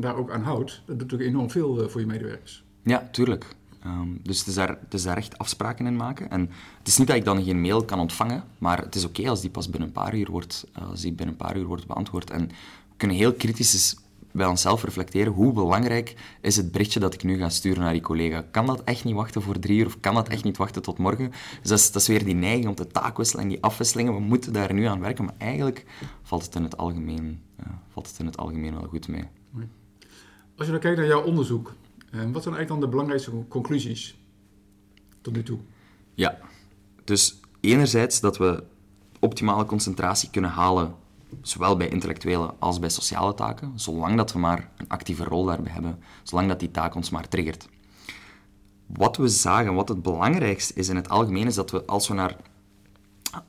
daar 0.00 0.16
ook 0.16 0.30
aan 0.30 0.42
houdt, 0.42 0.82
dat 0.86 0.98
doet 0.98 1.10
natuurlijk 1.10 1.30
enorm 1.30 1.50
veel 1.50 1.82
eh, 1.82 1.88
voor 1.88 2.00
je 2.00 2.06
medewerkers. 2.06 2.64
Ja, 2.82 3.08
tuurlijk. 3.12 3.46
Um, 3.86 4.20
dus 4.22 4.38
het 4.38 4.46
is, 4.46 4.54
daar, 4.54 4.68
het 4.68 4.94
is 4.94 5.02
daar 5.02 5.16
echt 5.16 5.38
afspraken 5.38 5.86
in 5.86 5.96
maken. 5.96 6.30
En 6.30 6.50
het 6.78 6.88
is 6.88 6.96
niet 6.98 7.06
dat 7.06 7.16
ik 7.16 7.24
dan 7.24 7.44
geen 7.44 7.60
mail 7.60 7.84
kan 7.84 8.00
ontvangen, 8.00 8.44
maar 8.58 8.78
het 8.78 8.94
is 8.94 9.04
oké 9.04 9.28
als 9.28 9.40
die 9.40 9.50
pas 9.50 9.70
binnen 9.70 9.88
een 9.88 9.94
paar 9.94 10.16
uur 10.16 10.30
wordt, 10.30 10.66
eh, 10.72 10.88
als 10.88 11.00
die 11.00 11.12
binnen 11.12 11.34
een 11.34 11.46
paar 11.46 11.56
uur 11.56 11.66
wordt 11.66 11.86
beantwoord. 11.86 12.30
En 12.30 12.46
we 12.48 12.94
kunnen 12.96 13.16
heel 13.16 13.32
kritisch 13.32 13.96
bij 14.32 14.46
onszelf 14.46 14.84
reflecteren 14.84 15.32
hoe 15.32 15.52
belangrijk 15.52 16.14
is 16.40 16.56
het 16.56 16.72
berichtje 16.72 17.00
dat 17.00 17.14
ik 17.14 17.22
nu 17.22 17.38
ga 17.38 17.48
sturen 17.48 17.82
naar 17.82 17.92
die 17.92 18.02
collega. 18.02 18.44
Kan 18.50 18.66
dat 18.66 18.84
echt 18.84 19.04
niet 19.04 19.14
wachten 19.14 19.42
voor 19.42 19.58
drie 19.58 19.78
uur 19.78 19.86
of 19.86 20.00
kan 20.00 20.14
dat 20.14 20.28
echt 20.28 20.44
niet 20.44 20.56
wachten 20.56 20.82
tot 20.82 20.98
morgen? 20.98 21.30
Dus 21.60 21.70
dat 21.70 21.78
is, 21.78 21.90
dat 21.90 22.02
is 22.02 22.08
weer 22.08 22.24
die 22.24 22.34
neiging 22.34 22.68
om 22.68 22.74
te 22.74 22.86
taakwisselen 22.86 23.42
en 23.42 23.50
die 23.50 23.62
afwisselingen. 23.62 24.14
We 24.14 24.20
moeten 24.20 24.52
daar 24.52 24.74
nu 24.74 24.84
aan 24.84 25.00
werken, 25.00 25.24
maar 25.24 25.34
eigenlijk 25.38 25.84
valt 26.22 26.44
het 26.44 26.54
in 26.54 26.62
het 26.62 26.76
algemeen, 26.76 27.40
uh, 27.60 27.66
valt 27.88 28.08
het 28.08 28.18
in 28.18 28.26
het 28.26 28.36
algemeen 28.36 28.74
wel 28.74 28.88
goed 28.88 29.08
mee. 29.08 29.24
Als 30.58 30.66
je 30.66 30.72
dan 30.72 30.82
kijkt 30.82 30.98
naar 30.98 31.06
jouw 31.06 31.22
onderzoek, 31.22 31.74
eh, 31.98 32.10
wat 32.10 32.42
zijn 32.42 32.54
eigenlijk 32.54 32.68
dan 32.68 32.80
de 32.80 32.88
belangrijkste 32.88 33.30
conclusies 33.48 34.18
tot 35.20 35.34
nu 35.34 35.42
toe? 35.42 35.58
Ja, 36.14 36.38
dus 37.04 37.40
enerzijds 37.60 38.20
dat 38.20 38.36
we 38.38 38.62
optimale 39.20 39.64
concentratie 39.64 40.30
kunnen 40.30 40.50
halen, 40.50 40.94
zowel 41.42 41.76
bij 41.76 41.88
intellectuele 41.88 42.54
als 42.58 42.78
bij 42.78 42.88
sociale 42.88 43.34
taken, 43.34 43.72
zolang 43.74 44.16
dat 44.16 44.32
we 44.32 44.38
maar 44.38 44.70
een 44.76 44.88
actieve 44.88 45.24
rol 45.24 45.44
daarbij 45.44 45.72
hebben, 45.72 45.98
zolang 46.22 46.48
dat 46.48 46.60
die 46.60 46.70
taak 46.70 46.94
ons 46.94 47.10
maar 47.10 47.28
triggert. 47.28 47.68
Wat 48.86 49.16
we 49.16 49.28
zagen, 49.28 49.74
wat 49.74 49.88
het 49.88 50.02
belangrijkste 50.02 50.74
is 50.74 50.88
in 50.88 50.96
het 50.96 51.08
algemeen, 51.08 51.46
is 51.46 51.54
dat 51.54 51.70
we 51.70 51.84
als 51.84 52.08
we 52.08 52.14
naar 52.14 52.36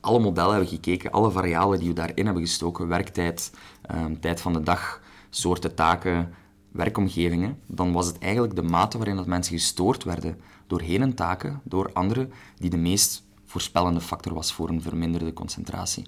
alle 0.00 0.18
modellen 0.18 0.50
hebben 0.50 0.68
gekeken, 0.68 1.10
alle 1.10 1.30
variabelen 1.30 1.78
die 1.78 1.88
we 1.88 1.94
daarin 1.94 2.24
hebben 2.24 2.42
gestoken, 2.42 2.88
werktijd, 2.88 3.52
ehm, 3.82 4.14
tijd 4.20 4.40
van 4.40 4.52
de 4.52 4.62
dag, 4.62 5.00
soorten 5.30 5.74
taken, 5.74 6.34
werkomgevingen, 6.72 7.58
dan 7.66 7.92
was 7.92 8.06
het 8.06 8.18
eigenlijk 8.18 8.56
de 8.56 8.62
mate 8.62 8.96
waarin 8.96 9.16
dat 9.16 9.26
mensen 9.26 9.54
gestoord 9.54 10.04
werden 10.04 10.36
door 10.66 10.82
een 10.86 11.14
taken, 11.14 11.60
door 11.64 11.92
anderen, 11.92 12.32
die 12.56 12.70
de 12.70 12.76
meest 12.76 13.24
voorspellende 13.46 14.00
factor 14.00 14.34
was 14.34 14.52
voor 14.52 14.68
een 14.68 14.82
verminderde 14.82 15.32
concentratie. 15.32 16.06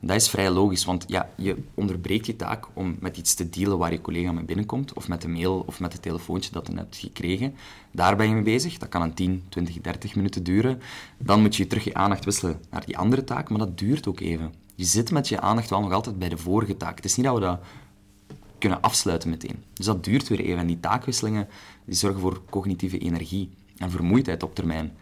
dat 0.00 0.16
is 0.16 0.28
vrij 0.28 0.50
logisch, 0.50 0.84
want 0.84 1.04
ja, 1.06 1.30
je 1.36 1.62
onderbreekt 1.74 2.26
je 2.26 2.36
taak 2.36 2.66
om 2.72 2.96
met 3.00 3.16
iets 3.16 3.34
te 3.34 3.48
dealen 3.48 3.78
waar 3.78 3.92
je 3.92 4.00
collega 4.00 4.32
mee 4.32 4.44
binnenkomt, 4.44 4.92
of 4.92 5.08
met 5.08 5.22
de 5.22 5.28
mail 5.28 5.64
of 5.66 5.80
met 5.80 5.92
het 5.92 6.02
telefoontje 6.02 6.52
dat 6.52 6.66
je 6.66 6.76
hebt 6.76 6.96
gekregen. 6.96 7.54
Daar 7.90 8.16
ben 8.16 8.28
je 8.28 8.34
mee 8.34 8.42
bezig. 8.42 8.78
Dat 8.78 8.88
kan 8.88 9.02
een 9.02 9.14
10, 9.14 9.44
20, 9.48 9.80
30 9.80 10.14
minuten 10.14 10.44
duren. 10.44 10.80
Dan 11.18 11.40
moet 11.40 11.56
je 11.56 11.66
terug 11.66 11.84
je 11.84 11.94
aandacht 11.94 12.24
wisselen 12.24 12.60
naar 12.70 12.86
die 12.86 12.98
andere 12.98 13.24
taak, 13.24 13.48
maar 13.48 13.58
dat 13.58 13.78
duurt 13.78 14.08
ook 14.08 14.20
even. 14.20 14.54
Je 14.74 14.84
zit 14.84 15.10
met 15.10 15.28
je 15.28 15.40
aandacht 15.40 15.70
wel 15.70 15.80
nog 15.80 15.92
altijd 15.92 16.18
bij 16.18 16.28
de 16.28 16.36
vorige 16.36 16.76
taak. 16.76 16.96
Het 16.96 17.04
is 17.04 17.16
niet 17.16 17.26
dat 17.26 17.34
we 17.34 17.40
dat 17.40 17.60
kunnen 18.66 18.84
afsluiten 18.84 19.30
meteen. 19.30 19.64
Dus 19.72 19.86
dat 19.86 20.04
duurt 20.04 20.28
weer 20.28 20.40
even. 20.40 20.58
En 20.58 20.66
die 20.66 20.80
taakwisselingen 20.80 21.48
die 21.84 21.94
zorgen 21.94 22.20
voor 22.20 22.42
cognitieve 22.50 22.98
energie 22.98 23.50
en 23.76 23.90
vermoeidheid 23.90 24.42
op 24.42 24.54
termijn. 24.54 24.92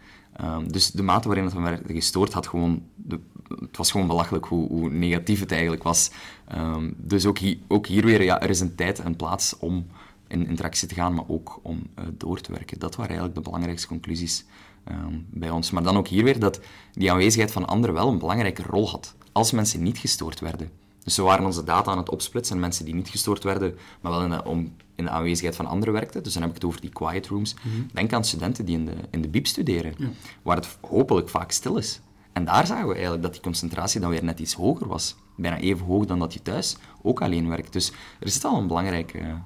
Um, 0.41 0.71
dus 0.71 0.91
de 0.91 1.03
mate 1.03 1.27
waarin 1.27 1.45
het 1.45 1.53
me 1.87 1.93
gestoord 1.93 2.33
had 2.33 2.47
gewoon... 2.47 2.83
De, 2.95 3.19
het 3.59 3.77
was 3.77 3.91
gewoon 3.91 4.07
belachelijk 4.07 4.45
hoe, 4.45 4.67
hoe, 4.67 4.89
negatief 4.89 5.39
het 5.39 5.51
eigenlijk 5.51 5.83
was. 5.83 6.11
Um, 6.55 6.93
dus 6.97 7.25
ook 7.25 7.39
ook 7.67 7.87
hier 7.87 8.05
weer, 8.05 8.23
ja, 8.23 8.41
er 8.41 8.49
is 8.49 8.59
een 8.59 8.75
tijd 8.75 8.99
en 8.99 9.15
plaats 9.15 9.57
om 9.59 9.85
in 10.27 10.47
interactie 10.47 10.87
te 10.87 10.95
gaan, 10.95 11.13
maar 11.13 11.25
ook 11.27 11.59
om 11.61 11.83
uh, 11.99 12.05
door 12.17 12.41
te 12.41 12.51
werken. 12.51 12.79
Dat 12.79 12.95
waren 12.95 13.11
eigenlijk 13.11 13.37
de 13.37 13.49
belangrijkste 13.49 13.87
conclusies 13.87 14.45
um, 14.91 15.25
bij 15.29 15.49
ons. 15.49 15.71
Maar 15.71 15.83
dan 15.83 15.97
ook 15.97 16.07
hier 16.07 16.23
weer 16.23 16.39
dat 16.39 16.59
die 16.93 17.11
aanwezigheid 17.11 17.51
van 17.51 17.67
anderen 17.67 17.95
wel 17.95 18.09
een 18.09 18.19
belangrijke 18.19 18.63
rol 18.63 18.89
had. 18.89 19.15
Als 19.31 19.51
mensen 19.51 19.83
niet 19.83 19.97
gestoord 19.97 20.39
werden. 20.39 20.71
Dus 21.05 21.15
we 21.15 21.23
waren 21.23 21.45
onze 21.45 21.63
data 21.63 21.91
aan 21.91 21.97
het 21.97 22.09
opsplitsen 22.09 22.55
en 22.55 22.61
mensen 22.61 22.85
die 22.85 22.95
niet 22.95 23.09
gestoord 23.09 23.43
werden, 23.43 23.77
maar 24.01 24.11
wel 24.11 24.23
in 24.23 24.29
de, 24.29 24.43
om, 24.43 24.75
in 24.95 25.03
de 25.03 25.09
aanwezigheid 25.09 25.55
van 25.55 25.65
anderen 25.65 25.93
werkten. 25.93 26.23
Dus 26.23 26.33
dan 26.33 26.41
heb 26.41 26.51
ik 26.51 26.57
het 26.57 26.65
over 26.65 26.81
die 26.81 26.89
quiet 26.89 27.27
rooms. 27.27 27.53
Mhm. 27.53 27.81
Denk 27.93 28.13
aan 28.13 28.23
studenten 28.23 28.65
die 28.65 28.77
in 28.77 28.85
de, 28.85 28.95
in 29.09 29.21
de 29.21 29.27
bieb 29.27 29.47
studeren, 29.47 29.95
waar 30.41 30.55
het 30.55 30.77
hopelijk 30.81 31.29
vaak 31.29 31.51
stil 31.51 31.77
is. 31.77 32.01
En 32.33 32.45
daar 32.45 32.67
zagen 32.67 32.87
we 32.87 32.93
eigenlijk 32.93 33.23
dat 33.23 33.33
die 33.33 33.41
concentratie 33.41 33.99
dan 33.99 34.09
weer 34.09 34.23
net 34.23 34.39
iets 34.39 34.53
hoger 34.53 34.87
was. 34.87 35.15
Bijna 35.35 35.57
even 35.57 35.85
hoog 35.85 36.05
dan 36.05 36.19
dat 36.19 36.33
je 36.33 36.41
thuis 36.41 36.77
ook 37.01 37.21
alleen 37.21 37.49
werkt. 37.49 37.73
Dus 37.73 37.91
er 38.19 38.29
zit 38.29 38.45
al 38.45 38.57
een 38.57 38.67
belangrijke, 38.67 39.41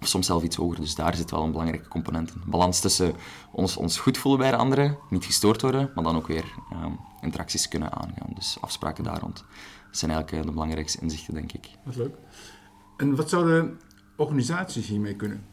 of 0.00 0.08
soms 0.08 0.26
zelfs 0.26 0.44
iets 0.44 0.56
hoger, 0.56 0.80
dus 0.80 0.94
daar 0.94 1.16
zit 1.16 1.30
wel 1.30 1.42
een 1.42 1.50
belangrijke 1.50 1.88
component 1.88 2.30
in. 2.30 2.42
Balans 2.46 2.80
tussen 2.80 3.14
ons, 3.52 3.76
ons 3.76 3.98
goed 3.98 4.18
voelen 4.18 4.40
bij 4.40 4.50
de 4.50 4.56
anderen, 4.56 4.98
niet 5.10 5.24
gestoord 5.24 5.62
worden, 5.62 5.90
maar 5.94 6.04
dan 6.04 6.16
ook 6.16 6.26
weer 6.26 6.44
um, 6.72 6.98
interacties 7.20 7.68
kunnen 7.68 7.92
aangaan. 7.92 8.32
Dus 8.34 8.56
afspraken 8.60 9.04
daar 9.04 9.20
rond. 9.20 9.44
Dat 9.88 9.98
zijn 9.98 10.10
eigenlijk 10.10 10.42
eh, 10.42 10.48
de 10.48 10.54
belangrijkste 10.54 11.00
inzichten, 11.00 11.34
denk 11.34 11.52
ik. 11.52 11.68
Dat 11.84 11.92
is 11.92 11.96
leuk. 11.96 12.14
En 12.96 13.16
wat 13.16 13.28
zouden 13.28 13.78
organisaties 14.16 14.86
hiermee 14.86 15.14
kunnen? 15.14 15.44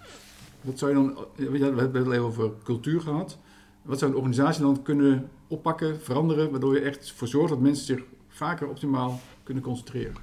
Wat 0.61 0.79
zou 0.79 0.91
je 0.91 0.97
dan, 0.97 1.17
we 1.35 1.57
hebben 1.81 2.03
het 2.03 2.11
even 2.11 2.23
over 2.23 2.51
cultuur 2.63 3.01
gehad. 3.01 3.37
Wat 3.81 3.99
zou 3.99 4.11
een 4.11 4.17
organisatie 4.17 4.61
dan 4.61 4.81
kunnen 4.81 5.29
oppakken, 5.47 6.01
veranderen, 6.01 6.51
waardoor 6.51 6.73
je 6.73 6.81
echt 6.81 7.11
voor 7.11 7.27
zorgt 7.27 7.49
dat 7.49 7.59
mensen 7.59 7.85
zich 7.85 8.03
vaker 8.27 8.67
optimaal 8.67 9.19
kunnen 9.43 9.63
concentreren? 9.63 10.15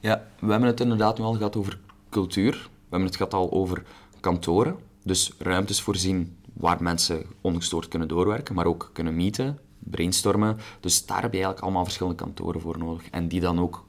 Ja, 0.00 0.26
we 0.40 0.50
hebben 0.50 0.68
het 0.68 0.80
inderdaad 0.80 1.18
nu 1.18 1.24
al 1.24 1.34
gehad 1.34 1.56
over 1.56 1.78
cultuur. 2.08 2.52
We 2.52 2.96
hebben 2.96 3.08
het 3.08 3.16
gehad 3.16 3.34
al 3.34 3.52
over 3.52 3.82
kantoren. 4.20 4.76
Dus 5.04 5.32
ruimtes 5.38 5.82
voorzien 5.82 6.36
waar 6.52 6.82
mensen 6.82 7.26
ongestoord 7.40 7.88
kunnen 7.88 8.08
doorwerken, 8.08 8.54
maar 8.54 8.66
ook 8.66 8.90
kunnen 8.92 9.16
meeten, 9.16 9.58
brainstormen. 9.80 10.58
Dus 10.80 11.06
daar 11.06 11.22
heb 11.22 11.32
je 11.32 11.36
eigenlijk 11.36 11.64
allemaal 11.64 11.84
verschillende 11.84 12.22
kantoren 12.22 12.60
voor 12.60 12.78
nodig. 12.78 13.10
En 13.10 13.28
die 13.28 13.40
dan 13.40 13.60
ook 13.60 13.84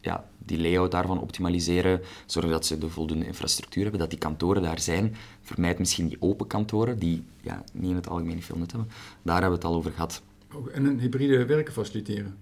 ja, 0.00 0.24
die 0.38 0.60
layout 0.60 0.90
daarvan 0.90 1.20
optimaliseren, 1.20 2.00
zorgen 2.26 2.52
dat 2.52 2.66
ze 2.66 2.78
de 2.78 2.88
voldoende 2.88 3.26
infrastructuur 3.26 3.82
hebben, 3.82 4.00
dat 4.00 4.10
die 4.10 4.18
kantoren 4.18 4.62
daar 4.62 4.80
zijn. 4.80 5.16
Vermijd 5.42 5.78
misschien 5.78 6.08
die 6.08 6.16
open 6.20 6.46
kantoren, 6.46 6.98
die 6.98 7.24
ja, 7.40 7.64
niet 7.72 7.90
in 7.90 7.96
het 7.96 8.08
algemeen 8.08 8.42
veel 8.42 8.56
nut 8.56 8.72
hebben. 8.72 8.90
Daar 9.22 9.40
hebben 9.40 9.58
we 9.58 9.64
het 9.64 9.74
al 9.74 9.78
over 9.78 9.92
gehad. 9.92 10.22
En 10.72 10.84
een 10.84 11.00
hybride 11.00 11.46
werken 11.46 11.72
faciliteren. 11.72 12.36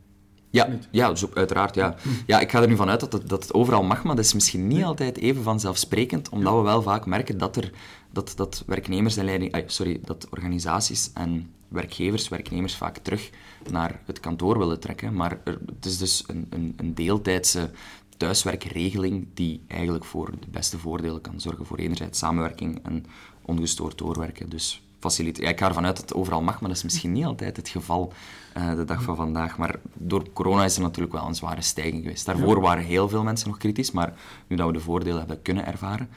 Ja, 0.51 0.69
ja 0.91 1.09
dus 1.09 1.35
uiteraard. 1.35 1.75
Ja. 1.75 1.97
ja, 2.27 2.41
ik 2.41 2.51
ga 2.51 2.63
er 2.63 2.69
nu 2.69 2.77
vanuit 2.77 3.01
dat 3.01 3.13
het, 3.13 3.29
dat 3.29 3.43
het 3.43 3.55
overal 3.55 3.83
mag, 3.83 4.03
maar 4.05 4.17
dat 4.17 4.25
is 4.25 4.35
misschien 4.35 4.67
niet 4.67 4.85
altijd 4.85 5.17
even 5.19 5.43
vanzelfsprekend, 5.43 6.29
omdat 6.29 6.55
we 6.55 6.61
wel 6.61 6.83
vaak 6.83 7.07
merken 7.07 7.39
dat, 7.39 7.57
er, 7.57 7.73
dat, 8.13 8.33
dat 8.37 8.65
werknemers 8.67 9.17
en 9.17 9.25
leiding, 9.25 9.65
sorry, 9.67 10.01
dat 10.05 10.29
organisaties 10.31 11.11
en 11.15 11.51
werkgevers, 11.71 12.29
werknemers 12.29 12.77
vaak 12.77 12.99
terug 12.99 13.31
naar 13.71 14.01
het 14.05 14.21
kantoor 14.21 14.59
willen 14.59 14.81
trekken. 14.81 15.15
Maar 15.15 15.41
er, 15.45 15.59
het 15.67 15.85
is 15.85 15.99
dus 15.99 16.25
een, 16.27 16.47
een, 16.51 16.75
een 16.77 16.95
deeltijdse 16.95 17.71
thuiswerkregeling 18.17 19.27
die 19.35 19.63
eigenlijk 19.67 20.05
voor 20.05 20.31
de 20.31 20.51
beste 20.51 20.79
voordelen 20.79 21.21
kan 21.21 21.41
zorgen 21.41 21.67
voor 21.67 21.79
enerzijds 21.79 22.19
samenwerking 22.19 22.81
en 22.83 23.07
ongestoord 23.43 23.99
doorwerken. 23.99 24.49
Dus 24.49 24.83
faciliteren. 24.99 25.49
Ja, 25.49 25.55
ik 25.55 25.61
ga 25.61 25.69
ervan 25.69 25.85
uit 25.85 25.97
dat 25.97 26.09
het 26.09 26.19
overal 26.19 26.43
mag, 26.43 26.61
maar 26.61 26.69
dat 26.69 26.79
is 26.79 26.85
misschien 26.85 27.13
niet 27.13 27.25
altijd 27.25 27.57
het 27.57 27.69
geval 27.69 28.13
uh, 28.57 28.75
de 28.75 28.85
dag 28.85 29.03
van 29.03 29.17
vandaag. 29.17 29.59
Maar 29.59 29.81
door 29.95 30.33
corona 30.33 30.65
is 30.65 30.77
er 30.77 30.83
natuurlijk 30.83 31.13
wel 31.13 31.27
een 31.27 31.35
zware 31.35 31.63
stijging 31.63 32.03
geweest. 32.03 32.27
Daarvoor 32.27 32.57
ja. 32.57 32.61
waren 32.61 32.85
heel 32.85 33.09
veel 33.09 33.23
mensen 33.23 33.49
nog 33.49 33.59
kritisch, 33.59 33.91
maar 33.91 34.15
nu 34.47 34.57
dat 34.57 34.67
we 34.67 34.73
de 34.73 34.81
voordelen 34.81 35.19
hebben 35.19 35.43
kunnen 35.43 35.67
ervaren. 35.67 36.09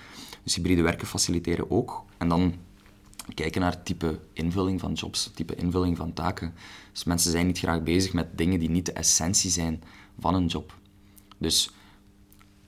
Dus 0.44 0.56
hybride 0.56 0.82
werken 0.82 1.08
faciliteren 1.08 1.72
ook. 1.72 2.04
En 2.18 2.28
dan 2.28 2.54
kijken 3.34 3.62
naar 3.62 3.84
type 3.84 4.20
invulling 4.34 4.80
van 4.80 4.94
jobs, 4.94 5.32
type 5.36 5.56
invulling 5.56 5.98
van 5.98 6.14
taken. 6.14 6.54
Dus 6.92 7.04
mensen 7.04 7.32
zijn 7.32 7.48
niet 7.48 7.58
graag 7.58 7.84
bezig 7.84 8.14
met 8.14 8.38
dingen 8.38 8.60
die 8.60 8.70
niet 8.70 8.86
de 8.86 8.94
essentie 8.94 9.52
zijn 9.52 9.84
van 10.20 10.36
een 10.36 10.46
job. 10.46 10.78
Dus 11.38 11.72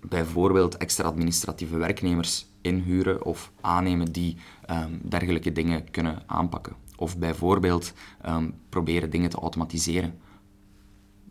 bijvoorbeeld 0.01 0.77
extra 0.77 1.03
administratieve 1.03 1.77
werknemers 1.77 2.45
inhuren 2.61 3.25
of 3.25 3.51
aannemen 3.61 4.11
die 4.11 4.37
um, 4.69 5.01
dergelijke 5.03 5.51
dingen 5.51 5.91
kunnen 5.91 6.23
aanpakken. 6.25 6.75
Of 6.95 7.17
bijvoorbeeld 7.17 7.93
um, 8.25 8.53
proberen 8.69 9.09
dingen 9.09 9.29
te 9.29 9.37
automatiseren. 9.37 10.19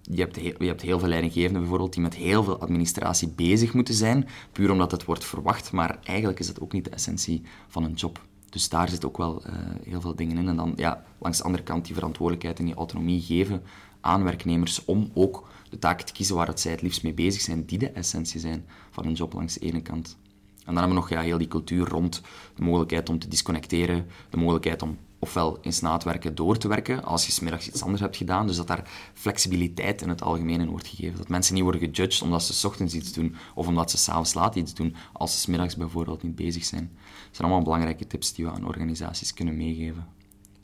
Je 0.03 0.21
hebt, 0.21 0.37
heel, 0.37 0.55
je 0.59 0.67
hebt 0.67 0.83
heel 0.83 0.99
veel 0.99 1.09
leidinggevenden 1.09 1.61
bijvoorbeeld 1.61 1.93
die 1.93 2.03
met 2.03 2.15
heel 2.15 2.45
veel 2.45 2.61
administratie 2.61 3.29
bezig 3.29 3.75
moeten 3.75 3.95
zijn, 3.95 4.29
puur 4.53 4.71
omdat 4.71 4.91
het 4.91 5.05
wordt 5.05 5.25
verwacht, 5.25 5.73
maar 5.73 5.99
eigenlijk 6.03 6.39
is 6.39 6.47
dat 6.47 6.61
ook 6.61 6.73
niet 6.73 6.85
de 6.85 6.91
essentie 6.91 7.43
van 7.69 7.85
een 7.85 7.93
job. 7.93 8.21
Dus 8.55 8.69
daar 8.69 8.89
zit 8.89 9.05
ook 9.05 9.17
wel 9.17 9.43
uh, 9.47 9.53
heel 9.83 10.01
veel 10.01 10.15
dingen 10.15 10.37
in. 10.37 10.49
En 10.49 10.57
dan 10.57 10.73
ja, 10.77 11.05
langs 11.19 11.39
de 11.39 11.45
andere 11.45 11.63
kant 11.63 11.85
die 11.85 11.95
verantwoordelijkheid 11.95 12.59
en 12.59 12.65
die 12.65 12.75
autonomie 12.75 13.21
geven 13.21 13.63
aan 14.01 14.25
werknemers 14.25 14.85
om 14.85 15.11
ook 15.15 15.49
de 15.71 15.79
taken 15.79 16.07
te 16.07 16.13
kiezen 16.13 16.37
waar 16.37 16.47
het 16.47 16.61
zij 16.61 16.73
het 16.73 16.83
liefst 16.83 17.03
mee 17.03 17.15
bezig 17.15 17.41
zijn, 17.41 17.65
die 17.65 17.79
de 17.79 17.91
essentie 17.91 18.41
zijn 18.41 18.67
van 18.91 19.07
een 19.07 19.13
job 19.13 19.33
langs 19.33 19.55
de 19.55 19.61
ene 19.61 19.83
kant. 19.83 20.17
En 20.59 20.75
dan 20.75 20.77
hebben 20.77 20.95
we 20.95 21.01
nog 21.01 21.09
ja, 21.09 21.21
heel 21.21 21.39
die 21.39 21.49
cultuur 21.49 21.89
rond 21.89 22.23
de 22.55 22.63
mogelijkheid 22.63 23.09
om 23.09 23.19
te 23.19 23.29
disconnecteren, 23.29 24.07
de 24.31 24.37
mogelijkheid 24.37 24.83
om 24.83 24.99
ofwel 25.19 25.59
het 25.63 26.05
werken 26.05 26.35
door 26.35 26.57
te 26.57 26.69
werken, 26.69 27.05
als 27.05 27.27
je 27.27 27.33
smiddags 27.33 27.69
iets 27.69 27.83
anders 27.83 28.01
hebt 28.01 28.17
gedaan. 28.17 28.47
Dus 28.47 28.57
dat 28.57 28.67
daar 28.67 28.91
flexibiliteit 29.15 30.03
in 30.03 30.09
het 30.09 30.23
algemeen 30.23 30.61
in 30.61 30.69
wordt 30.69 30.87
gegeven. 30.87 31.17
Dat 31.17 31.29
mensen 31.29 31.55
niet 31.55 31.63
worden 31.63 31.81
gejudged 31.81 32.23
omdat 32.23 32.43
ze 32.43 32.53
s 32.53 32.65
ochtends 32.65 32.95
iets 32.95 33.13
doen, 33.13 33.37
of 33.55 33.67
omdat 33.67 33.91
ze 33.91 33.97
s'avonds 33.97 34.35
laat 34.35 34.55
iets 34.55 34.75
doen, 34.75 34.95
als 35.13 35.33
ze 35.33 35.39
smiddags 35.39 35.77
bijvoorbeeld 35.77 36.23
niet 36.23 36.35
bezig 36.35 36.65
zijn. 36.65 36.97
Dat 37.35 37.43
zijn 37.43 37.53
allemaal 37.53 37.73
belangrijke 37.73 38.07
tips 38.07 38.35
die 38.35 38.45
we 38.45 38.51
aan 38.51 38.67
organisaties 38.67 39.35
kunnen 39.35 39.57
meegeven. 39.57 40.07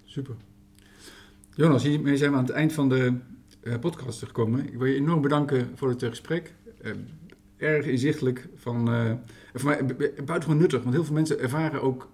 Super. 0.05 0.35
Jonas, 1.55 1.83
hiermee 1.83 2.17
zijn 2.17 2.31
we 2.31 2.37
aan 2.37 2.45
het 2.45 2.53
eind 2.53 2.73
van 2.73 2.89
de 2.89 3.19
uh, 3.63 3.79
podcast 3.79 4.23
gekomen. 4.23 4.67
Ik 4.67 4.79
wil 4.79 4.87
je 4.87 4.95
enorm 4.95 5.21
bedanken 5.21 5.71
voor 5.75 5.89
het 5.89 6.05
gesprek. 6.05 6.55
Uh, 6.83 6.93
erg 7.57 7.87
inzichtelijk 7.87 8.49
van, 8.57 8.87
voor 9.55 9.71
mij 9.71 9.87
buitengewoon 10.25 10.57
nuttig, 10.57 10.83
want 10.83 10.95
heel 10.95 11.05
veel 11.05 11.15
mensen 11.15 11.39
ervaren 11.39 11.83
ook 11.83 12.11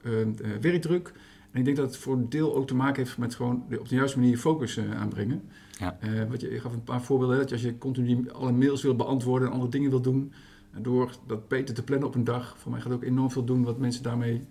werkdruk. 0.61 1.13
En 1.51 1.59
ik 1.59 1.65
denk 1.65 1.77
dat 1.77 1.87
het 1.87 1.97
voor 1.97 2.15
een 2.15 2.29
deel 2.29 2.57
ook 2.57 2.67
te 2.67 2.75
maken 2.75 3.03
heeft 3.03 3.19
met 3.19 3.35
gewoon 3.35 3.65
op 3.79 3.89
de 3.89 3.95
juiste 3.95 4.19
manier 4.19 4.39
focus 4.39 4.79
aanbrengen. 4.79 5.43
Ja. 5.79 5.99
wat 6.29 6.41
je, 6.41 6.53
je 6.53 6.61
gaf 6.61 6.73
een 6.73 6.85
paar 6.85 7.03
voorbeelden, 7.03 7.39
dat 7.39 7.53
als 7.53 7.63
je 7.63 7.79
continu 7.79 8.31
alle 8.31 8.53
mails 8.53 8.83
wil 8.83 8.97
beantwoorden 8.97 9.49
en 9.49 9.55
andere 9.55 9.71
dingen 9.71 9.91
wil 9.91 10.01
doen, 10.01 10.33
door 10.79 11.17
dat 11.27 11.49
beter 11.49 11.75
te 11.75 11.83
plannen 11.83 12.09
op 12.09 12.15
een 12.15 12.25
dag, 12.25 12.57
voor 12.59 12.73
mij 12.73 12.81
gaat 12.81 12.93
ook 12.93 13.03
enorm 13.03 13.31
veel 13.31 13.45
doen 13.45 13.65
wat 13.65 13.79
mensen 13.79 14.03
daarmee, 14.03 14.47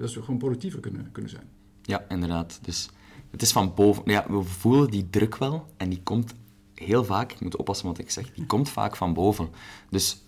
dat 0.00 0.10
ze 0.10 0.20
gewoon 0.20 0.38
productiever 0.38 0.80
kunnen, 0.80 1.08
kunnen 1.12 1.30
zijn. 1.30 1.44
Ja, 1.82 2.04
inderdaad. 2.08 2.58
Dus 2.62 2.90
het 3.30 3.42
is 3.42 3.52
van 3.52 3.74
boven. 3.74 4.02
Ja, 4.06 4.26
we 4.28 4.42
voelen 4.42 4.90
die 4.90 5.10
druk 5.10 5.36
wel 5.36 5.66
en 5.76 5.88
die 5.88 6.00
komt 6.02 6.34
heel 6.74 7.04
vaak, 7.04 7.32
ik 7.32 7.40
moet 7.40 7.56
oppassen 7.56 7.86
wat 7.86 7.98
ik 7.98 8.10
zeg, 8.10 8.34
die 8.34 8.46
komt 8.46 8.68
vaak 8.68 8.96
van 8.96 9.14
boven. 9.14 9.48
Dus 9.90 10.22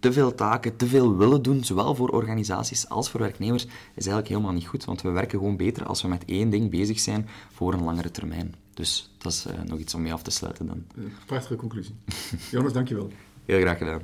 te 0.00 0.12
veel 0.12 0.34
taken, 0.34 0.76
te 0.76 0.86
veel 0.86 1.16
willen 1.16 1.42
doen, 1.42 1.64
zowel 1.64 1.94
voor 1.94 2.08
organisaties 2.08 2.88
als 2.88 3.10
voor 3.10 3.20
werknemers, 3.20 3.64
is 3.64 3.70
eigenlijk 3.94 4.28
helemaal 4.28 4.52
niet 4.52 4.66
goed. 4.66 4.84
Want 4.84 5.02
we 5.02 5.10
werken 5.10 5.38
gewoon 5.38 5.56
beter 5.56 5.86
als 5.86 6.02
we 6.02 6.08
met 6.08 6.24
één 6.24 6.50
ding 6.50 6.70
bezig 6.70 6.98
zijn 6.98 7.28
voor 7.52 7.72
een 7.72 7.84
langere 7.84 8.10
termijn. 8.10 8.54
Dus 8.74 9.14
dat 9.18 9.32
is 9.32 9.46
uh, 9.46 9.62
nog 9.62 9.78
iets 9.78 9.94
om 9.94 10.02
mee 10.02 10.12
af 10.12 10.22
te 10.22 10.30
sluiten 10.30 10.66
dan. 10.66 10.84
Prachtige 11.26 11.56
conclusie. 11.56 11.94
Jonas, 12.50 12.72
dankjewel. 12.72 13.10
Heel 13.44 13.60
graag 13.60 13.78
gedaan. 13.78 14.02